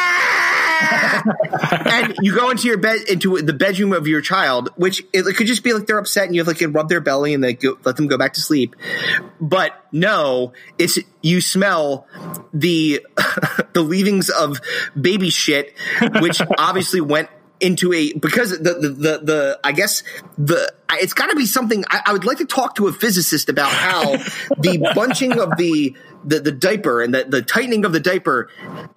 and 1.86 2.16
you 2.22 2.34
go 2.34 2.50
into 2.50 2.68
your 2.68 2.78
bed 2.78 3.02
into 3.08 3.42
the 3.42 3.54
bedroom 3.54 3.94
of 3.94 4.08
your 4.08 4.22
child, 4.22 4.70
which 4.76 5.04
it, 5.14 5.24
could 5.36 5.48
just 5.48 5.64
be 5.64 5.74
like 5.74 5.86
they're 5.86 5.98
upset 5.98 6.26
and 6.26 6.36
you 6.36 6.42
have 6.44 6.48
like 6.48 6.62
rub 6.74 6.90
their 6.90 7.02
belly 7.02 7.34
and 7.34 7.44
they 7.44 7.54
go, 7.54 7.78
let 7.84 7.96
them 7.98 8.08
go 8.08 8.18
back 8.18 8.34
to 8.34 8.42
sleep. 8.42 8.76
But 9.40 9.74
no, 9.92 10.54
it's 10.78 10.98
you 11.22 11.42
smell 11.42 12.08
the 12.54 13.06
the 13.74 13.82
leavings 13.82 14.30
of 14.30 14.60
baby 15.00 15.30
shit, 15.30 15.74
which 16.22 16.42
obviously 16.58 17.02
went 17.02 17.30
into 17.60 17.94
a 17.94 18.14
because 18.14 18.52
the 18.52 18.74
the 18.74 18.90
the, 18.90 19.18
the 19.20 19.60
I 19.64 19.72
guess 19.72 20.04
the 20.38 20.74
it's 21.00 21.14
got 21.14 21.30
to 21.30 21.36
be 21.36 21.46
something. 21.46 21.84
I, 21.90 22.02
I 22.08 22.14
would 22.14 22.26
like 22.26 22.38
to 22.40 22.46
talk 22.46 22.76
to 22.76 22.88
a 22.88 22.94
physicist 22.94 23.50
about 23.50 23.72
how 23.72 24.18
the 24.58 24.92
bunching 24.96 25.40
of 25.40 25.58
the 25.58 25.96
the, 26.24 26.40
the 26.40 26.52
diaper 26.52 27.02
and 27.02 27.14
the, 27.14 27.24
the 27.24 27.42
tightening 27.42 27.86
of 27.86 27.94
the 27.94 28.00
diaper 28.00 28.50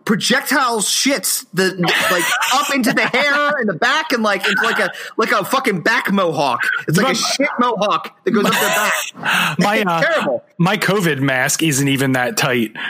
projectile 0.05 0.81
shits 0.81 1.47
the 1.55 1.75
like 2.11 2.25
up 2.53 2.75
into 2.75 2.93
the 2.93 3.07
hair 3.07 3.59
and 3.59 3.69
the 3.69 3.75
back 3.75 4.13
and 4.13 4.23
like 4.23 4.47
into 4.47 4.63
like 4.63 4.79
a 4.79 4.91
like 5.17 5.33
a 5.33 5.45
fucking 5.45 5.81
back 5.83 6.13
mohawk. 6.13 6.61
It's 6.87 6.99
like 6.99 7.13
a 7.13 7.15
shit 7.15 7.49
mohawk 7.59 8.15
that 8.25 8.31
goes 8.31 8.45
up 8.45 8.53
their 8.53 8.63
back. 9.25 9.59
My 9.59 9.83
uh, 9.83 10.03
terrible. 10.03 10.45
my 10.59 10.77
COVID 10.77 11.21
mask 11.21 11.63
isn't 11.63 11.89
even 11.89 12.13
that 12.13 12.37
tight. 12.37 12.73
Yeah, 12.75 12.81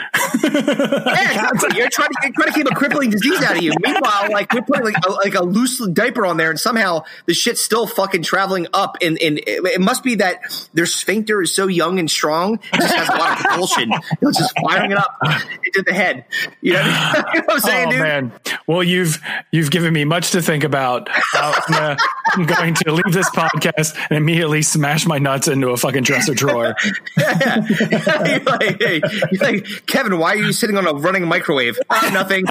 exactly. 0.43 1.77
You're 1.77 1.89
trying 1.89 2.09
to 2.09 2.17
you're 2.23 2.33
trying 2.33 2.47
to 2.47 2.53
keep 2.53 2.69
a 2.69 2.75
crippling 2.75 3.09
disease 3.11 3.41
out 3.41 3.57
of 3.57 3.63
you. 3.63 3.73
Meanwhile, 3.79 4.31
like 4.31 4.53
we're 4.53 4.61
putting 4.63 4.83
like 4.83 5.05
a, 5.05 5.11
like 5.11 5.35
a 5.35 5.43
loose 5.43 5.85
diaper 5.87 6.25
on 6.25 6.37
there, 6.37 6.49
and 6.49 6.59
somehow 6.59 7.03
the 7.25 7.33
shit's 7.33 7.61
still 7.61 7.87
fucking 7.87 8.23
traveling 8.23 8.67
up. 8.73 8.94
And, 9.01 9.21
and 9.21 9.39
it, 9.45 9.81
must 9.81 10.03
be 10.03 10.15
that 10.15 10.41
their 10.73 10.85
sphincter 10.85 11.41
is 11.41 11.53
so 11.53 11.67
young 11.67 11.99
and 11.99 12.09
strong, 12.09 12.55
it 12.73 12.81
just 12.81 12.93
has 12.93 13.09
a 13.09 13.11
lot 13.11 13.31
of 13.33 13.45
propulsion. 13.45 13.91
It's 14.21 14.37
just 14.39 14.53
firing 14.61 14.91
it 14.91 14.97
up 14.97 15.17
into 15.65 15.83
the 15.83 15.93
head. 15.93 16.25
You 16.61 16.73
know, 16.73 16.81
you 17.33 17.39
know 17.39 17.45
what 17.45 17.53
I'm 17.55 17.59
saying, 17.59 17.87
oh 17.87 17.91
dude? 17.91 17.99
man! 17.99 18.31
Well, 18.67 18.83
you've 18.83 19.21
you've 19.51 19.71
given 19.71 19.93
me 19.93 20.05
much 20.05 20.31
to 20.31 20.41
think 20.41 20.63
about. 20.63 21.09
Uh, 21.35 21.95
I'm 22.33 22.45
going 22.45 22.73
to 22.75 22.91
leave 22.91 23.13
this 23.13 23.29
podcast 23.29 23.95
and 24.09 24.17
immediately 24.17 24.61
smash 24.61 25.05
my 25.05 25.19
nuts 25.19 25.47
into 25.47 25.69
a 25.69 25.77
fucking 25.77 26.03
dresser 26.03 26.33
drawer. 26.33 26.75
you're, 27.17 28.39
like, 28.39 28.81
hey, 28.81 29.01
you're 29.31 29.43
like, 29.43 29.85
Kevin, 29.85 30.17
why 30.17 30.33
are 30.33 30.37
you 30.37 30.51
sitting 30.51 30.77
on 30.77 30.87
a 30.87 30.93
running 30.93 31.27
microwave? 31.27 31.77
"Ah, 31.89 32.09
nothing. 32.13 32.45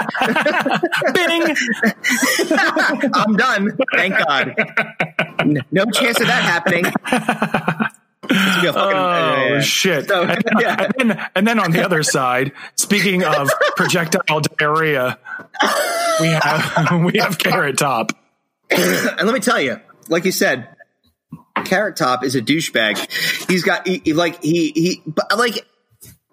Bing! 1.14 1.56
I'm 3.14 3.36
done. 3.36 3.76
Thank 3.94 4.14
God. 4.26 4.54
No 5.70 5.84
chance 5.86 6.20
of 6.20 6.26
that 6.26 6.33
happening. 6.42 6.84
Fucking- 8.26 8.70
Oh 8.74 8.90
yeah, 8.90 9.48
yeah. 9.48 9.60
shit! 9.60 10.08
So, 10.08 10.22
and, 10.22 10.42
yeah. 10.60 10.90
and 10.98 11.10
then, 11.10 11.26
and 11.34 11.46
then 11.46 11.58
on 11.60 11.70
the 11.72 11.84
other 11.84 12.02
side, 12.02 12.52
speaking 12.74 13.22
of 13.22 13.50
projectile 13.76 14.40
diarrhea, 14.40 15.18
we 16.20 16.28
have 16.28 16.92
we 17.04 17.18
have 17.18 17.36
Carrot 17.38 17.76
Top. 17.76 18.12
and 18.70 19.26
let 19.26 19.34
me 19.34 19.40
tell 19.40 19.60
you, 19.60 19.78
like 20.08 20.24
you 20.24 20.32
said, 20.32 20.68
Carrot 21.66 21.96
Top 21.96 22.24
is 22.24 22.34
a 22.34 22.40
douchebag. 22.40 23.46
He's 23.50 23.62
got 23.62 23.86
he, 23.86 24.00
he- 24.02 24.14
like 24.14 24.42
he 24.42 24.72
he 24.74 25.02
but 25.06 25.36
like 25.38 25.66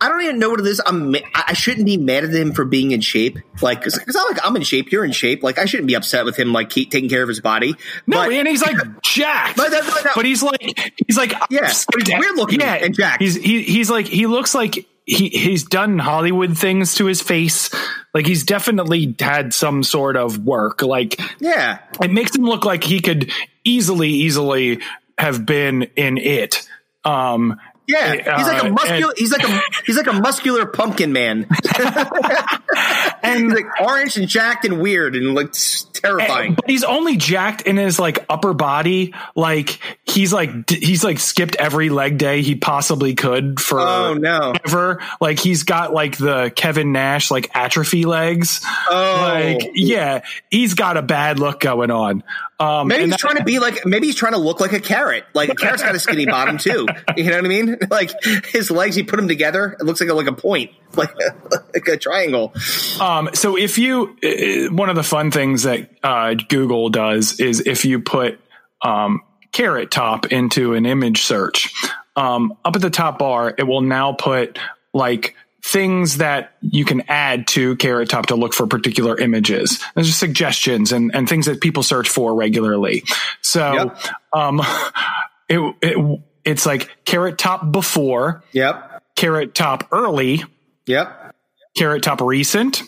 I 0.02 0.10
don't 0.10 0.22
even 0.24 0.40
know 0.40 0.50
what 0.50 0.60
it 0.60 0.66
is. 0.66 0.82
I'm 0.86 1.16
I 1.16 1.22
I 1.50 1.54
shouldn't 1.54 1.86
be 1.86 1.98
mad 1.98 2.24
at 2.24 2.34
him 2.34 2.54
for 2.54 2.66
being 2.66 2.92
in 2.92 3.02
shape. 3.02 3.38
Like 3.62 3.80
because 3.84 4.00
I'm 4.16 4.26
like 4.34 4.40
I'm 4.44 4.56
in 4.56 4.64
shape. 4.64 4.92
You're 4.92 5.06
in 5.06 5.12
shape. 5.12 5.44
Like 5.44 5.60
I 5.60 5.66
shouldn't 5.66 5.88
be 5.88 5.94
upset 5.94 6.26
with 6.26 6.38
him. 6.38 6.52
Like 6.52 6.70
keep 6.70 6.90
taking 6.90 7.10
care 7.10 7.22
of 7.22 7.30
his 7.30 7.40
body. 7.40 7.76
No, 8.08 8.18
But- 8.18 8.34
and 8.34 8.48
he's 8.48 8.62
like 8.64 8.76
jacked, 9.04 9.58
But 9.58 9.72
but 10.16 10.26
he's 10.26 10.42
like 10.42 10.94
he's 11.08 11.18
like 11.18 11.34
Yeah, 11.50 11.72
weird 11.96 12.36
looking 12.36 12.60
yeah, 12.60 12.74
and 12.76 12.96
jacked. 12.96 13.22
He's 13.22 13.36
he, 13.36 13.62
he's 13.62 13.90
like 13.90 14.08
he 14.08 14.26
looks 14.26 14.56
like 14.56 14.88
he 15.06 15.30
he's 15.30 15.64
done 15.64 16.00
Hollywood 16.00 16.58
things 16.58 16.96
to 16.96 17.06
his 17.06 17.22
face. 17.22 17.70
Like 18.14 18.26
he's 18.26 18.44
definitely 18.44 19.16
had 19.20 19.54
some 19.54 19.84
sort 19.84 20.18
of 20.18 20.40
work. 20.40 20.82
Like 20.82 21.20
yeah. 21.40 21.80
it 22.02 22.12
makes 22.12 22.36
him 22.36 22.44
look 22.44 22.66
like 22.66 22.84
he 22.84 23.00
could 23.02 23.32
easily 23.64 24.10
easily 24.10 24.80
have 25.18 25.46
been 25.46 25.84
in 25.96 26.18
it. 26.18 26.68
Um, 27.04 27.60
Yeah, 27.88 28.13
he's 28.38 28.48
like 28.48 28.63
uh, 28.63 28.67
a 28.67 28.70
muscular. 28.72 29.13
He's 29.17 29.32
like 29.32 29.44
a 29.44 29.62
he's 29.86 29.98
like 29.98 30.08
a 30.08 30.13
muscular 30.13 30.65
pumpkin 30.65 31.12
man. 31.12 31.48
and 33.24 33.44
he's 33.44 33.54
like 33.54 33.65
orange 33.82 34.17
and 34.17 34.28
jacked 34.28 34.65
and 34.65 34.80
weird 34.80 35.15
and 35.15 35.34
like 35.36 35.54
terrifying. 35.94 36.54
But 36.56 36.70
he's 36.70 36.84
only 36.84 37.17
jacked 37.17 37.63
in 37.63 37.78
his 37.78 38.00
like 38.00 38.24
upper 38.30 38.54
body. 38.54 39.13
Like 39.36 39.80
he's 40.04 40.32
like 40.32 40.70
he's 40.70 41.04
like 41.04 41.20
skipped 41.20 41.56
every 41.56 41.89
leg 41.89 42.17
day 42.17 42.41
he 42.41 42.56
possibly 42.56 43.13
could 43.15 43.60
for 43.60 43.80
Oh, 43.80 44.13
no. 44.13 44.54
ever. 44.65 45.02
Like 45.20 45.39
he's 45.39 45.63
got 45.63 45.94
like 45.94 46.17
the 46.17 46.52
Kevin 46.56 46.91
Nash 46.91 47.30
like 47.32 47.50
atrophy 47.56 48.06
legs. 48.06 48.62
Oh. 48.89 49.17
like 49.22 49.72
yeah, 49.74 50.22
he's 50.50 50.74
got 50.76 50.98
a 50.98 51.02
bad 51.02 51.39
look 51.39 51.60
going 51.60 51.91
on. 51.91 52.24
Um, 52.62 52.88
Maybe 52.89 53.03
he's 53.03 53.12
that- 53.12 53.20
trying 53.20 53.38
to 53.38 53.43
be 53.43 53.59
like. 53.59 53.86
Maybe 53.86 54.05
he's 54.07 54.16
trying 54.16 54.34
to 54.34 54.38
look 54.39 54.59
like 54.59 54.72
a 54.74 54.80
carrot. 54.80 55.26
Like 55.34 55.49
a 55.49 55.55
carrot's 55.55 55.82
got 55.84 55.95
a 55.95 55.99
skinny 55.99 56.26
bottom 56.26 56.57
too. 56.57 56.86
You 57.18 57.26
know 57.26 57.36
what 57.38 57.45
I 57.45 57.47
mean? 57.47 57.78
Like 57.89 58.12
his 58.45 58.72
legs, 58.72 58.95
he 58.95 59.03
put 59.03 59.18
them 59.18 59.28
together. 59.28 59.76
It 59.80 59.84
looks 59.84 59.99
like 59.99 60.09
a, 60.09 60.14
like 60.14 60.28
a 60.28 60.34
point, 60.34 60.72
like 60.95 61.12
a, 61.20 61.57
like 61.74 61.88
a 61.88 61.97
triangle. 61.97 62.53
Um, 62.99 63.30
so 63.34 63.57
if 63.57 63.78
you, 63.78 64.16
uh, 64.24 64.74
one 64.74 64.89
of 64.89 64.95
the 64.95 65.03
fun 65.03 65.32
things 65.32 65.64
that 65.64 65.89
uh, 66.03 66.36
Google 66.36 66.89
does 66.89 67.39
is 67.39 67.62
if 67.62 67.84
you 67.86 67.99
put 67.99 68.39
um, 68.82 69.22
Carrot 69.51 69.91
Top 69.91 70.32
into 70.32 70.74
an 70.76 70.86
image 70.86 71.24
search, 71.24 71.74
um, 72.16 72.57
up 72.64 72.76
at 72.76 72.82
the 72.82 72.89
top 72.89 73.20
bar, 73.20 73.53
it 73.57 73.64
will 73.64 73.82
now 73.82 74.14
put 74.14 74.57
like 74.93 75.36
things 75.64 76.18
that 76.18 76.53
you 76.62 76.86
can 76.86 77.01
add 77.07 77.47
to 77.47 77.76
Carrot 77.78 78.09
Top 78.09 78.28
to 78.28 78.36
look 78.36 78.53
for 78.53 78.66
particular 78.68 79.18
images. 79.20 79.84
There's 79.95 80.07
just 80.07 80.20
suggestions 80.20 80.91
and, 80.91 81.14
and 81.14 81.30
things 81.30 81.45
that 81.45 81.62
people 81.62 81.84
search 81.84 82.09
for 82.09 82.34
regularly. 82.36 83.03
So, 83.41 83.74
Yep. 83.74 83.97
um, 84.34 84.62
it, 85.49 85.76
it, 85.82 86.20
it's 86.43 86.66
like 86.66 86.89
Carrot 87.05 87.38
Top 87.38 87.72
before, 87.72 88.43
Yep. 88.53 89.03
Carrot 89.16 89.53
Top 89.53 89.88
early, 89.91 90.43
Yep. 90.88 91.36
Carrot 91.78 92.03
Top 92.03 92.22
recent, 92.22 92.82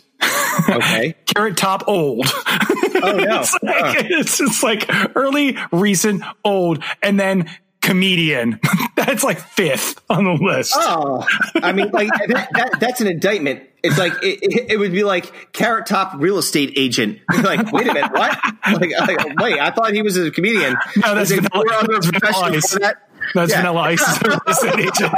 Okay. 0.69 1.15
Carrot 1.35 1.57
Top 1.57 1.83
old. 1.87 2.25
Oh 2.27 3.11
no. 3.17 3.41
it's, 3.41 3.53
like, 3.61 4.05
it's 4.09 4.37
just 4.37 4.63
like 4.63 4.89
early, 5.15 5.57
recent, 5.71 6.23
old, 6.45 6.81
and 7.01 7.19
then 7.19 7.49
comedian. 7.83 8.59
That's 8.95 9.23
like 9.23 9.39
fifth 9.39 10.01
on 10.09 10.23
the 10.23 10.33
list. 10.33 10.73
Oh, 10.75 11.27
I 11.55 11.71
mean, 11.73 11.91
like 11.91 12.09
that, 12.27 12.49
that, 12.53 12.79
that's 12.79 13.01
an 13.01 13.07
indictment. 13.07 13.63
It's 13.83 13.97
like 13.97 14.13
it, 14.23 14.39
it, 14.41 14.71
it 14.71 14.77
would 14.77 14.93
be 14.93 15.03
like 15.03 15.51
Carrot 15.51 15.85
Top 15.85 16.13
real 16.15 16.37
estate 16.37 16.73
agent. 16.77 17.19
Like, 17.43 17.71
wait 17.73 17.87
a 17.87 17.93
minute, 17.93 18.11
what? 18.13 18.37
Like, 18.65 18.91
like, 18.91 19.39
wait, 19.39 19.59
I 19.59 19.71
thought 19.71 19.93
he 19.93 20.01
was 20.01 20.15
a 20.15 20.31
comedian. 20.31 20.77
No, 20.95 21.15
that's 21.15 21.31
Vanilla- 21.31 21.85
that's 21.89 22.05
Vanilla 22.07 22.51
Ice. 22.55 22.71
that? 22.79 23.09
That's 23.33 23.51
Yeah. 23.51 23.57
Vanilla 23.61 23.81
Ice's 23.81 24.21
real 24.23 24.39
estate 24.47 24.79
agent. 24.79 25.13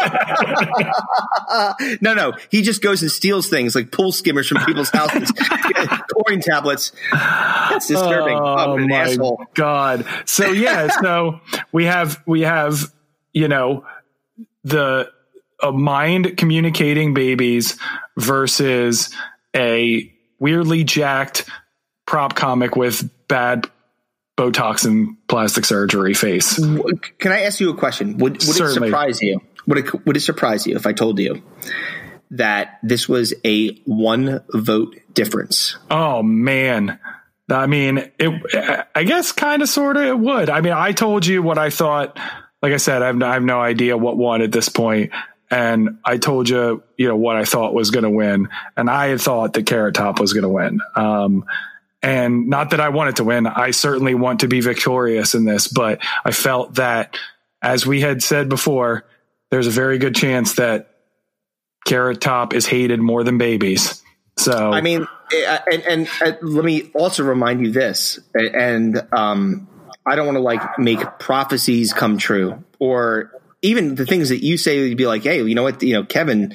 no, 2.02 2.14
no, 2.14 2.34
he 2.50 2.62
just 2.62 2.82
goes 2.82 3.02
and 3.02 3.12
steals 3.12 3.48
things 3.50 3.76
like 3.76 3.92
pool 3.92 4.12
skimmers 4.12 4.48
from 4.48 4.64
people's 4.66 4.90
houses, 4.90 5.32
coin 6.28 6.40
tablets. 6.42 6.92
That's 7.12 7.88
disturbing. 7.88 8.38
Oh, 8.40 8.76
an 8.78 8.88
my 8.88 8.96
asshole. 9.02 9.44
god! 9.54 10.06
So 10.26 10.48
yeah, 10.52 10.88
so 11.02 11.40
we 11.72 11.86
have 11.86 12.22
we 12.26 12.42
have 12.42 12.92
you 13.34 13.48
know 13.48 13.86
the 14.64 15.12
a 15.62 15.72
mind 15.72 16.38
communicating 16.38 17.14
babies 17.14 17.78
versus 18.18 19.10
a 19.56 20.12
weirdly 20.40 20.84
jacked 20.84 21.50
prop 22.06 22.36
comic 22.36 22.76
with 22.76 23.10
bad 23.28 23.70
Botox 24.38 24.86
and 24.86 25.16
plastic 25.28 25.66
surgery 25.66 26.14
face. 26.14 26.56
Can 26.58 27.32
I 27.32 27.44
ask 27.44 27.60
you 27.60 27.70
a 27.70 27.76
question? 27.76 28.18
Would, 28.18 28.34
would 28.34 28.60
it 28.60 28.74
surprise 28.74 29.22
you? 29.22 29.42
Would 29.68 29.78
it, 29.78 30.06
would 30.06 30.18
it 30.18 30.22
surprise 30.22 30.68
you 30.68 30.76
if 30.76 30.86
I 30.86 30.94
told 30.94 31.20
you 31.20 31.42
that 32.32 32.80
this 32.84 33.08
was 33.08 33.34
a 33.46 33.76
one 33.86 34.42
vote 34.54 34.98
difference? 35.14 35.78
Oh 35.90 36.22
man. 36.22 37.00
I 37.50 37.68
mean, 37.68 38.12
it, 38.20 38.88
I 38.96 39.04
guess 39.04 39.32
kind 39.32 39.62
of, 39.62 39.70
sort 39.70 39.98
of, 39.98 40.04
it 40.04 40.20
would. 40.20 40.50
I 40.50 40.62
mean, 40.62 40.74
I 40.74 40.92
told 40.92 41.26
you 41.26 41.44
what 41.44 41.58
I 41.58 41.70
thought. 41.70 42.20
Like 42.62 42.74
I 42.74 42.78
said, 42.78 43.04
I 43.04 43.08
have, 43.08 43.16
no- 43.16 43.28
I 43.28 43.34
have 43.34 43.44
no 43.44 43.62
idea 43.62 43.96
what 43.96 44.18
won 44.18 44.42
at 44.42 44.52
this 44.52 44.70
point, 44.70 45.12
and 45.52 46.00
I 46.04 46.18
told 46.18 46.50
you, 46.50 46.82
you 46.98 47.08
know, 47.08 47.16
what 47.16 47.36
I 47.36 47.46
thought 47.46 47.76
was 47.76 47.92
going 47.92 48.06
to 48.06 48.10
win, 48.10 48.50
and 48.76 48.90
I 48.90 49.10
had 49.10 49.22
thought 49.22 49.54
that 49.54 49.68
Carrot 49.68 49.94
Top 49.94 50.20
was 50.20 50.34
going 50.34 50.44
to 50.44 50.50
win. 50.50 50.80
Um, 50.96 51.46
and 52.06 52.48
not 52.48 52.70
that 52.70 52.80
I 52.80 52.90
wanted 52.90 53.16
to 53.16 53.24
win. 53.24 53.48
I 53.48 53.72
certainly 53.72 54.14
want 54.14 54.42
to 54.42 54.48
be 54.48 54.62
victorious 54.62 55.34
in 55.34 55.44
this, 55.44 55.68
but 55.68 56.00
I 56.24 56.30
felt 56.32 56.76
that, 56.76 57.18
as 57.64 57.88
we 57.88 58.00
had 58.00 58.22
said 58.22 58.48
before, 58.48 59.06
there's 59.50 59.66
a 59.66 59.72
very 59.72 59.98
good 59.98 60.14
chance 60.14 60.54
that 60.56 60.92
Carrot 61.84 62.22
Top 62.22 62.54
is 62.54 62.68
hated 62.68 63.00
more 63.00 63.24
than 63.24 63.40
babies. 63.40 64.04
So 64.38 64.72
I 64.72 64.82
mean, 64.82 65.08
eh, 65.34 65.60
and, 65.72 65.82
and, 65.84 66.10
and 66.24 66.38
let 66.44 66.64
me 66.64 66.92
also 66.94 67.24
remind 67.24 67.66
you 67.66 67.72
this, 67.72 68.20
and 68.36 69.02
um, 69.12 69.68
I 70.06 70.16
don't 70.16 70.28
want 70.28 70.36
to 70.38 70.44
like 70.44 70.78
make 70.78 71.00
prophecies 71.18 71.92
come 71.92 72.20
true, 72.20 72.64
or 72.78 73.32
even 73.64 73.96
the 73.96 74.06
things 74.06 74.30
that 74.30 74.44
you 74.44 74.60
say 74.60 74.88
You'd 74.88 74.96
be 74.96 75.08
like, 75.08 75.24
hey, 75.24 75.42
you 75.42 75.56
know 75.56 75.64
what, 75.64 75.82
you 75.82 75.94
know, 75.94 76.04
Kevin 76.04 76.54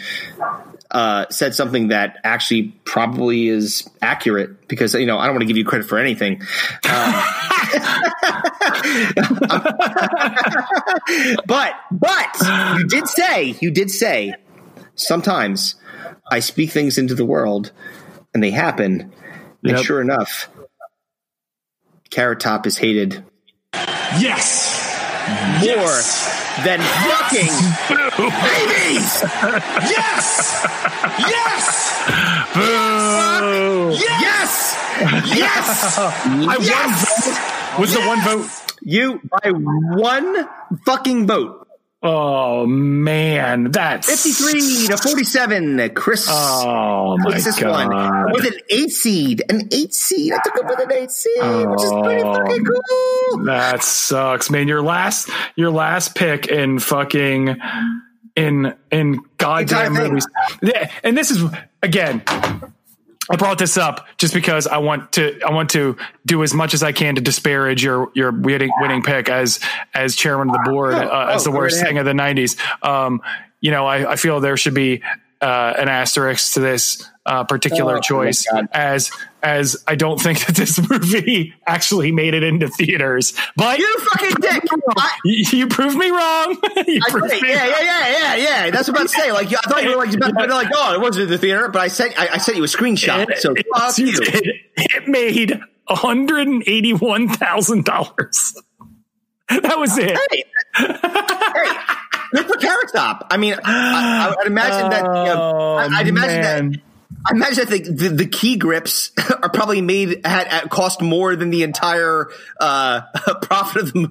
uh, 0.90 1.26
said 1.30 1.54
something 1.54 1.88
that 1.88 2.18
actually 2.24 2.74
probably 2.84 3.48
is 3.48 3.88
accurate 4.02 4.68
because 4.68 4.94
you 4.94 5.06
know 5.06 5.18
I 5.18 5.26
don't 5.26 5.34
want 5.34 5.42
to 5.42 5.46
give 5.46 5.56
you 5.56 5.64
credit 5.64 5.88
for 5.88 5.98
anything. 5.98 6.42
Um, 6.88 7.22
but 11.46 11.74
but 11.92 12.36
you 12.78 12.86
did 12.86 13.08
say 13.08 13.56
you 13.60 13.70
did 13.70 13.90
say 13.90 14.34
sometimes 14.94 15.74
I 16.30 16.40
speak 16.40 16.70
things 16.70 16.98
into 16.98 17.14
the 17.14 17.24
world 17.24 17.72
and 18.34 18.42
they 18.42 18.50
happen. 18.50 19.12
And 19.62 19.78
sure 19.78 20.00
enough, 20.00 20.48
Carrot 22.10 22.40
Top 22.40 22.66
is 22.66 22.78
hated 22.78 23.24
Yes. 24.18 24.88
more 25.64 26.39
than 26.64 26.80
fucking 26.80 27.52
babies. 28.18 29.22
Yes. 29.90 30.66
Yes. 31.18 31.90
Boo! 32.54 33.90
Yes, 33.92 34.76
yes, 35.34 35.98
I 35.98 36.56
yes. 36.60 37.78
was 37.78 37.92
the 37.92 38.00
one 38.00 38.20
vote. 38.22 38.48
You 38.82 39.20
by 39.30 39.50
one 39.52 40.48
fucking 40.84 41.26
vote. 41.26 41.66
Oh 42.02 42.64
man, 42.66 43.70
that's 43.72 44.08
53 44.08 44.86
to 44.86 44.96
47. 44.96 45.90
Chris 45.94 46.26
Oh 46.30 47.18
my 47.18 47.34
this 47.34 47.60
god! 47.60 47.88
one 47.90 48.32
with 48.32 48.46
an 48.46 48.54
eight 48.70 48.90
seed. 48.90 49.42
An 49.50 49.68
eight 49.70 49.92
seed. 49.92 50.32
I 50.32 50.38
took 50.42 50.56
him 50.58 50.66
with 50.66 50.78
an 50.80 50.92
eight 50.92 51.10
seed, 51.10 51.36
which 51.42 51.82
is 51.82 51.92
pretty 52.02 52.22
Oh. 52.22 52.34
fucking 52.34 52.64
cool. 52.64 53.44
That 53.44 53.82
sucks, 53.82 54.48
man. 54.48 54.66
Your 54.66 54.80
last, 54.80 55.28
your 55.56 55.70
last 55.70 56.14
pick 56.14 56.46
in 56.46 56.78
fucking 56.78 57.56
in 58.34 58.74
in 58.90 59.20
goddamn 59.36 59.92
movies. 59.92 60.26
Yeah, 60.62 60.90
and 61.04 61.18
this 61.18 61.30
is 61.30 61.44
again. 61.82 62.22
I 63.30 63.36
brought 63.36 63.58
this 63.58 63.76
up 63.76 64.08
just 64.18 64.34
because 64.34 64.66
I 64.66 64.78
want 64.78 65.12
to 65.12 65.40
I 65.42 65.52
want 65.52 65.70
to 65.70 65.96
do 66.26 66.42
as 66.42 66.52
much 66.52 66.74
as 66.74 66.82
I 66.82 66.92
can 66.92 67.14
to 67.14 67.20
disparage 67.20 67.82
your 67.82 68.10
your 68.14 68.32
winning 68.32 68.72
winning 68.80 69.02
pick 69.02 69.28
as 69.28 69.60
as 69.94 70.16
chairman 70.16 70.50
of 70.50 70.54
the 70.54 70.70
board 70.70 70.94
uh, 70.94 71.28
as 71.30 71.44
the 71.44 71.50
oh, 71.50 71.54
worst 71.54 71.80
thing 71.80 71.98
of 71.98 72.04
the 72.04 72.12
'90s. 72.12 72.58
Um, 72.84 73.22
you 73.60 73.70
know, 73.70 73.86
I, 73.86 74.12
I 74.12 74.16
feel 74.16 74.40
there 74.40 74.56
should 74.56 74.74
be 74.74 75.02
uh, 75.40 75.74
an 75.78 75.88
asterisk 75.88 76.54
to 76.54 76.60
this 76.60 77.08
uh, 77.26 77.44
particular 77.44 77.96
Oh, 77.98 78.00
choice 78.00 78.46
as 78.72 79.10
as 79.42 79.76
I 79.86 79.94
don't 79.94 80.20
think 80.20 80.44
that 80.46 80.56
this 80.56 80.78
movie 80.90 81.54
actually 81.66 82.12
made 82.12 82.34
it 82.34 82.42
into 82.42 82.68
theaters. 82.68 83.34
But 83.56 83.78
You 83.78 83.98
fucking 83.98 84.34
dick. 84.40 84.62
I, 84.96 85.10
you, 85.24 85.58
you 85.58 85.66
proved 85.68 85.96
me 85.96 86.10
wrong. 86.10 86.56
you 86.86 87.00
I 87.06 87.10
proved 87.10 87.28
did 87.30 87.42
me 87.42 87.48
Yeah, 87.50 87.66
yeah, 87.66 87.80
yeah, 87.82 88.08
yeah, 88.08 88.34
yeah. 88.36 88.70
That's 88.70 88.88
what 88.88 88.98
I'm 88.98 89.04
about 89.06 89.12
to 89.14 89.20
say. 89.20 89.32
Like, 89.32 89.48
I 89.48 89.68
thought 89.68 89.82
you 89.84 89.90
were 89.90 89.96
like, 89.96 90.14
about 90.14 90.34
be 90.34 90.46
like, 90.48 90.68
oh, 90.74 90.94
it 90.94 91.00
wasn't 91.00 91.24
in 91.24 91.30
the 91.30 91.38
theater, 91.38 91.68
but 91.68 91.80
I 91.82 91.88
sent, 91.88 92.18
I, 92.18 92.28
I 92.34 92.38
sent 92.38 92.56
you 92.56 92.64
a 92.64 92.66
screenshot. 92.66 93.36
So 93.38 93.52
It- 93.52 93.66
fuck 93.74 93.98
you. 93.98 94.08
it, 94.14 94.56
it 94.76 95.08
made 95.08 95.50
one 95.86 95.98
hundred 95.98 96.46
and 96.48 96.62
eighty-one 96.66 97.28
thousand 97.28 97.84
dollars. 97.84 98.54
That 99.48 99.78
was 99.78 99.98
it. 99.98 100.16
Hey, 100.30 100.44
hey, 100.76 101.64
good 102.32 102.46
for 102.46 102.56
Carrot 102.56 102.90
Top. 102.94 103.26
I 103.30 103.36
mean, 103.36 103.54
I, 103.64 104.28
I 104.28 104.34
would 104.36 104.46
imagine 104.46 104.90
that. 104.90 105.02
You 105.02 105.34
know, 105.34 105.76
I, 105.78 105.86
I'd 105.92 106.06
imagine 106.08 106.38
Oh, 106.38 106.42
man. 106.42 106.70
that. 106.72 106.80
I 107.26 107.32
imagine 107.32 107.68
that 107.68 107.84
the, 107.84 107.92
the, 107.92 108.08
the 108.08 108.26
key 108.26 108.56
grips 108.56 109.12
are 109.42 109.50
probably 109.50 109.82
made 109.82 110.24
had, 110.24 110.46
at 110.48 110.70
cost 110.70 111.00
more 111.00 111.36
than 111.36 111.50
the 111.50 111.62
entire 111.62 112.28
uh, 112.58 113.02
profit 113.42 113.82
of 113.82 113.92
the 113.92 114.08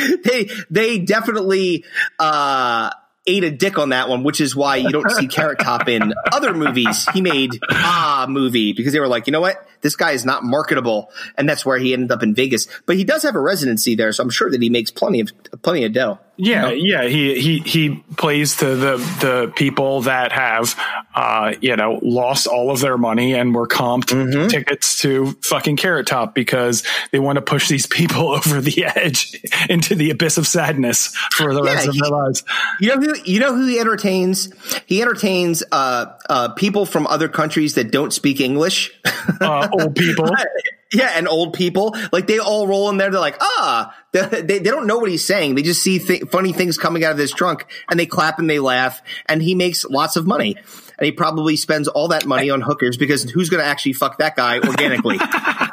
movie. 0.00 0.18
they 0.24 0.50
they 0.70 0.98
definitely 0.98 1.84
uh, 2.18 2.90
ate 3.26 3.44
a 3.44 3.50
dick 3.50 3.78
on 3.78 3.90
that 3.90 4.08
one, 4.08 4.22
which 4.22 4.40
is 4.40 4.56
why 4.56 4.76
you 4.76 4.90
don't 4.90 5.10
see 5.10 5.28
Carrot 5.28 5.58
Top 5.58 5.88
in 5.88 6.14
other 6.32 6.54
movies. 6.54 7.06
He 7.12 7.20
made 7.20 7.58
ah 7.70 8.26
movie 8.28 8.72
because 8.72 8.92
they 8.92 9.00
were 9.00 9.08
like, 9.08 9.26
you 9.26 9.32
know 9.32 9.40
what, 9.40 9.66
this 9.82 9.96
guy 9.96 10.12
is 10.12 10.24
not 10.24 10.42
marketable, 10.42 11.10
and 11.36 11.48
that's 11.48 11.64
where 11.64 11.78
he 11.78 11.92
ended 11.92 12.10
up 12.12 12.22
in 12.22 12.34
Vegas. 12.34 12.66
But 12.86 12.96
he 12.96 13.04
does 13.04 13.22
have 13.22 13.34
a 13.34 13.40
residency 13.40 13.94
there, 13.94 14.12
so 14.12 14.22
I'm 14.22 14.30
sure 14.30 14.50
that 14.50 14.62
he 14.62 14.70
makes 14.70 14.90
plenty 14.90 15.20
of 15.20 15.32
plenty 15.62 15.84
of 15.84 15.92
dough. 15.92 16.18
Yeah, 16.42 16.70
yeah. 16.70 17.02
He 17.04 17.38
he 17.40 17.58
he 17.58 18.04
plays 18.16 18.56
to 18.56 18.74
the 18.76 18.96
the 19.20 19.52
people 19.54 20.02
that 20.02 20.32
have 20.32 20.74
uh 21.14 21.54
you 21.60 21.76
know 21.76 21.98
lost 22.02 22.46
all 22.46 22.70
of 22.70 22.80
their 22.80 22.96
money 22.96 23.34
and 23.34 23.54
were 23.54 23.66
comped 23.68 24.06
Mm-hmm. 24.10 24.48
tickets 24.48 24.98
to 25.00 25.32
fucking 25.42 25.76
Carrot 25.76 26.06
Top 26.06 26.34
because 26.34 26.82
they 27.12 27.18
want 27.18 27.36
to 27.36 27.42
push 27.42 27.68
these 27.68 27.86
people 27.86 28.28
over 28.36 28.60
the 28.60 28.84
edge 28.86 29.40
into 29.68 29.94
the 29.94 30.10
abyss 30.10 30.38
of 30.38 30.46
sadness 30.46 31.14
for 31.32 31.52
the 31.52 31.62
rest 31.62 31.84
Yeah, 31.84 31.90
of 31.90 31.98
their 31.98 32.10
lives. 32.10 32.44
You 32.80 32.88
know 32.96 33.00
who 33.00 33.14
you 33.24 33.38
know 33.40 33.54
who 33.54 33.66
he 33.66 33.78
entertains? 33.78 34.48
He 34.86 35.02
entertains 35.02 35.62
uh, 35.72 36.06
uh, 36.28 36.48
people 36.54 36.86
from 36.86 37.06
other 37.06 37.28
countries 37.28 37.74
that 37.74 37.90
don't 37.92 38.12
speak 38.12 38.40
English. 38.40 38.90
Uh, 39.40 39.68
old 39.72 39.94
people. 39.94 40.28
yeah, 40.92 41.12
and 41.14 41.28
old 41.28 41.54
people. 41.54 41.96
Like 42.12 42.26
they 42.26 42.38
all 42.38 42.66
roll 42.66 42.88
in 42.90 42.96
there. 42.96 43.10
They're 43.10 43.20
like, 43.20 43.36
ah, 43.40 43.94
they, 44.12 44.26
they, 44.26 44.42
they 44.42 44.70
don't 44.70 44.86
know 44.86 44.98
what 44.98 45.10
he's 45.10 45.24
saying. 45.24 45.54
They 45.54 45.62
just 45.62 45.82
see 45.82 45.98
th- 45.98 46.24
funny 46.30 46.52
things 46.52 46.78
coming 46.78 47.04
out 47.04 47.12
of 47.12 47.16
this 47.16 47.32
trunk, 47.32 47.66
and 47.88 47.98
they 47.98 48.06
clap 48.06 48.38
and 48.38 48.48
they 48.48 48.58
laugh, 48.58 49.00
and 49.26 49.42
he 49.42 49.54
makes 49.54 49.84
lots 49.84 50.16
of 50.16 50.26
money. 50.26 50.56
And 50.98 51.06
he 51.06 51.12
probably 51.12 51.56
spends 51.56 51.88
all 51.88 52.08
that 52.08 52.26
money 52.26 52.50
on 52.50 52.60
hookers 52.60 52.98
because 52.98 53.22
who's 53.30 53.48
going 53.48 53.62
to 53.62 53.66
actually 53.66 53.94
fuck 53.94 54.18
that 54.18 54.36
guy 54.36 54.58
organically? 54.58 55.18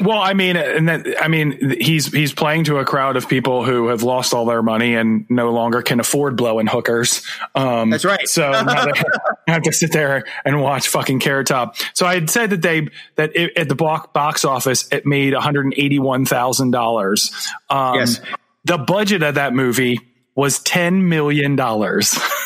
Well, 0.00 0.18
I 0.18 0.34
mean, 0.34 0.56
and 0.56 0.88
then 0.88 1.14
I 1.20 1.28
mean, 1.28 1.76
he's 1.80 2.06
he's 2.06 2.32
playing 2.32 2.64
to 2.64 2.78
a 2.78 2.84
crowd 2.84 3.16
of 3.16 3.28
people 3.28 3.64
who 3.64 3.88
have 3.88 4.02
lost 4.02 4.34
all 4.34 4.44
their 4.44 4.62
money 4.62 4.94
and 4.94 5.24
no 5.30 5.50
longer 5.50 5.82
can 5.82 6.00
afford 6.00 6.36
blowing 6.36 6.66
hookers. 6.66 7.22
Um, 7.54 7.90
That's 7.90 8.04
right. 8.04 8.28
So 8.28 8.50
now 8.50 8.84
they 8.86 8.92
have 9.52 9.62
to 9.62 9.72
sit 9.72 9.92
there 9.92 10.24
and 10.44 10.60
watch 10.60 10.88
fucking 10.88 11.20
Carrot 11.20 11.46
Top. 11.46 11.76
So 11.94 12.06
I 12.06 12.14
had 12.14 12.30
said 12.30 12.50
that 12.50 12.62
they 12.62 12.88
that 13.16 13.34
it, 13.36 13.56
at 13.56 13.68
the 13.68 13.74
box 13.74 14.08
box 14.12 14.44
office 14.44 14.88
it 14.92 15.06
made 15.06 15.32
one 15.32 15.42
hundred 15.42 15.74
eighty 15.76 15.98
one 15.98 16.24
thousand 16.24 16.70
dollars. 16.70 17.32
Um, 17.70 17.96
Yes. 17.96 18.20
The 18.66 18.78
budget 18.78 19.22
of 19.22 19.34
that 19.34 19.52
movie 19.52 20.00
was 20.34 20.58
ten 20.60 21.08
million 21.08 21.54
dollars. 21.56 22.18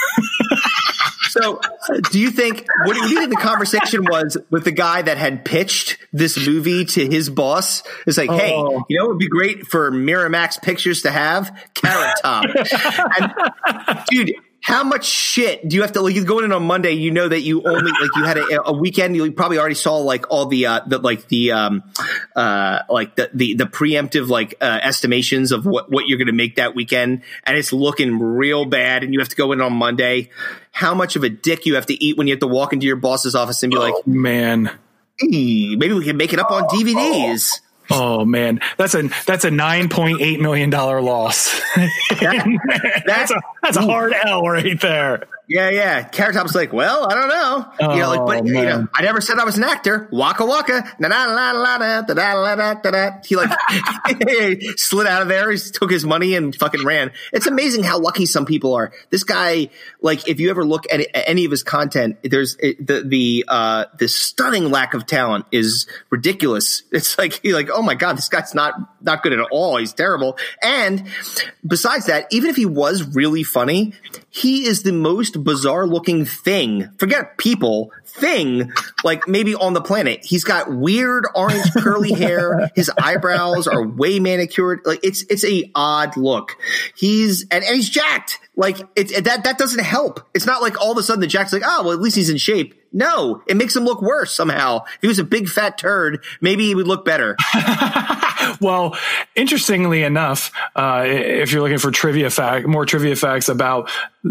So, 1.29 1.59
uh, 1.61 2.01
do 2.11 2.19
you 2.19 2.31
think 2.31 2.67
what 2.85 2.95
do 2.95 3.09
you 3.09 3.19
think 3.19 3.31
the 3.31 3.37
conversation 3.37 4.05
was 4.05 4.37
with 4.51 4.65
the 4.65 4.73
guy 4.73 5.03
that 5.03 5.17
had 5.19 5.45
pitched 5.45 5.99
this 6.13 6.37
movie 6.47 6.85
to 6.87 7.07
his 7.07 7.31
boss? 7.31 7.83
It's 8.07 8.19
like, 8.19 8.31
hey, 8.31 8.53
Oh. 8.55 8.85
you 8.89 8.99
know, 8.99 9.05
it 9.07 9.09
would 9.09 9.19
be 9.19 9.29
great 9.29 9.67
for 9.67 9.91
Miramax 9.91 10.61
Pictures 10.63 11.03
to 11.03 11.11
have 11.11 11.51
Carrot 11.75 12.15
Top. 12.23 12.45
and, 13.19 14.05
dude, 14.11 14.33
how 14.61 14.83
much 14.85 15.07
shit 15.07 15.67
do 15.67 15.77
you 15.77 15.83
have 15.83 15.93
to 15.93 16.01
like? 16.03 16.15
You 16.15 16.25
go 16.25 16.41
in 16.41 16.53
on 16.53 16.63
Monday, 16.65 16.93
you 16.93 17.11
know 17.11 17.27
that 17.29 17.41
you 17.41 17.63
only 17.63 17.91
like 17.93 18.11
you 18.17 18.25
had 18.25 18.37
a, 18.39 18.69
a 18.69 18.73
weekend. 18.73 19.17
You 19.17 19.31
probably 19.33 19.59
already 19.59 19.77
saw 19.77 19.97
like 19.99 20.31
all 20.31 20.47
the 20.47 20.67
uh, 20.67 20.81
the 20.87 20.99
like 20.99 21.29
the 21.29 21.53
um 21.53 21.85
uh 22.37 22.81
like 22.91 23.15
the 23.17 23.31
the, 23.33 23.55
the 23.55 23.65
preemptive 23.65 24.29
like 24.29 24.57
uh, 24.61 24.81
estimations 24.83 25.53
of 25.53 25.65
what 25.65 25.91
what 25.91 26.07
you're 26.09 26.19
going 26.19 26.27
to 26.27 26.33
make 26.35 26.57
that 26.57 26.75
weekend, 26.75 27.23
and 27.45 27.57
it's 27.57 27.73
looking 27.73 28.19
real 28.19 28.65
bad. 28.67 29.05
And 29.05 29.15
you 29.15 29.21
have 29.21 29.29
to 29.31 29.37
go 29.37 29.53
in 29.53 29.61
on 29.61 29.73
Monday. 29.73 30.31
How 30.79 30.95
much 30.95 31.17
of 31.17 31.25
a 31.25 31.29
dick 31.29 31.67
you 31.67 31.75
have 31.75 31.87
to 31.87 32.05
eat 32.05 32.17
when 32.17 32.29
you 32.29 32.35
have 32.35 32.41
to 32.41 32.47
walk 32.47 32.73
into 32.73 32.87
your 32.87 32.95
boss's 32.95 33.35
office 33.35 33.65
and 33.65 33.73
be 33.73 33.79
like, 33.79 33.95
oh, 33.97 34.03
Man. 34.07 34.71
"Hey, 35.19 35.75
maybe 35.75 35.93
we 35.93 36.05
can 36.05 36.17
make 36.17 36.33
it 36.33 36.39
up 36.39 36.53
on 36.53 36.69
DVDs." 36.69 37.61
Oh 37.91 38.25
man, 38.25 38.61
that's 38.77 38.95
a 38.95 39.11
that's 39.27 39.45
a 39.45 39.51
nine 39.51 39.89
point 39.89 40.21
eight 40.21 40.41
million 40.41 40.71
dollar 40.71 41.01
loss. 41.01 41.61
that's 42.21 43.31
a 43.33 43.41
that's 43.63 43.77
a 43.77 43.81
hard 43.83 44.15
L 44.25 44.43
right 44.43 44.81
there. 44.81 45.25
Yeah, 45.49 45.71
yeah. 45.71 46.03
Carrot 46.03 46.35
Top's 46.35 46.55
like, 46.55 46.75
well, 46.75 47.11
I 47.11 47.15
don't 47.15 47.29
know. 47.29 47.95
you 47.95 48.01
know, 48.01 48.09
like, 48.11 48.27
but 48.27 48.43
Oh, 48.43 48.47
you 48.47 48.53
know. 48.67 48.87
I 48.95 49.03
never 49.03 49.21
said 49.23 49.39
I 49.39 49.45
was 49.45 49.57
an 49.57 49.65
actor. 49.65 50.07
Waka 50.13 50.45
waka, 50.45 50.85
na 50.99 51.09
na 51.09 51.25
na 51.27 51.53
na 51.53 51.79
na 51.79 52.03
da 52.03 52.15
da 52.15 52.45
da 52.45 52.55
da 52.57 52.75
da 52.75 52.91
da. 52.91 53.11
He 53.25 53.35
like 53.35 53.51
slid 54.77 55.07
out 55.07 55.23
of 55.23 55.29
there. 55.29 55.51
He 55.51 55.59
took 55.59 55.91
his 55.91 56.05
money 56.05 56.35
and 56.35 56.55
fucking 56.55 56.85
ran. 56.85 57.13
It's 57.33 57.47
amazing 57.47 57.83
how 57.83 57.99
lucky 57.99 58.27
some 58.27 58.45
people 58.45 58.75
are. 58.75 58.93
This 59.09 59.25
guy, 59.25 59.71
like, 60.03 60.29
if 60.29 60.39
you 60.39 60.51
ever 60.51 60.65
look 60.67 60.85
at, 60.93 61.01
at 61.01 61.29
any 61.29 61.47
of 61.47 61.51
his 61.51 61.63
content, 61.63 62.19
there's 62.23 62.57
it, 62.61 62.87
the 62.87 63.03
the 63.03 63.45
uh 63.49 63.87
the 63.99 64.09
stunning 64.09 64.71
lack 64.71 64.93
of 64.93 65.07
talent 65.07 65.47
is 65.51 65.87
ridiculous. 66.11 66.83
It's 66.93 67.17
like 67.17 67.41
he 67.43 67.55
like, 67.55 67.71
oh 67.73 67.81
my 67.83 67.95
god, 67.95 68.19
this 68.19 68.29
guy's 68.29 68.55
not 68.55 68.75
not 69.01 69.23
good 69.23 69.33
at 69.33 69.41
all. 69.51 69.77
He's 69.79 69.93
terrible. 69.93 70.37
And 70.63 71.05
besides 71.67 72.07
that, 72.07 72.27
even 72.33 72.51
if 72.51 72.57
he 72.57 72.67
was 72.67 73.03
really 73.15 73.45
funny, 73.45 73.95
he 74.31 74.67
is 74.67 74.83
the 74.83 74.93
most 74.93 75.43
bizarre 75.43 75.87
looking 75.87 76.25
thing. 76.25 76.91
Forget 76.99 77.39
people, 77.39 77.93
thing, 78.05 78.73
like 79.05 79.27
maybe 79.29 79.55
on 79.55 79.73
the 79.73 79.81
planet. 79.81 80.21
He's 80.25 80.45
got 80.45 80.71
weird 80.73 81.27
orange 81.35 81.73
curly 81.79 82.13
hair. 82.19 82.71
His 82.75 82.91
eyebrows 83.01 83.67
are 83.67 83.87
way 83.87 84.21
manicured. 84.21 84.81
Like 84.85 85.01
it's 85.03 85.23
it's 85.31 85.45
a 85.45 85.71
odd 85.75 86.17
look. 86.17 86.57
He's 86.97 87.43
and, 87.51 87.65
and 87.65 87.75
he's 87.77 87.89
jacked. 87.89 88.39
Like 88.57 88.79
it, 88.97 89.11
it- 89.13 89.25
that 89.25 89.45
that 89.45 89.57
doesn't 89.59 89.83
help. 89.83 90.21
It's 90.35 90.47
not 90.47 90.61
like 90.63 90.81
all 90.81 90.93
of 90.93 90.99
a 90.99 91.03
sudden 91.03 91.21
the 91.21 91.27
jack's 91.27 91.53
like, 91.53 91.63
oh 91.65 91.83
well, 91.85 91.93
at 91.93 92.01
least 92.01 92.17
he's 92.17 92.31
in 92.31 92.37
shape. 92.39 92.75
No, 92.93 93.43
it 93.47 93.57
makes 93.57 93.77
him 93.77 93.85
look 93.85 94.01
worse 94.01 94.33
somehow. 94.35 94.85
If 94.85 94.99
he 95.03 95.09
was 95.09 95.19
a 95.19 95.25
big 95.25 95.49
fat 95.49 95.77
turd, 95.79 96.25
maybe 96.41 96.65
he 96.67 96.75
would 96.75 96.89
look 96.89 97.05
better. 97.05 97.37
Well, 98.61 98.97
interestingly 99.35 100.03
enough, 100.03 100.53
uh, 100.75 101.05
if 101.07 101.53
you're 101.53 101.63
looking 101.63 101.79
for 101.79 101.91
trivia 101.91 102.31
fact, 102.31 102.67
more 102.67 102.87
trivia 102.87 103.17
facts 103.17 103.49
about 103.49 103.91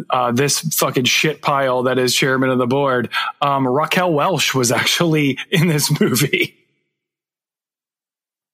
uh, 0.09 0.31
this 0.31 0.59
fucking 0.59 1.05
shit 1.05 1.41
pile 1.41 1.83
that 1.83 1.97
is 1.97 2.13
chairman 2.13 2.49
of 2.49 2.57
the 2.57 2.67
board, 2.67 3.09
um, 3.41 3.67
Raquel 3.67 4.13
Welch 4.13 4.53
was 4.53 4.71
actually 4.71 5.37
in 5.51 5.67
this 5.67 5.99
movie. 5.99 6.55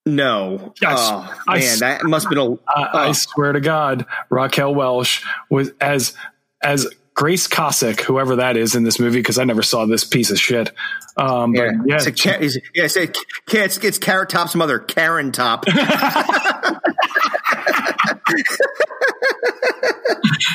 No. 0.05 0.74
Yes. 0.82 0.99
Oh 1.01 1.41
I 1.47 1.59
man, 1.59 1.80
that 1.80 2.03
must 2.03 2.26
have 2.26 2.30
been 2.30 2.39
a. 2.39 2.53
I, 2.67 3.05
I 3.05 3.07
oh. 3.07 3.13
swear 3.13 3.53
to 3.53 3.61
God, 3.61 4.05
Raquel 4.30 4.76
Welch 4.76 5.24
was 5.49 5.71
as 5.80 6.13
as 6.61 6.88
Grace 7.14 7.47
Kosik, 7.47 8.01
whoever 8.01 8.38
that 8.38 8.57
is 8.57 8.76
in 8.76 8.84
this 8.84 8.99
movie, 8.99 9.20
because 9.20 9.38
I 9.38 9.43
never 9.43 9.61
saw 9.61 9.86
this 9.86 10.03
piece 10.03 10.32
of 10.32 10.39
shit. 10.39 10.72
Um, 11.16 11.53
Yeah, 11.53 11.72
but 11.78 11.88
yeah, 11.88 11.95
it's, 11.95 12.05
a, 12.07 12.11
Ca- 12.11 12.38
it's, 12.39 12.57
yeah, 12.74 12.86
it's, 12.86 12.97
a, 12.97 13.07
it's, 13.51 13.78
it's 13.78 13.97
Carrot 13.99 14.30
Top's 14.30 14.55
mother, 14.55 14.80
Karen 14.80 15.32
Top. 15.32 15.66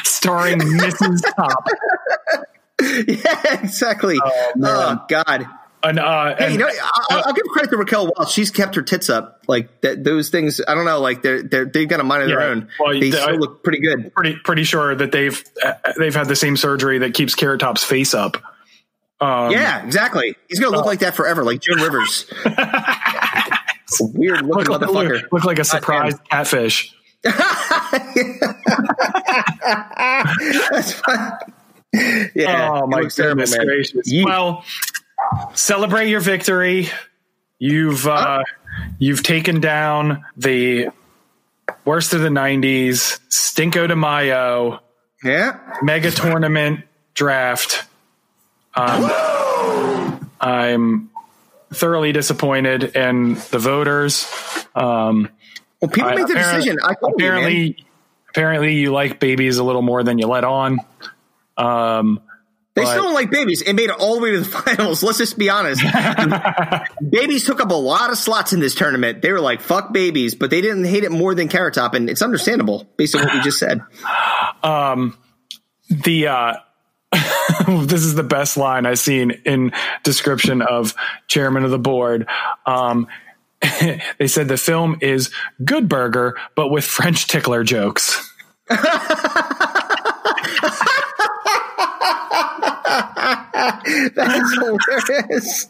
starring 0.04 0.58
Mrs. 0.58 1.22
Top. 1.36 1.66
yeah, 3.08 3.62
exactly. 3.62 4.18
Oh, 4.22 5.04
God. 5.08 5.46
And, 5.82 5.98
uh, 5.98 6.34
Hey, 6.36 6.44
and- 6.46 6.52
you 6.54 6.58
know, 6.58 6.68
I'll, 7.10 7.22
I'll 7.26 7.32
give 7.32 7.44
credit 7.46 7.70
to 7.70 7.76
Raquel 7.76 8.10
Welch. 8.16 8.32
She's 8.32 8.50
kept 8.50 8.74
her 8.74 8.82
tits 8.82 9.08
up. 9.08 9.42
Like 9.46 9.80
that, 9.82 10.02
those 10.04 10.28
things. 10.28 10.60
I 10.66 10.74
don't 10.74 10.84
know. 10.84 11.00
Like 11.00 11.22
they're 11.22 11.42
they're 11.42 11.64
they've 11.66 11.88
got 11.88 12.00
a 12.00 12.04
mind 12.04 12.22
of 12.24 12.28
their 12.28 12.40
Yeah. 12.40 12.46
own. 12.46 12.68
Well, 12.80 12.92
they 12.92 13.10
the- 13.10 13.12
still 13.18 13.28
I- 13.28 13.32
look 13.32 13.62
pretty 13.62 13.78
good. 13.80 14.12
pretty 14.14 14.36
pretty 14.44 14.64
sure 14.64 14.94
that 14.94 15.12
they've 15.12 15.42
uh, 15.64 15.74
they've 15.98 16.14
had 16.14 16.26
the 16.28 16.36
same 16.36 16.56
surgery 16.56 16.98
that 16.98 17.14
keeps 17.14 17.34
Carrot 17.34 17.60
Top's 17.60 17.84
face 17.84 18.12
up. 18.14 18.36
Um, 19.20 19.50
yeah, 19.52 19.84
exactly. 19.84 20.36
He's 20.48 20.60
gonna 20.60 20.76
look 20.76 20.86
like 20.86 20.98
that 21.00 21.14
forever, 21.16 21.42
like 21.44 21.60
Joan 21.60 21.80
Rivers. 21.80 22.26
Weird 24.00 24.42
looking 24.46 24.70
look, 24.72 24.82
motherfucker. 24.82 25.22
look, 25.22 25.32
look 25.32 25.44
like 25.44 25.58
a 25.58 25.64
surprise 25.64 26.14
catfish. 26.30 26.94
That's 30.72 30.92
fine. 30.92 31.32
Yeah. 32.34 32.70
oh 32.70 32.86
my 32.86 33.04
terrible, 33.08 33.44
goodness 33.44 33.56
gracious! 33.56 34.12
Yeet. 34.12 34.26
Well, 34.26 34.62
celebrate 35.54 36.08
your 36.08 36.20
victory. 36.20 36.88
You've 37.58 38.06
uh, 38.06 38.42
you've 38.98 39.22
taken 39.22 39.60
down 39.60 40.24
the 40.36 40.88
worst 41.84 42.12
of 42.14 42.20
the 42.20 42.28
'90s, 42.28 43.18
Stinko 43.28 43.88
de 43.88 43.96
Mayo, 43.96 44.80
yeah, 45.24 45.58
mega 45.82 46.10
tournament 46.10 46.84
draft. 47.14 47.84
Um, 48.74 50.30
I'm 50.40 51.10
thoroughly 51.72 52.12
disappointed 52.12 52.84
in 52.96 53.34
the 53.50 53.58
voters. 53.58 54.30
Um, 54.74 55.28
well, 55.80 55.90
people 55.90 56.10
I- 56.10 56.14
make 56.14 56.28
apparent- 56.28 56.56
decision. 56.64 56.78
I 56.84 56.94
told 56.94 57.14
you, 57.20 57.26
apparently, 57.26 57.84
apparently, 58.30 58.74
you 58.74 58.92
like 58.92 59.18
babies 59.18 59.58
a 59.58 59.64
little 59.64 59.82
more 59.82 60.04
than 60.04 60.18
you 60.18 60.28
let 60.28 60.44
on. 60.44 60.78
Um, 61.56 62.20
They 62.78 62.84
but- 62.84 62.90
still 62.92 63.02
don't 63.04 63.14
like 63.14 63.30
babies. 63.30 63.60
It 63.62 63.72
made 63.72 63.90
it 63.90 63.96
all 63.98 64.14
the 64.14 64.20
way 64.20 64.30
to 64.30 64.38
the 64.38 64.44
finals. 64.76 65.02
Let's 65.02 65.18
just 65.18 65.36
be 65.36 65.50
honest. 65.50 65.82
babies 67.10 67.44
took 67.44 67.60
up 67.60 67.70
a 67.70 67.74
lot 67.74 68.10
of 68.10 68.18
slots 68.18 68.52
in 68.52 68.60
this 68.60 68.76
tournament. 68.76 69.20
They 69.20 69.32
were 69.32 69.40
like, 69.40 69.60
fuck 69.60 69.92
babies, 69.92 70.36
but 70.36 70.50
they 70.50 70.60
didn't 70.60 70.84
hate 70.84 71.02
it 71.02 71.10
more 71.10 71.34
than 71.34 71.48
Carrot 71.48 71.74
Top, 71.74 71.94
and 71.94 72.08
it's 72.08 72.22
understandable 72.22 72.88
based 72.96 73.16
on 73.16 73.24
what 73.24 73.34
we 73.34 73.40
just 73.40 73.58
said. 73.58 73.82
um, 74.62 75.18
the 75.90 76.28
uh, 76.28 76.54
this 77.66 78.04
is 78.04 78.14
the 78.14 78.22
best 78.22 78.56
line 78.56 78.86
I've 78.86 79.00
seen 79.00 79.32
in 79.44 79.72
description 80.04 80.62
of 80.62 80.94
chairman 81.26 81.64
of 81.64 81.72
the 81.72 81.78
board. 81.78 82.28
Um, 82.64 83.08
they 83.60 84.28
said 84.28 84.46
the 84.46 84.56
film 84.56 84.98
is 85.00 85.32
Good 85.64 85.88
Burger, 85.88 86.38
but 86.54 86.68
with 86.68 86.84
French 86.84 87.26
tickler 87.26 87.64
jokes. 87.64 88.24
That's 94.14 94.54
hilarious. 94.54 95.66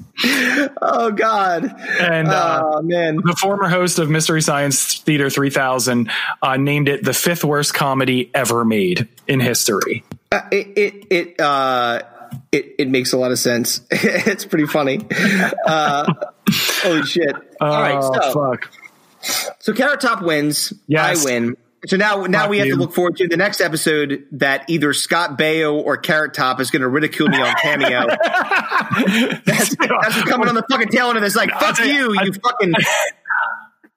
Oh, 0.80 1.11
God. 1.14 1.64
And 2.00 2.28
uh, 2.28 2.62
oh, 2.64 2.82
man. 2.82 3.16
the 3.24 3.34
former 3.36 3.68
host 3.68 3.98
of 3.98 4.11
Mystery 4.11 4.42
Science 4.42 4.98
Theater 4.98 5.30
3000 5.30 6.11
uh, 6.42 6.56
named 6.56 6.88
it 6.88 7.04
the 7.04 7.14
fifth 7.14 7.44
worst 7.44 7.74
comedy 7.74 8.30
ever 8.34 8.64
made 8.64 9.09
in 9.26 9.40
history. 9.40 10.04
Uh, 10.32 10.42
it, 10.50 10.66
it, 10.78 11.06
it, 11.11 11.40
uh, 11.40 12.02
it, 12.52 12.74
it 12.78 12.88
makes 12.88 13.12
a 13.12 13.18
lot 13.18 13.30
of 13.32 13.38
sense. 13.38 13.80
it's 13.90 14.44
pretty 14.44 14.66
funny. 14.66 15.00
Uh, 15.66 16.12
holy 16.82 17.02
shit. 17.04 17.34
All 17.61 17.80
right. 17.80 17.98
Oh, 18.00 18.32
So, 18.32 18.34
fuck. 18.50 18.70
so 19.59 19.72
Carrot 19.72 20.00
Top 20.00 20.22
wins. 20.22 20.72
Yes. 20.86 21.24
I 21.24 21.30
win. 21.30 21.56
So 21.87 21.97
now, 21.97 22.24
now 22.24 22.41
Fuck 22.43 22.51
we 22.51 22.59
have 22.59 22.66
you. 22.66 22.74
to 22.74 22.81
look 22.81 22.93
forward 22.93 23.16
to 23.18 23.29
the 23.29 23.37
next 23.37 23.61
episode 23.61 24.26
that 24.33 24.64
either 24.68 24.93
Scott 24.93 25.39
Baio 25.39 25.74
or 25.74 25.97
Carrot 25.97 26.35
Top 26.35 26.61
is 26.61 26.70
going 26.72 26.83
to 26.83 26.89
ridicule 26.89 27.29
me 27.29 27.41
on 27.41 27.55
Cameo. 27.62 28.07
that's, 29.47 29.76
that's 29.76 30.22
coming 30.24 30.49
on 30.49 30.55
the 30.55 30.64
fucking 30.70 30.89
tail 30.89 31.09
end 31.09 31.18
of 31.18 31.22
this. 31.22 31.37
Like, 31.37 31.53
I'll 31.53 31.61
fuck 31.74 31.79
you- 31.85 32.14
you, 32.14 32.22
you 32.24 32.33
fucking. 32.33 32.74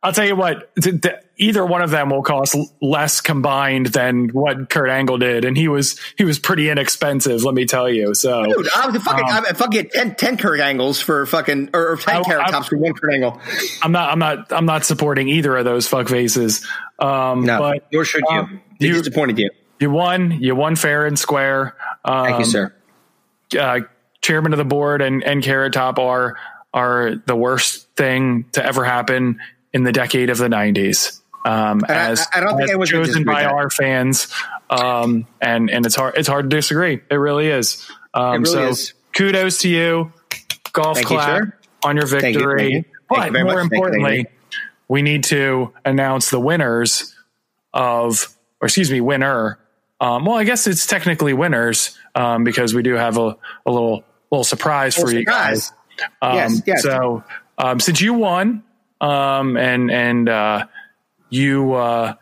I'll 0.03 0.13
tell 0.13 0.25
you 0.25 0.35
what, 0.35 0.75
th- 0.81 0.99
th- 0.99 1.15
either 1.37 1.63
one 1.63 1.83
of 1.83 1.91
them 1.91 2.09
will 2.09 2.23
cost 2.23 2.57
less 2.81 3.21
combined 3.21 3.85
than 3.87 4.29
what 4.29 4.67
Kurt 4.67 4.89
Angle 4.89 5.19
did, 5.19 5.45
and 5.45 5.55
he 5.55 5.67
was 5.67 5.99
he 6.17 6.23
was 6.23 6.39
pretty 6.39 6.71
inexpensive. 6.71 7.43
Let 7.43 7.53
me 7.53 7.65
tell 7.65 7.87
you. 7.87 8.15
So, 8.15 8.43
Dude, 8.45 8.67
I 8.75 8.87
was 8.87 8.99
fucking, 9.03 9.29
Um, 9.29 9.45
I 9.47 9.53
fucking 9.53 9.69
get 9.69 9.91
10, 9.91 10.15
10 10.15 10.37
Kurt 10.37 10.59
angles 10.59 10.99
for 10.99 11.27
fucking, 11.27 11.69
or, 11.75 11.91
or 11.91 11.97
10 11.97 12.15
I- 12.15 12.23
carrot 12.23 12.47
I- 12.47 12.49
tops 12.51 12.69
for 12.69 12.77
one 12.77 12.93
Kurt 12.93 13.13
angle. 13.13 13.39
I'm 13.83 13.91
not 13.91 14.11
I'm 14.11 14.17
not 14.17 14.51
I'm 14.51 14.65
not 14.65 14.85
supporting 14.85 15.27
either 15.29 15.55
of 15.55 15.65
those 15.65 15.87
fuck 15.87 16.09
faces. 16.09 16.65
Um, 17.01 17.45
No, 17.45 17.59
but 17.59 17.87
nor 17.91 18.05
should 18.05 18.23
you. 18.29 18.37
um, 18.37 18.61
They 18.79 18.87
you 18.87 18.93
disappointed 18.93 19.37
you. 19.39 19.49
you 19.79 19.89
won. 19.91 20.31
You 20.39 20.55
won 20.55 20.75
fair 20.75 21.05
and 21.05 21.17
square. 21.17 21.75
Um, 22.05 22.25
Thank 22.25 22.39
you, 22.39 22.45
sir. 22.45 22.73
uh, 23.59 23.79
chairman 24.21 24.53
of 24.53 24.57
the 24.57 24.65
board 24.65 25.01
and, 25.01 25.23
and 25.23 25.43
Carrot 25.43 25.73
Top 25.73 25.97
are 25.99 26.35
are 26.73 27.15
the 27.25 27.35
worst 27.35 27.87
thing 27.97 28.45
to 28.53 28.65
ever 28.65 28.85
happen 28.85 29.39
in 29.73 29.83
the 29.83 29.91
decade 29.91 30.29
of 30.29 30.37
the 30.37 30.47
90s. 30.47 31.19
Um, 31.43 31.81
And 31.87 31.91
I- 31.91 32.09
as, 32.11 32.27
I 32.33 32.39
don't 32.39 32.51
think 32.51 32.61
as 32.63 32.69
anyone's 32.69 32.91
gonna 32.91 33.05
chosen 33.07 33.23
by 33.25 33.41
that. 33.43 33.51
our 33.51 33.69
fans, 33.69 34.27
um, 34.69 35.25
and 35.41 35.69
and 35.71 35.85
it's 35.85 35.95
hard 35.95 36.13
it's 36.17 36.27
hard 36.27 36.49
to 36.49 36.55
disagree. 36.55 37.01
It 37.09 37.15
really 37.15 37.47
is. 37.49 37.85
Um, 38.13 38.35
It 38.35 38.37
really 38.49 38.51
so 38.51 38.67
is. 38.69 38.93
kudos 39.13 39.57
to 39.61 39.69
you, 39.69 40.13
golf 40.71 40.97
Thank 40.97 41.07
clap 41.07 41.27
sir. 41.43 41.53
on 41.83 41.97
your 41.97 42.05
Thank 42.07 42.23
you, 42.35 42.39
victory. 42.39 42.59
thank 42.59 42.73
you. 42.85 42.91
But 43.09 43.25
you 43.33 43.33
more 43.33 43.43
much. 43.43 43.55
You. 43.55 43.59
importantly, 43.61 44.25
we 44.91 45.01
need 45.01 45.23
to 45.23 45.73
announce 45.85 46.31
the 46.31 46.39
winners 46.39 47.15
of, 47.73 48.27
or 48.59 48.65
excuse 48.65 48.91
me, 48.91 48.99
winner. 48.99 49.57
Um, 50.01 50.25
well, 50.25 50.35
I 50.35 50.43
guess 50.43 50.67
it's 50.67 50.85
technically 50.85 51.31
winners 51.31 51.97
um, 52.13 52.43
because 52.43 52.73
we 52.73 52.83
do 52.83 52.95
have 52.95 53.17
a, 53.17 53.37
a 53.65 53.71
little 53.71 54.03
little 54.31 54.43
surprise 54.43 54.95
for 54.95 55.05
Little 55.05 55.19
you 55.21 55.25
guys. 55.25 55.71
Um, 56.21 56.35
Yes, 56.35 56.61
yes. 56.65 56.83
So 56.83 57.23
um, 57.57 57.79
since 57.79 58.01
you 58.01 58.15
won, 58.15 58.63
um, 58.99 59.55
and 59.55 59.89
and 59.89 60.27
uh, 60.27 60.65
you 61.29 61.73
uh, 61.73 62.15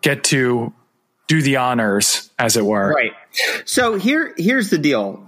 get 0.00 0.24
to 0.24 0.72
do 1.28 1.42
the 1.42 1.58
honors, 1.58 2.28
as 2.40 2.56
it 2.56 2.64
were. 2.64 2.92
Right. 2.92 3.12
So 3.64 3.94
here, 3.94 4.34
here's 4.36 4.68
the 4.68 4.78
deal, 4.78 5.24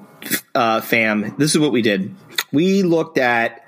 uh, 0.52 0.80
fam. 0.80 1.36
This 1.38 1.54
is 1.54 1.60
what 1.60 1.70
we 1.70 1.82
did. 1.82 2.12
We 2.50 2.82
looked 2.82 3.18
at 3.18 3.61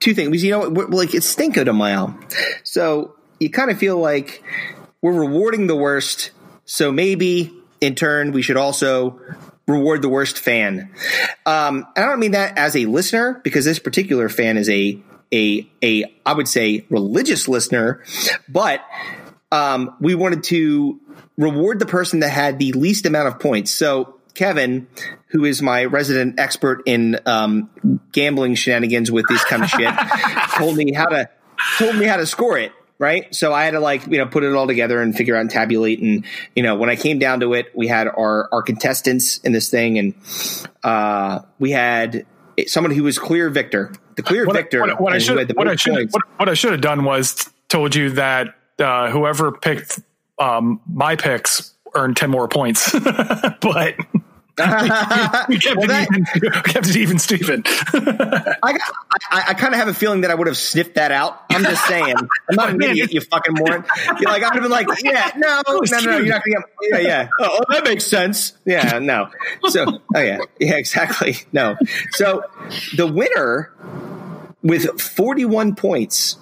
two 0.00 0.14
things. 0.14 0.42
You 0.42 0.50
know, 0.52 0.60
like 0.60 1.14
it's 1.14 1.26
Cinco 1.26 1.64
de 1.64 1.72
Mayo, 1.72 2.18
so 2.62 3.14
you 3.40 3.50
kind 3.50 3.70
of 3.70 3.78
feel 3.78 3.98
like 3.98 4.42
we're 5.02 5.18
rewarding 5.18 5.66
the 5.66 5.76
worst. 5.76 6.30
So 6.64 6.92
maybe 6.92 7.52
in 7.80 7.94
turn, 7.94 8.32
we 8.32 8.42
should 8.42 8.56
also 8.56 9.20
reward 9.66 10.02
the 10.02 10.08
worst 10.08 10.38
fan. 10.38 10.90
Um, 11.46 11.86
and 11.94 12.04
I 12.04 12.08
don't 12.08 12.20
mean 12.20 12.32
that 12.32 12.58
as 12.58 12.74
a 12.74 12.86
listener 12.86 13.40
because 13.44 13.64
this 13.64 13.78
particular 13.78 14.28
fan 14.28 14.56
is 14.56 14.68
a 14.68 15.00
a 15.32 15.68
a 15.82 16.04
I 16.24 16.32
would 16.32 16.48
say 16.48 16.86
religious 16.90 17.48
listener, 17.48 18.02
but 18.48 18.84
um, 19.52 19.96
we 20.00 20.14
wanted 20.14 20.44
to 20.44 21.00
reward 21.36 21.78
the 21.78 21.86
person 21.86 22.20
that 22.20 22.30
had 22.30 22.58
the 22.58 22.72
least 22.72 23.06
amount 23.06 23.28
of 23.28 23.38
points. 23.38 23.70
So 23.70 24.17
Kevin, 24.38 24.86
who 25.30 25.44
is 25.44 25.60
my 25.60 25.84
resident 25.84 26.38
expert 26.38 26.82
in 26.86 27.18
um, 27.26 27.68
gambling 28.12 28.54
shenanigans 28.54 29.10
with 29.10 29.26
this 29.28 29.42
kind 29.44 29.64
of 29.64 29.68
shit, 29.68 29.92
told 30.56 30.76
me 30.76 30.92
how 30.92 31.06
to 31.06 31.28
told 31.76 31.96
me 31.96 32.04
how 32.06 32.16
to 32.16 32.24
score 32.24 32.56
it. 32.56 32.70
Right, 33.00 33.32
so 33.32 33.52
I 33.52 33.64
had 33.64 33.72
to 33.72 33.80
like 33.80 34.06
you 34.06 34.18
know 34.18 34.26
put 34.26 34.42
it 34.42 34.52
all 34.54 34.66
together 34.66 35.00
and 35.00 35.14
figure 35.14 35.36
out 35.36 35.40
and 35.40 35.50
tabulate, 35.50 36.00
and 36.00 36.24
you 36.56 36.62
know 36.64 36.74
when 36.76 36.88
I 36.88 36.96
came 36.96 37.18
down 37.18 37.40
to 37.40 37.54
it, 37.54 37.66
we 37.74 37.86
had 37.88 38.08
our 38.08 38.48
our 38.52 38.62
contestants 38.62 39.38
in 39.38 39.52
this 39.52 39.70
thing, 39.70 39.98
and 39.98 40.14
uh, 40.82 41.40
we 41.60 41.70
had 41.72 42.26
someone 42.66 42.92
who 42.92 43.04
was 43.04 43.18
clear 43.18 43.50
victor, 43.50 43.92
the 44.16 44.22
clear 44.22 44.46
What, 44.46 44.56
I- 44.56 44.62
victor, 44.62 44.80
what, 44.80 45.00
what 45.00 45.12
I 45.12 45.18
should 45.18 45.56
what 45.56 45.68
I 45.68 45.76
should 45.76 46.12
what, 46.12 46.22
what 46.38 46.48
I 46.48 46.54
should 46.54 46.72
have 46.72 46.80
done 46.80 47.04
was 47.04 47.48
told 47.68 47.94
you 47.94 48.10
that 48.10 48.54
uh, 48.80 49.10
whoever 49.10 49.52
picked 49.52 50.00
um, 50.40 50.80
my 50.92 51.14
picks 51.14 51.74
earned 51.94 52.16
ten 52.16 52.30
more 52.30 52.46
points, 52.48 52.92
but. 53.60 53.94
We 55.48 55.58
kept, 55.58 55.76
Well, 55.76 55.84
it 55.84 55.88
that- 55.88 56.08
even, 56.12 56.26
we 56.42 56.50
kept 56.50 56.88
it 56.88 56.96
even, 56.96 57.18
Stephen. 57.18 57.62
I, 57.66 58.78
I, 59.30 59.44
I 59.48 59.54
kind 59.54 59.72
of 59.74 59.78
have 59.80 59.88
a 59.88 59.94
feeling 59.94 60.22
that 60.22 60.30
I 60.30 60.34
would 60.34 60.46
have 60.46 60.56
sniffed 60.56 60.96
that 60.96 61.12
out. 61.12 61.40
I'm 61.50 61.62
just 61.62 61.84
saying. 61.86 62.16
I'm 62.16 62.56
not 62.56 62.70
an 62.74 62.82
idiot, 62.82 63.12
you 63.12 63.20
fucking 63.20 63.54
moron. 63.58 63.84
You're 64.20 64.30
like, 64.30 64.42
I 64.42 64.48
would 64.48 64.54
have 64.54 64.62
been 64.62 64.70
like, 64.70 64.86
yeah, 65.02 65.30
no, 65.36 65.62
oh, 65.66 65.80
no, 65.90 65.98
no, 66.00 66.10
no, 66.10 66.18
you're 66.18 66.26
not 66.26 66.42
going 66.44 66.56
to 66.56 66.62
get, 66.90 67.02
yeah, 67.02 67.08
yeah. 67.08 67.28
Oh, 67.40 67.60
that 67.70 67.84
makes 67.84 68.04
sense. 68.06 68.52
Yeah, 68.64 68.98
no. 68.98 69.30
So, 69.68 70.00
oh, 70.14 70.20
yeah, 70.20 70.38
yeah, 70.58 70.76
exactly. 70.76 71.36
No. 71.52 71.76
So 72.12 72.42
the 72.96 73.06
winner 73.06 73.72
with 74.62 75.00
41 75.00 75.76
points 75.76 76.36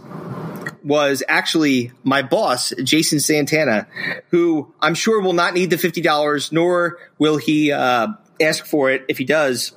was 0.86 1.22
actually 1.28 1.90
my 2.04 2.22
boss, 2.22 2.72
Jason 2.82 3.18
Santana, 3.18 3.88
who 4.30 4.72
I'm 4.80 4.94
sure 4.94 5.20
will 5.20 5.32
not 5.32 5.52
need 5.52 5.70
the 5.70 5.76
$50, 5.76 6.52
nor 6.52 6.98
will 7.18 7.38
he 7.38 7.72
uh, 7.72 8.08
ask 8.40 8.64
for 8.64 8.90
it. 8.90 9.04
If 9.08 9.18
he 9.18 9.24
does, 9.24 9.72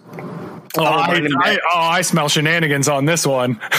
Oh, 0.78 0.84
I, 0.84 1.28
I, 1.40 1.58
oh, 1.74 1.80
I 1.80 2.02
smell 2.02 2.30
shenanigans 2.30 2.88
on 2.88 3.06
this 3.06 3.26
one. 3.26 3.60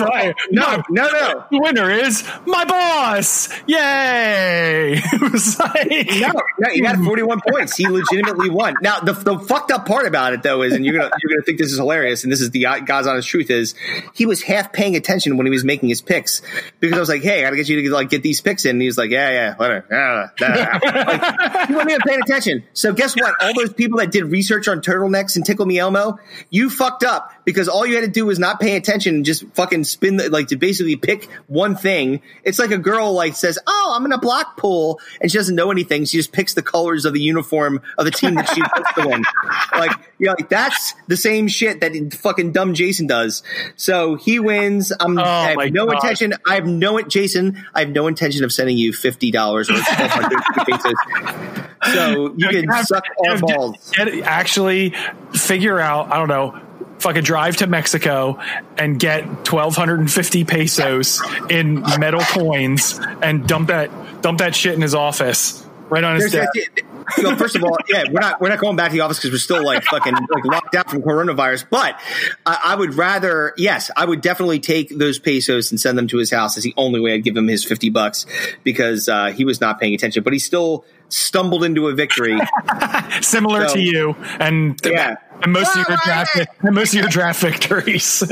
Like, 0.00 0.36
no, 0.50 0.82
no, 0.90 1.08
no. 1.08 1.44
The 1.50 1.58
winner 1.60 1.90
is 1.90 2.26
my 2.46 2.64
boss. 2.64 3.48
Yay! 3.66 5.00
Like, 5.58 6.08
No, 6.20 6.32
no, 6.58 6.70
he 6.70 6.80
got 6.80 6.96
41 6.96 7.40
points. 7.48 7.76
He 7.76 7.86
legitimately 7.86 8.50
won. 8.50 8.74
Now, 8.82 9.00
the, 9.00 9.12
the 9.12 9.38
fucked 9.38 9.70
up 9.70 9.86
part 9.86 10.06
about 10.06 10.32
it, 10.32 10.42
though, 10.42 10.62
is, 10.62 10.72
and 10.72 10.84
you're 10.84 10.94
gonna 10.96 11.10
you're 11.22 11.30
gonna 11.30 11.44
think 11.44 11.58
this 11.58 11.72
is 11.72 11.78
hilarious, 11.78 12.24
and 12.24 12.32
this 12.32 12.40
is 12.40 12.50
the 12.50 12.66
God's 12.84 13.06
honest 13.06 13.28
truth, 13.28 13.50
is 13.50 13.74
he 14.14 14.26
was 14.26 14.42
half 14.42 14.72
paying 14.72 14.96
attention 14.96 15.36
when 15.36 15.46
he 15.46 15.50
was 15.50 15.64
making 15.64 15.88
his 15.88 16.00
picks 16.00 16.42
because 16.80 16.96
I 16.96 17.00
was 17.00 17.08
like, 17.08 17.22
hey, 17.22 17.40
I 17.40 17.42
gotta 17.44 17.56
get 17.56 17.68
you 17.68 17.82
to 17.82 17.90
like 17.94 18.08
get 18.10 18.22
these 18.22 18.40
picks 18.40 18.64
in. 18.64 18.70
And 18.70 18.80
he 18.82 18.86
was 18.86 18.98
like, 18.98 19.10
yeah, 19.10 19.30
yeah, 19.30 19.54
whatever. 19.56 19.86
Ah. 19.92 20.32
like, 20.40 21.68
he 21.68 21.74
wasn't 21.74 21.90
even 21.90 22.00
paying 22.06 22.22
attention. 22.22 22.64
So 22.72 22.92
guess 22.92 23.14
what? 23.16 23.34
All 23.42 23.52
those 23.54 23.72
people 23.72 23.98
that 23.98 24.10
did 24.10 24.24
research 24.24 24.68
on 24.68 24.80
turtlenecks 24.80 25.36
and 25.36 25.44
Tickle 25.44 25.66
Me 25.66 25.79
Elmo, 25.80 26.18
you 26.50 26.70
fucked 26.70 27.02
up 27.02 27.32
because 27.44 27.68
all 27.68 27.84
you 27.84 27.96
had 27.96 28.04
to 28.04 28.10
do 28.10 28.26
was 28.26 28.38
not 28.38 28.60
pay 28.60 28.76
attention 28.76 29.16
and 29.16 29.24
just 29.24 29.44
fucking 29.54 29.84
spin 29.84 30.16
the, 30.16 30.28
like 30.30 30.48
to 30.48 30.56
basically 30.56 30.96
pick 30.96 31.28
one 31.48 31.74
thing. 31.74 32.22
It's 32.44 32.58
like 32.58 32.70
a 32.70 32.78
girl 32.78 33.12
like 33.12 33.34
says, 33.34 33.58
"Oh, 33.66 33.92
I'm 33.96 34.04
in 34.04 34.12
a 34.12 34.18
block 34.18 34.56
pool," 34.56 35.00
and 35.20 35.30
she 35.30 35.38
doesn't 35.38 35.54
know 35.56 35.70
anything. 35.70 36.04
She 36.04 36.18
just 36.18 36.32
picks 36.32 36.54
the 36.54 36.62
colors 36.62 37.04
of 37.04 37.12
the 37.12 37.20
uniform 37.20 37.80
of 37.98 38.04
the 38.04 38.10
team 38.10 38.34
that 38.34 38.48
she 38.50 38.60
wants 38.76 38.92
to 38.94 39.08
win. 39.08 39.24
Like 39.72 39.92
you 40.18 40.26
know, 40.26 40.34
like 40.38 40.48
that's 40.48 40.94
the 41.08 41.16
same 41.16 41.48
shit 41.48 41.80
that 41.80 42.14
fucking 42.14 42.52
dumb 42.52 42.74
Jason 42.74 43.06
does. 43.06 43.42
So 43.76 44.14
he 44.14 44.38
wins. 44.38 44.92
I'm, 45.00 45.18
oh 45.18 45.22
I 45.22 45.56
have 45.62 45.72
no 45.72 45.86
God. 45.86 45.96
intention. 45.96 46.34
I 46.46 46.54
have 46.54 46.66
no 46.66 47.00
Jason. 47.02 47.64
I 47.74 47.80
have 47.80 47.90
no 47.90 48.06
intention 48.06 48.44
of 48.44 48.52
sending 48.52 48.76
you 48.76 48.92
fifty 48.92 49.30
dollars 49.30 49.70
or 49.70 49.74
twelve 49.74 50.10
hundred 50.10 50.40
pesos. 50.66 51.69
So 51.84 52.34
you 52.36 52.48
can 52.48 52.68
Have- 52.68 52.86
suck 52.86 53.04
our 53.26 53.32
have- 53.32 53.40
balls. 53.40 53.90
get- 53.96 54.22
actually 54.22 54.94
figure 55.34 55.78
out, 55.80 56.12
I 56.12 56.16
don't 56.18 56.28
know, 56.28 56.60
fucking 56.98 57.22
drive 57.22 57.56
to 57.58 57.66
Mexico 57.66 58.38
and 58.76 58.98
get 59.00 59.24
1,250 59.26 60.44
pesos 60.44 61.22
in 61.48 61.80
metal 61.98 62.20
coins 62.20 63.00
and 63.22 63.46
dump 63.48 63.68
that, 63.68 63.90
dump 64.22 64.38
that 64.40 64.54
shit 64.54 64.74
in 64.74 64.82
his 64.82 64.94
office. 64.94 65.66
Right 65.88 66.04
on 66.04 66.16
his 66.16 66.30
There's 66.30 66.44
desk. 66.52 66.52
that- 66.76 66.84
you 67.16 67.24
know, 67.24 67.34
first 67.34 67.56
of 67.56 67.64
all, 67.64 67.76
yeah, 67.88 68.04
we're 68.08 68.20
not 68.20 68.40
we're 68.40 68.50
not 68.50 68.60
going 68.60 68.76
back 68.76 68.90
to 68.90 68.92
the 68.92 69.00
office 69.00 69.18
because 69.18 69.32
we're 69.32 69.38
still 69.38 69.64
like 69.64 69.82
fucking 69.82 70.14
like 70.14 70.44
locked 70.44 70.76
out 70.76 70.88
from 70.88 71.02
coronavirus. 71.02 71.64
But 71.68 71.98
I, 72.46 72.60
I 72.66 72.74
would 72.76 72.94
rather, 72.94 73.52
yes, 73.56 73.90
I 73.96 74.04
would 74.04 74.20
definitely 74.20 74.60
take 74.60 74.96
those 74.96 75.18
pesos 75.18 75.72
and 75.72 75.80
send 75.80 75.98
them 75.98 76.06
to 76.06 76.18
his 76.18 76.30
house. 76.30 76.56
Is 76.56 76.62
the 76.62 76.74
only 76.76 77.00
way 77.00 77.14
I'd 77.14 77.24
give 77.24 77.36
him 77.36 77.48
his 77.48 77.64
fifty 77.64 77.90
bucks 77.90 78.26
because 78.62 79.08
uh, 79.08 79.32
he 79.32 79.44
was 79.44 79.60
not 79.60 79.80
paying 79.80 79.92
attention, 79.92 80.22
but 80.22 80.32
he 80.32 80.38
still 80.38 80.84
stumbled 81.10 81.64
into 81.64 81.88
a 81.88 81.94
victory. 81.94 82.38
Similar 83.20 83.68
So- 83.68 83.74
to 83.74 83.80
you 83.80 84.16
and, 84.38 84.80
Yeah. 84.84 85.16
and 85.42 85.52
most 85.52 85.76
of 85.76 85.86
your 85.88 85.98
draft, 86.04 86.30
I- 86.36 86.46
and 86.62 86.74
most 86.74 86.94
of 86.94 87.00
your 87.00 87.08
draft 87.08 87.40
victories. 87.40 88.20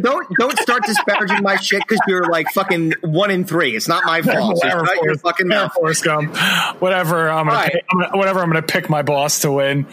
Don't 0.00 0.26
don't 0.38 0.58
start 0.58 0.82
disparaging 0.84 1.42
my 1.42 1.56
shit 1.56 1.80
because 1.86 2.00
you're 2.06 2.26
like 2.30 2.46
fucking 2.52 2.92
one 3.02 3.30
in 3.30 3.44
three. 3.44 3.74
It's 3.76 3.88
not 3.88 4.04
my 4.04 4.20
fault. 4.22 4.58
So 4.58 4.66
Whatever, 4.68 4.86
shut 4.86 5.04
your 5.04 5.14
fucking 5.16 5.46
whatever, 5.48 5.64
mouth. 5.64 5.72
Forrest 5.74 6.04
Gump. 6.04 6.36
Whatever. 6.80 7.28
I'm 7.30 7.46
gonna, 7.46 7.56
All 7.56 7.62
right. 7.62 7.72
pick, 7.72 7.84
I'm 7.90 8.00
gonna, 8.00 8.16
whatever. 8.18 8.40
I'm 8.40 8.48
gonna 8.48 8.62
pick 8.62 8.88
my 8.90 9.02
boss 9.02 9.40
to 9.40 9.52
win. 9.52 9.86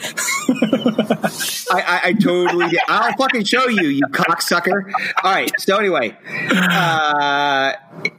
I, 0.49 1.21
I, 1.71 2.01
I 2.09 2.13
totally 2.13 2.69
did. 2.69 2.79
I'll 2.87 3.13
fucking 3.17 3.45
show 3.45 3.67
you, 3.67 3.87
you 3.87 4.03
cocksucker. 4.07 4.91
All 5.23 5.31
right. 5.31 5.51
So 5.59 5.77
anyway, 5.77 6.17
uh, 6.51 7.73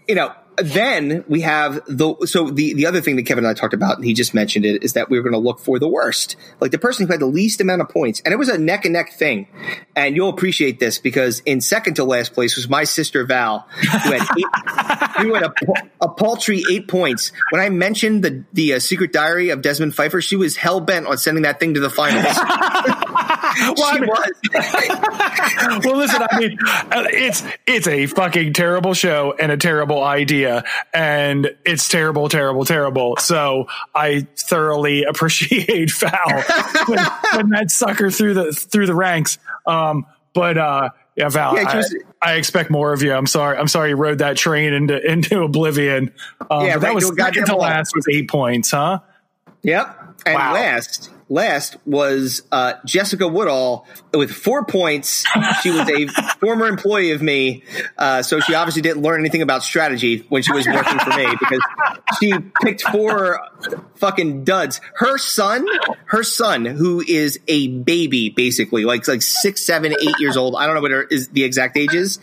you 0.08 0.14
know, 0.14 0.32
then 0.56 1.24
we 1.28 1.40
have 1.42 1.80
the 1.86 2.14
so 2.26 2.50
the 2.50 2.74
the 2.74 2.86
other 2.86 3.00
thing 3.00 3.16
that 3.16 3.24
Kevin 3.24 3.44
and 3.44 3.50
I 3.50 3.54
talked 3.54 3.74
about, 3.74 3.96
and 3.96 4.04
he 4.04 4.14
just 4.14 4.34
mentioned 4.34 4.64
it, 4.64 4.82
is 4.82 4.92
that 4.94 5.10
we 5.10 5.18
were 5.18 5.22
going 5.22 5.34
to 5.34 5.38
look 5.38 5.60
for 5.60 5.78
the 5.78 5.88
worst, 5.88 6.36
like 6.60 6.70
the 6.70 6.78
person 6.78 7.06
who 7.06 7.12
had 7.12 7.20
the 7.20 7.26
least 7.26 7.60
amount 7.60 7.82
of 7.82 7.88
points, 7.88 8.20
and 8.24 8.32
it 8.32 8.36
was 8.36 8.48
a 8.48 8.58
neck 8.58 8.84
and 8.84 8.94
neck 8.94 9.12
thing. 9.12 9.48
And 9.96 10.16
you'll 10.16 10.28
appreciate 10.28 10.80
this 10.80 10.98
because 10.98 11.40
in 11.40 11.60
second 11.60 11.94
to 11.94 12.04
last 12.04 12.32
place 12.32 12.56
was 12.56 12.68
my 12.68 12.84
sister 12.84 13.24
Val, 13.24 13.66
who 13.70 14.12
had 14.12 14.22
eight, 14.22 15.18
who 15.18 15.34
had 15.34 15.44
a, 15.44 15.54
a 16.00 16.08
paltry 16.08 16.62
eight 16.70 16.88
points. 16.88 17.32
When 17.50 17.60
I 17.60 17.68
mentioned 17.68 18.24
the 18.24 18.44
the 18.52 18.74
uh, 18.74 18.78
secret 18.78 19.12
diary 19.12 19.50
of 19.50 19.62
Desmond 19.62 19.94
Pfeiffer, 19.94 20.20
she 20.20 20.36
was 20.36 20.56
hell 20.56 20.80
bent 20.80 21.06
on 21.06 21.18
sending 21.18 21.42
that 21.42 21.60
thing 21.60 21.74
to 21.74 21.80
the 21.80 21.90
finals. 21.90 22.36
Well, 23.58 23.74
I 23.84 23.98
mean- 24.00 24.08
well, 25.84 25.96
listen, 25.96 26.22
I 26.30 26.38
mean, 26.38 26.58
uh, 26.66 27.04
it's 27.10 27.42
it's 27.66 27.86
a 27.86 28.06
fucking 28.06 28.52
terrible 28.52 28.94
show 28.94 29.34
and 29.38 29.52
a 29.52 29.56
terrible 29.56 30.02
idea, 30.02 30.64
and 30.92 31.54
it's 31.64 31.88
terrible, 31.88 32.28
terrible, 32.28 32.64
terrible. 32.64 33.16
So 33.18 33.66
I 33.94 34.26
thoroughly 34.36 35.04
appreciate 35.08 35.90
Foul 35.90 36.42
when, 36.86 36.98
when 37.34 37.48
that 37.50 37.70
sucker 37.70 38.10
through 38.10 38.34
the 38.34 38.52
through 38.52 38.86
the 38.86 38.94
ranks. 38.94 39.38
Um, 39.66 40.06
but 40.32 40.58
uh, 40.58 40.90
yeah, 41.16 41.28
Val, 41.28 41.56
Yeah, 41.56 41.68
I, 41.68 41.72
just- 41.74 41.96
I 42.20 42.34
expect 42.34 42.70
more 42.70 42.92
of 42.92 43.02
you. 43.02 43.12
I'm 43.12 43.26
sorry. 43.26 43.56
I'm 43.56 43.68
sorry 43.68 43.90
you 43.90 43.96
rode 43.96 44.18
that 44.18 44.36
train 44.36 44.72
into 44.72 45.00
into 45.10 45.42
oblivion. 45.42 46.12
Um, 46.50 46.66
Yeah, 46.66 46.74
but 46.74 46.80
that 46.80 46.86
right 46.88 46.94
was 46.94 47.06
to 47.06 47.12
a 47.12 47.16
goddamn 47.16 47.46
second 47.46 47.54
to 47.54 47.60
last 47.60 47.92
with 47.94 48.06
eight 48.10 48.28
points, 48.28 48.70
huh? 48.70 49.00
Yep. 49.62 50.00
And 50.26 50.34
Wow. 50.34 50.54
last, 50.54 51.10
last 51.28 51.76
was 51.86 52.42
uh, 52.52 52.74
Jessica 52.84 53.26
Woodall 53.26 53.86
with 54.12 54.30
four 54.30 54.64
points. 54.64 55.24
She 55.62 55.70
was 55.70 55.88
a 55.88 56.06
former 56.40 56.66
employee 56.66 57.12
of 57.12 57.22
me, 57.22 57.62
uh, 57.98 58.22
so 58.22 58.40
she 58.40 58.54
obviously 58.54 58.82
didn't 58.82 59.02
learn 59.02 59.20
anything 59.20 59.42
about 59.42 59.62
strategy 59.62 60.24
when 60.28 60.42
she 60.42 60.52
was 60.52 60.66
working 60.66 60.98
for 60.98 61.10
me 61.10 61.26
because 61.40 61.60
she 62.20 62.32
picked 62.62 62.82
four 62.82 63.40
fucking 63.96 64.44
duds. 64.44 64.80
Her 64.96 65.18
son, 65.18 65.66
her 66.06 66.22
son, 66.22 66.64
who 66.64 67.02
is 67.06 67.38
a 67.48 67.68
baby, 67.68 68.30
basically 68.30 68.84
like 68.84 69.06
like 69.08 69.22
six, 69.22 69.62
seven, 69.62 69.92
eight 69.92 70.18
years 70.18 70.36
old. 70.36 70.56
I 70.56 70.66
don't 70.66 70.74
know 70.74 70.82
what 70.82 70.90
her 70.90 71.02
is 71.02 71.28
the 71.28 71.44
exact 71.44 71.76
age 71.76 71.94
is. 71.94 72.18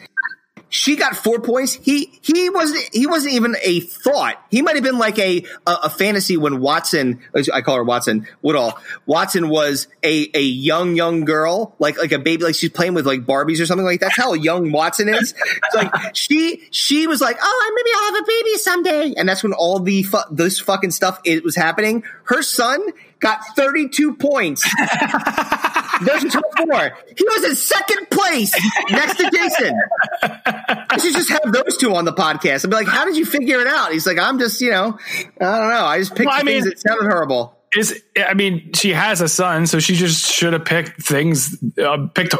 She 0.71 0.95
got 0.95 1.17
four 1.17 1.41
points. 1.41 1.73
He 1.73 2.17
he 2.21 2.49
wasn't 2.49 2.89
he 2.93 3.05
wasn't 3.05 3.33
even 3.33 3.57
a 3.61 3.81
thought. 3.81 4.41
He 4.49 4.61
might 4.61 4.75
have 4.75 4.83
been 4.85 4.97
like 4.97 5.19
a 5.19 5.43
a, 5.67 5.75
a 5.83 5.89
fantasy 5.89 6.37
when 6.37 6.61
Watson 6.61 7.19
I 7.53 7.59
call 7.59 7.75
her 7.75 7.83
Watson 7.83 8.25
Woodall. 8.41 8.79
Watson 9.05 9.49
was 9.49 9.89
a 10.01 10.31
a 10.33 10.41
young 10.41 10.95
young 10.95 11.25
girl 11.25 11.75
like 11.77 11.97
like 11.97 12.13
a 12.13 12.19
baby 12.19 12.45
like 12.45 12.55
she's 12.55 12.69
playing 12.69 12.93
with 12.93 13.05
like 13.05 13.25
Barbies 13.25 13.61
or 13.61 13.65
something 13.65 13.85
like 13.85 13.99
that's 13.99 14.15
how 14.15 14.31
young 14.33 14.71
Watson 14.71 15.09
is. 15.09 15.35
It's 15.37 15.75
like 15.75 16.15
she 16.15 16.65
she 16.71 17.05
was 17.05 17.19
like 17.19 17.37
oh 17.41 17.73
maybe 17.75 17.89
I'll 17.93 18.13
have 18.13 18.23
a 18.23 18.27
baby 18.27 18.57
someday 18.57 19.13
and 19.19 19.27
that's 19.27 19.43
when 19.43 19.51
all 19.51 19.79
the 19.79 20.03
fu- 20.03 20.19
this 20.31 20.57
fucking 20.57 20.91
stuff 20.91 21.19
it 21.25 21.43
was 21.43 21.57
happening. 21.57 22.05
Her 22.23 22.41
son 22.41 22.81
got 23.21 23.39
32 23.55 24.15
points. 24.15 24.63
There's 26.03 26.23
a 26.23 26.29
top 26.29 26.43
four. 26.57 26.97
He 27.15 27.23
was 27.23 27.43
in 27.43 27.55
second 27.55 28.09
place 28.09 28.53
next 28.89 29.17
to 29.17 29.29
Jason. 29.31 29.79
I 30.23 30.97
should 30.99 31.13
just 31.13 31.29
have 31.29 31.51
those 31.51 31.77
two 31.77 31.95
on 31.95 32.05
the 32.05 32.13
podcast. 32.13 32.65
I'd 32.65 32.69
be 32.71 32.75
like, 32.75 32.87
"How 32.87 33.05
did 33.05 33.15
you 33.17 33.25
figure 33.25 33.59
it 33.59 33.67
out?" 33.67 33.91
He's 33.91 34.07
like, 34.07 34.17
"I'm 34.17 34.39
just, 34.39 34.59
you 34.61 34.71
know, 34.71 34.97
I 35.39 35.57
don't 35.59 35.69
know. 35.69 35.85
I 35.85 35.99
just 35.99 36.15
picked 36.15 36.27
Well, 36.27 36.35
I 36.35 36.39
the 36.39 36.45
things 36.45 36.65
mean- 36.65 36.69
that 36.71 36.79
sounded 36.79 37.11
horrible." 37.11 37.57
is 37.77 38.01
I 38.17 38.33
mean, 38.33 38.71
she 38.73 38.91
has 38.91 39.21
a 39.21 39.29
son, 39.29 39.65
so 39.67 39.79
she 39.79 39.95
just 39.95 40.29
should 40.29 40.51
have 40.53 40.65
picked 40.65 41.01
things, 41.03 41.55
uh, 41.81 42.07
picked 42.13 42.35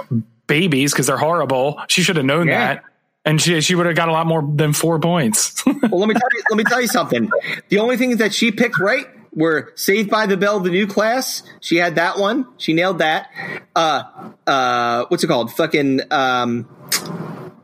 babies 0.48 0.92
because 0.92 1.08
they're 1.08 1.16
horrible. 1.18 1.80
She 1.88 2.02
should 2.02 2.18
have 2.18 2.26
known 2.26 2.48
Yeah. 2.48 2.74
that, 2.76 2.84
and 3.24 3.40
she 3.42 3.62
she 3.62 3.76
would 3.76 3.86
have 3.86 3.96
got 3.96 4.10
a 4.10 4.12
lot 4.12 4.26
more 4.28 4.42
than 4.56 4.74
four 4.74 5.00
points. 5.00 5.64
Well, 5.92 6.00
let 6.00 6.08
me 6.10 6.14
tell 6.16 6.30
you. 6.34 6.42
Let 6.50 6.58
me 6.58 6.64
tell 6.64 6.82
you 6.82 6.88
something. 6.88 7.30
The 7.70 7.80
only 7.80 7.96
things 7.98 8.18
that 8.18 8.34
she 8.34 8.52
picked 8.52 8.78
right 8.80 9.06
were 9.34 9.72
Saved 9.76 10.10
by 10.10 10.26
the 10.26 10.38
Bell, 10.38 10.60
the 10.60 10.70
new 10.70 10.88
class. 10.88 11.44
She 11.60 11.78
had 11.78 11.96
that 11.96 12.20
one. 12.20 12.48
She 12.58 12.74
nailed 12.74 13.00
that. 13.00 13.30
Uh, 13.76 14.32
uh, 14.46 15.06
what's 15.08 15.24
it 15.24 15.28
called? 15.28 15.54
Fucking. 15.54 16.02
Um, 16.12 16.68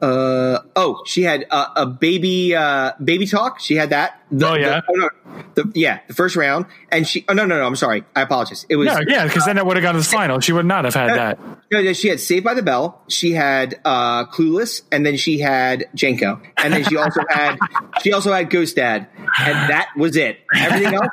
uh, 0.01 0.59
oh, 0.75 1.01
she 1.05 1.23
had 1.23 1.45
uh, 1.49 1.67
a 1.75 1.85
baby, 1.85 2.55
uh, 2.55 2.91
baby 3.03 3.25
talk. 3.27 3.59
She 3.59 3.75
had 3.75 3.89
that. 3.91 4.19
The- 4.31 4.47
Oh, 4.49 4.55
yeah? 4.55 4.81
the- 4.81 4.83
oh, 4.89 4.93
no, 4.95 5.09
the, 5.55 5.71
yeah, 5.75 5.99
the 6.07 6.13
first 6.13 6.35
round, 6.35 6.65
and 6.91 7.07
she. 7.07 7.23
Oh 7.29 7.33
no, 7.33 7.45
no, 7.45 7.57
no. 7.59 7.65
I'm 7.65 7.75
sorry. 7.75 8.03
I 8.15 8.21
apologize. 8.21 8.65
It 8.69 8.75
was. 8.75 8.87
yeah, 8.87 8.99
yeah, 9.07 9.23
because 9.27 9.45
then 9.45 9.57
it 9.57 9.65
would 9.65 9.77
have 9.77 9.83
gone 9.83 9.93
to 9.93 9.99
the 9.99 10.05
final. 10.05 10.39
She 10.39 10.51
would 10.51 10.65
not 10.65 10.85
have 10.85 10.93
had 10.93 11.09
that. 11.09 11.39
No, 11.71 11.81
no, 11.81 11.93
she 11.93 12.07
had 12.09 12.19
Saved 12.19 12.43
by 12.45 12.53
the 12.53 12.61
Bell. 12.63 13.01
She 13.07 13.31
had 13.31 13.79
uh, 13.85 14.25
Clueless, 14.25 14.81
and 14.91 15.05
then 15.05 15.17
she 15.17 15.39
had 15.39 15.85
JNCO, 15.95 16.41
and 16.57 16.73
then 16.73 16.83
she 16.83 16.97
also 16.97 17.21
had 17.29 17.57
she 18.01 18.11
also 18.13 18.33
had 18.33 18.49
Ghost 18.49 18.75
Dad, 18.75 19.07
and 19.39 19.69
that 19.69 19.89
was 19.97 20.15
it. 20.15 20.39
Everything 20.55 20.93
else 20.93 21.07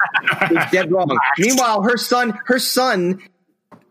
was 0.51 0.65
dead 0.73 0.91
wrong. 0.91 1.17
Meanwhile, 1.39 1.83
her 1.83 1.97
son, 1.97 2.39
her 2.47 2.59
son 2.59 3.21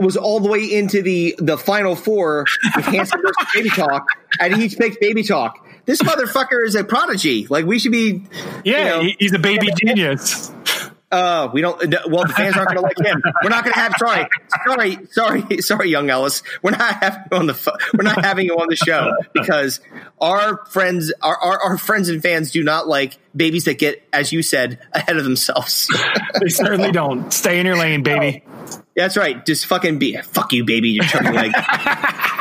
was 0.03 0.17
all 0.17 0.39
the 0.39 0.49
way 0.49 0.63
into 0.63 1.01
the 1.01 1.35
the 1.39 1.57
final 1.57 1.95
four 1.95 2.45
with 2.75 2.85
Hanson 2.85 3.21
versus 3.21 3.47
Baby 3.53 3.69
Talk, 3.69 4.05
and 4.39 4.55
he 4.55 4.69
picked 4.69 4.99
Baby 5.01 5.23
Talk. 5.23 5.59
This 5.85 6.01
motherfucker 6.01 6.65
is 6.65 6.75
a 6.75 6.83
prodigy. 6.83 7.45
Like 7.47 7.65
we 7.65 7.77
should 7.79 7.91
be. 7.91 8.23
Yeah, 8.63 9.01
you 9.01 9.07
know, 9.07 9.13
he's 9.19 9.33
a 9.33 9.39
baby 9.39 9.67
genius. 9.77 10.49
uh, 11.11 11.49
we 11.53 11.59
don't. 11.59 11.89
no, 11.89 11.97
Well, 12.07 12.25
the 12.25 12.33
fans 12.33 12.55
aren't 12.55 12.69
going 12.69 12.77
to 12.77 12.81
like 12.83 12.97
him. 13.05 13.21
We're 13.43 13.49
not 13.49 13.65
going 13.65 13.73
to 13.73 13.79
have. 13.79 13.93
Sorry, 13.99 14.25
sorry, 14.65 14.97
sorry, 15.11 15.61
sorry, 15.61 15.89
young 15.89 16.09
Ellis. 16.09 16.41
We're 16.61 16.71
not 16.71 16.93
having 17.03 17.23
you 17.31 17.37
on 17.37 17.47
the. 17.47 17.79
We're 17.97 18.03
not 18.03 18.23
having 18.23 18.45
you 18.45 18.55
on 18.55 18.67
the 18.69 18.77
show 18.77 19.11
because 19.33 19.81
our 20.21 20.65
friends, 20.67 21.11
our, 21.21 21.35
our 21.35 21.59
our 21.61 21.77
friends 21.77 22.07
and 22.07 22.23
fans 22.23 22.51
do 22.51 22.63
not 22.63 22.87
like 22.87 23.17
babies 23.35 23.65
that 23.65 23.77
get, 23.77 24.01
as 24.13 24.31
you 24.31 24.41
said, 24.41 24.79
ahead 24.93 25.17
of 25.17 25.25
themselves. 25.25 25.89
They 26.39 26.47
certainly 26.47 26.91
don't. 26.93 27.31
Stay 27.33 27.59
in 27.59 27.65
your 27.65 27.75
lane, 27.77 28.03
baby. 28.03 28.41
That's 28.95 29.17
right. 29.17 29.45
Just 29.45 29.65
fucking 29.65 29.99
be. 29.99 30.17
Fuck 30.17 30.53
you, 30.53 30.63
baby. 30.65 30.89
You're 30.89 31.05
turning 31.05 31.33
like. 31.33 31.53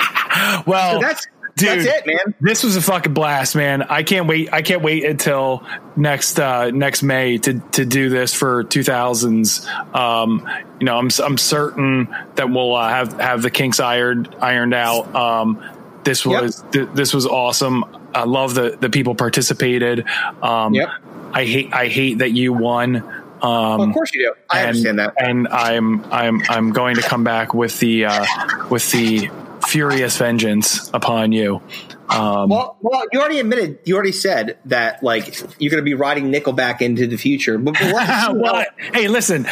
Well, 0.67 0.95
So 1.01 1.07
that's 1.07 1.27
dude, 1.57 1.69
that's 1.69 1.85
it, 1.87 2.07
man. 2.07 2.35
This 2.41 2.65
was 2.65 2.75
a 2.77 2.81
fucking 2.83 3.13
blast, 3.15 3.55
man. 3.55 3.83
I 3.83 4.03
can't 4.03 4.27
wait. 4.27 4.53
I 4.53 4.63
can't 4.63 4.83
wait 4.83 5.05
until 5.05 5.65
next 5.95 6.41
uh, 6.41 6.71
next 6.71 7.03
May 7.03 7.39
to 7.39 7.61
to 7.73 7.85
do 7.85 8.09
this 8.09 8.33
for 8.35 8.65
2000s. 8.65 9.67
Um, 9.95 10.49
you 10.81 10.87
know, 10.87 10.97
I'm 10.97 11.09
I'm 11.23 11.37
certain 11.39 12.09
that 12.37 12.51
we'll 12.51 12.75
uh, 12.75 12.89
have 12.89 13.13
have 13.21 13.43
the 13.43 13.51
kinks 13.51 13.79
ironed 13.79 14.35
ironed 14.41 14.75
out. 14.75 15.15
Um, 15.15 15.63
this 16.05 16.25
Yep. 16.27 16.43
was 16.43 16.65
th- 16.73 16.89
this 16.95 17.13
was 17.15 17.27
awesome. 17.27 17.85
I 18.15 18.25
love 18.25 18.55
the 18.55 18.77
the 18.81 18.91
people 18.91 19.15
participated. 19.15 20.05
Um, 20.43 20.75
Yep. 20.75 20.89
I 21.35 21.45
hate 21.45 21.73
I 21.73 21.89
hate 21.89 22.19
that 22.19 22.33
you 22.33 22.53
won. 22.53 23.22
Um, 23.43 23.79
Well, 23.79 23.83
of 23.83 23.93
course 23.93 24.15
you 24.15 24.21
do. 24.27 24.35
I 24.49 24.61
and, 24.61 24.69
understand 24.69 24.99
that. 25.01 25.15
and 25.19 25.49
I'm 25.49 26.05
I'm 26.13 26.43
I'm 26.49 26.73
going 26.73 26.97
to 26.97 27.03
come 27.03 27.25
back 27.25 27.55
with 27.55 27.79
the 27.81 28.07
uh, 28.07 28.25
with 28.71 28.91
the 28.93 29.31
furious 29.67 30.17
vengeance 30.17 30.91
upon 30.95 31.33
you. 31.33 31.61
Um, 32.09 32.51
Well, 32.51 32.77
well, 32.83 33.05
you 33.11 33.21
already 33.21 33.41
admitted, 33.41 33.79
you 33.85 33.95
already 33.95 34.13
said 34.13 34.59
that 34.67 35.03
like 35.03 35.41
you're 35.59 35.71
going 35.71 35.81
to 35.81 35.85
be 35.85 35.95
riding 35.95 36.31
Nickelback 36.31 36.83
into 36.83 37.07
the 37.07 37.17
future. 37.17 37.57
But, 37.59 37.75
but 37.75 37.93
well, 38.37 38.65
hey, 38.93 39.09
listen. 39.09 39.47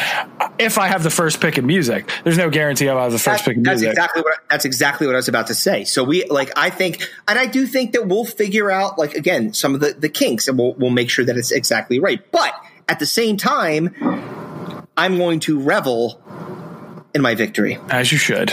If 0.59 0.77
I 0.77 0.87
have 0.87 1.01
the 1.01 1.09
first 1.09 1.41
pick 1.41 1.57
in 1.57 1.65
music, 1.65 2.09
there's 2.23 2.37
no 2.37 2.49
guarantee 2.49 2.87
I'll 2.87 2.99
have 2.99 3.11
the 3.11 3.19
first 3.19 3.45
pick 3.45 3.57
in 3.57 3.63
that's 3.63 3.81
music. 3.81 3.97
exactly 3.97 4.21
what 4.21 4.37
that's 4.49 4.65
exactly 4.65 5.07
what 5.07 5.15
I 5.15 5.17
was 5.17 5.27
about 5.27 5.47
to 5.47 5.55
say. 5.55 5.85
So 5.85 6.03
we 6.03 6.25
like 6.25 6.51
I 6.55 6.69
think, 6.69 7.01
and 7.27 7.39
I 7.39 7.47
do 7.47 7.65
think 7.65 7.93
that 7.93 8.07
we'll 8.07 8.25
figure 8.25 8.69
out 8.69 8.99
like 8.99 9.15
again 9.15 9.53
some 9.53 9.73
of 9.73 9.79
the 9.81 9.93
the 9.93 10.09
kinks, 10.09 10.47
and 10.47 10.57
we'll 10.57 10.73
we'll 10.73 10.91
make 10.91 11.09
sure 11.09 11.25
that 11.25 11.35
it's 11.37 11.51
exactly 11.51 11.99
right. 11.99 12.21
But 12.31 12.53
at 12.91 12.99
the 12.99 13.05
same 13.05 13.37
time, 13.37 13.95
I'm 14.97 15.17
going 15.17 15.39
to 15.41 15.59
revel 15.61 16.21
in 17.15 17.21
my 17.21 17.35
victory. 17.35 17.79
As 17.89 18.11
you 18.11 18.17
should. 18.17 18.51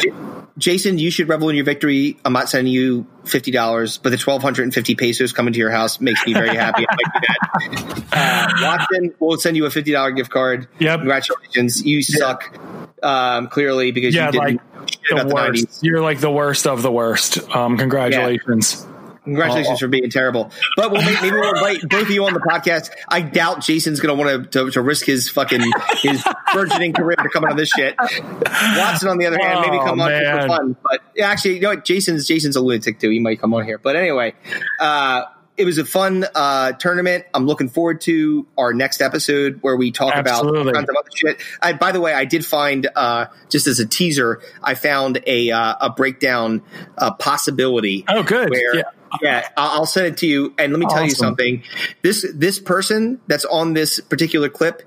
Jason, 0.57 0.99
you 0.99 1.11
should 1.11 1.28
revel 1.28 1.49
in 1.49 1.57
your 1.57 1.64
victory. 1.64 2.16
I'm 2.24 2.32
not 2.32 2.49
sending 2.49 2.72
you 2.72 3.07
fifty 3.24 3.51
dollars, 3.53 3.99
but 3.99 4.11
the 4.11 4.16
twelve 4.16 4.43
hundred 4.43 4.62
and 4.64 4.74
fifty 4.74 4.95
pesos 4.97 5.32
coming 5.32 5.53
to 5.53 5.59
your 5.59 5.70
house 5.70 6.01
makes 6.01 6.24
me 6.26 6.32
very 6.34 6.55
happy. 6.57 6.84
I 6.89 6.95
might 6.95 7.12
do 7.12 7.20
that. 7.20 7.95
Uh, 8.11 8.49
Watson, 8.62 9.14
we'll 9.20 9.39
send 9.39 9.57
you 9.57 9.66
a 9.66 9.70
fifty 9.70 9.93
dollar 9.93 10.11
gift 10.11 10.30
card. 10.30 10.66
Yep. 10.80 11.01
Congratulations. 11.01 11.84
You 11.84 12.03
suck. 12.03 12.59
Um, 13.03 13.47
clearly 13.49 13.93
because 13.93 14.14
Yeah, 14.14 14.26
you 14.26 14.32
didn't 14.32 14.45
like 14.45 14.61
the 15.09 15.14
about 15.14 15.28
the 15.28 15.34
worst. 15.34 15.47
nineties. 15.47 15.80
You're 15.82 16.01
like 16.01 16.18
the 16.20 16.30
worst 16.30 16.66
of 16.66 16.82
the 16.82 16.91
worst. 16.91 17.39
Um, 17.55 17.76
congratulations. 17.76 18.84
Congratulations 19.29 19.81
for 19.81 19.89
being 19.89 20.11
terrible. 20.11 20.51
But 20.76 20.91
we'll 20.91 21.03
maybe, 21.03 21.20
maybe 21.22 21.37
we'll 21.37 21.55
invite 21.55 21.89
both 21.89 22.03
of 22.03 22.11
you 22.11 22.24
on 22.26 22.35
the 22.35 22.41
podcast. 22.41 22.91
I 23.09 23.20
doubt 23.20 23.62
Jason's 23.62 24.01
going 24.01 24.16
to 24.16 24.22
want 24.22 24.53
to 24.53 24.70
to 24.70 24.83
risk 24.83 25.07
his 25.07 25.29
fucking 25.29 25.61
his 25.97 26.24
burgeoning 26.53 26.93
career 26.93 27.16
to 27.16 27.29
come 27.29 27.45
out 27.45 27.53
of 27.53 27.57
this 27.57 27.70
shit. 27.70 27.95
Watson, 27.99 29.09
on 29.09 29.18
the 29.18 29.26
other 29.26 29.39
hand, 29.39 29.61
maybe 29.61 29.79
Oh, 29.79 29.85
come 29.85 30.01
on 30.01 30.11
for 30.11 30.49
fun. 30.49 30.76
But 30.83 31.01
actually, 31.22 31.55
you 31.57 31.61
know 31.61 31.70
what? 31.70 31.85
Jason's 31.85 32.26
Jason's 32.26 32.57
a 32.57 32.61
lunatic 32.61 32.99
too. 32.99 33.11
He 33.11 33.20
might 33.20 33.41
come 33.41 33.55
on 33.55 33.64
here. 33.64 33.79
But 33.79 33.97
anyway, 33.97 34.35
uh, 34.81 35.24
it 35.59 35.64
was 35.64 35.79
a 35.79 35.85
fun 35.85 36.24
uh, 36.35 36.72
tournament. 36.72 37.24
I'm 37.35 37.47
looking 37.47 37.68
forward 37.68 38.01
to 38.03 38.47
our 38.57 38.72
next 38.72 39.01
episode 39.01 39.59
where 39.61 39.76
we 39.76 39.91
talk 39.91 40.14
Absolutely. 40.14 40.70
about 40.70 40.85
of 40.85 40.91
other 40.91 41.09
shit. 41.14 41.43
I, 41.61 41.72
by 41.72 41.93
the 41.93 42.01
way, 42.01 42.14
I 42.14 42.24
did 42.24 42.47
find 42.47 42.89
uh, 42.95 43.26
just 43.49 43.66
as 43.66 43.81
a 43.81 43.87
teaser, 43.87 44.41
I 44.62 44.74
found 44.74 45.20
a 45.26 45.51
uh, 45.51 45.74
a 45.81 45.91
breakdown 45.91 46.62
uh, 46.97 47.12
possibility. 47.12 48.05
Oh, 48.09 48.22
good. 48.22 48.51
Where, 48.51 48.76
Yeah. 48.76 48.83
Yeah, 49.23 49.49
I'll 49.57 49.81
I'll 49.81 49.87
send 49.87 50.07
it 50.07 50.17
to 50.19 50.27
you. 50.27 50.55
And 50.59 50.73
let 50.73 50.79
me 50.79 50.87
tell 50.87 51.05
you 51.05 51.11
something. 51.11 51.63
This 52.03 52.27
this 52.35 52.59
person 52.59 53.21
that's 53.27 53.45
on 53.45 53.75
this 53.75 54.01
particular 54.01 54.49
clip 54.49 54.83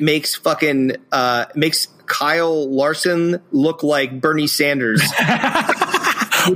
makes 0.00 0.34
fucking 0.34 0.96
uh, 1.12 1.46
makes 1.54 1.88
Kyle 2.06 2.70
Larson 2.70 3.42
look 3.50 3.82
like 3.82 4.20
Bernie 4.20 4.46
Sanders. 4.46 5.02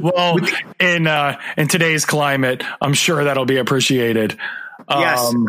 Well, 0.01 0.37
in 0.79 1.07
uh, 1.07 1.41
in 1.57 1.69
today's 1.69 2.05
climate, 2.05 2.62
I'm 2.79 2.93
sure 2.93 3.25
that'll 3.25 3.47
be 3.47 3.57
appreciated. 3.57 4.37
Yes. 4.91 5.19
Um, 5.19 5.47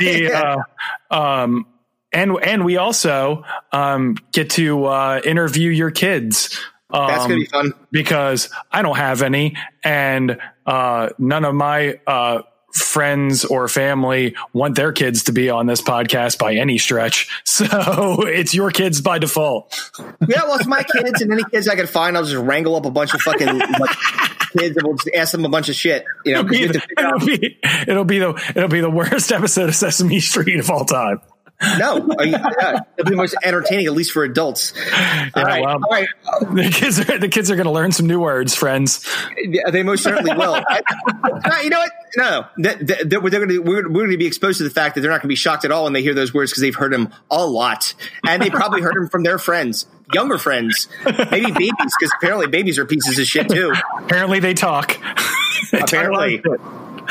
the, 0.00 0.32
uh, 1.10 1.14
um, 1.14 1.66
and 2.12 2.36
and 2.42 2.64
we 2.64 2.76
also 2.76 3.44
um, 3.72 4.16
get 4.32 4.50
to 4.50 4.84
uh, 4.86 5.20
interview 5.24 5.70
your 5.70 5.90
kids 5.90 6.58
That's 6.92 7.24
gonna 7.24 7.36
be 7.36 7.46
fun. 7.46 7.72
because 7.90 8.50
I 8.70 8.82
don't 8.82 8.96
have 8.96 9.22
any, 9.22 9.56
and 9.82 10.38
uh, 10.66 11.08
none 11.18 11.44
of 11.44 11.54
my 11.54 12.00
uh, 12.06 12.42
friends 12.72 13.44
or 13.44 13.68
family 13.68 14.34
want 14.52 14.76
their 14.76 14.92
kids 14.92 15.24
to 15.24 15.32
be 15.32 15.50
on 15.50 15.66
this 15.66 15.82
podcast 15.82 16.38
by 16.38 16.54
any 16.54 16.78
stretch. 16.78 17.28
So 17.52 18.26
it's 18.26 18.54
your 18.54 18.70
kids 18.70 19.02
by 19.02 19.18
default. 19.18 19.78
Yeah, 20.26 20.44
well, 20.44 20.56
it's 20.56 20.66
my 20.66 20.82
kids 20.82 21.20
and 21.20 21.30
any 21.30 21.44
kids 21.44 21.68
I 21.68 21.76
can 21.76 21.86
find. 21.86 22.16
I'll 22.16 22.24
just 22.24 22.36
wrangle 22.36 22.74
up 22.76 22.86
a 22.86 22.90
bunch 22.90 23.12
of 23.12 23.20
fucking 23.20 23.46
like, 23.46 23.96
kids 24.56 24.76
and 24.76 24.86
we'll 24.86 24.96
just 24.96 25.10
ask 25.14 25.32
them 25.32 25.44
a 25.44 25.48
bunch 25.50 25.68
of 25.68 25.74
shit. 25.74 26.04
You 26.24 26.32
know, 26.32 26.40
It'll 26.40 26.48
be, 26.50 26.58
you 26.58 26.66
have 26.68 26.72
to 26.72 26.80
figure 26.80 27.06
it'll 27.06 27.26
be 27.26 27.58
it'll 27.88 28.04
be 28.04 28.18
the 28.18 28.52
it'll 28.56 28.68
be 28.68 28.80
the 28.80 28.90
worst 28.90 29.30
episode 29.32 29.68
of 29.68 29.74
Sesame 29.74 30.20
Street 30.20 30.58
of 30.60 30.70
all 30.70 30.84
time. 30.86 31.20
No, 31.78 32.08
yeah, 32.20 32.80
it'll 32.96 33.10
be 33.10 33.16
most 33.16 33.36
entertaining, 33.44 33.86
at 33.86 33.92
least 33.92 34.12
for 34.12 34.24
adults. 34.24 34.72
all 35.34 35.42
right, 35.44 35.62
well, 35.62 35.74
all 35.82 35.90
right. 35.90 36.08
The 36.40 36.70
kids 36.72 37.00
are 37.00 37.18
the 37.18 37.28
kids 37.28 37.50
are 37.50 37.56
going 37.56 37.66
to 37.66 37.72
learn 37.72 37.92
some 37.92 38.06
new 38.06 38.20
words, 38.20 38.54
friends. 38.54 39.06
Yeah, 39.36 39.70
they 39.70 39.82
most 39.82 40.02
certainly 40.02 40.34
will. 40.36 40.54
I- 40.54 41.60
you 41.62 41.70
know 41.70 41.78
what? 41.78 41.92
No, 42.16 42.46
that 42.58 43.20
we're 43.22 43.30
going 43.30 43.48
to 43.48 43.58
we're, 43.60 43.82
going 43.82 44.10
to 44.10 44.18
be 44.18 44.26
exposed 44.26 44.58
to 44.58 44.64
the 44.64 44.70
fact 44.70 44.94
that 44.94 45.00
they're 45.00 45.10
not 45.10 45.16
going 45.16 45.22
to 45.22 45.28
be 45.28 45.34
shocked 45.36 45.64
at 45.64 45.70
all 45.70 45.84
when 45.84 45.92
they 45.92 46.02
hear 46.02 46.14
those 46.14 46.34
words 46.34 46.50
because 46.50 46.60
they've 46.62 46.74
heard 46.74 46.92
them 46.92 47.10
a 47.30 47.46
lot, 47.46 47.94
and 48.26 48.42
they 48.42 48.50
probably 48.50 48.82
heard 48.82 48.94
them 48.96 49.08
from 49.08 49.22
their 49.22 49.38
friends, 49.38 49.86
younger 50.12 50.38
friends, 50.38 50.88
maybe 51.30 51.50
babies, 51.52 51.72
because 51.98 52.12
apparently 52.18 52.48
babies 52.48 52.78
are 52.78 52.84
pieces 52.84 53.18
of 53.18 53.26
shit 53.26 53.48
too. 53.48 53.72
Apparently, 53.98 54.40
they 54.40 54.54
talk. 54.54 54.98
They 55.70 55.78
Apparently. 55.78 56.42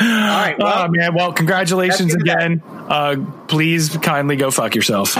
All 0.00 0.06
right, 0.08 0.58
well, 0.58 0.84
oh 0.84 0.88
man! 0.90 1.14
Well, 1.14 1.32
congratulations 1.32 2.14
again. 2.14 2.62
Uh, 2.66 3.16
please 3.48 3.96
kindly 3.98 4.36
go 4.36 4.50
fuck 4.50 4.74
yourself. 4.74 5.16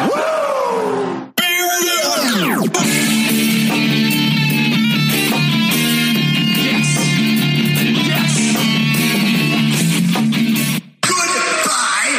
Goodbye 11.00 12.12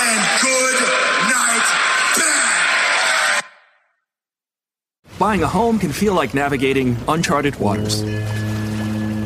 and 0.00 0.42
good 0.42 0.80
night, 1.28 1.66
bad. 2.16 3.44
Buying 5.18 5.42
a 5.42 5.46
home 5.46 5.78
can 5.78 5.92
feel 5.92 6.14
like 6.14 6.34
navigating 6.34 6.96
uncharted 7.08 7.56
waters. 7.56 8.02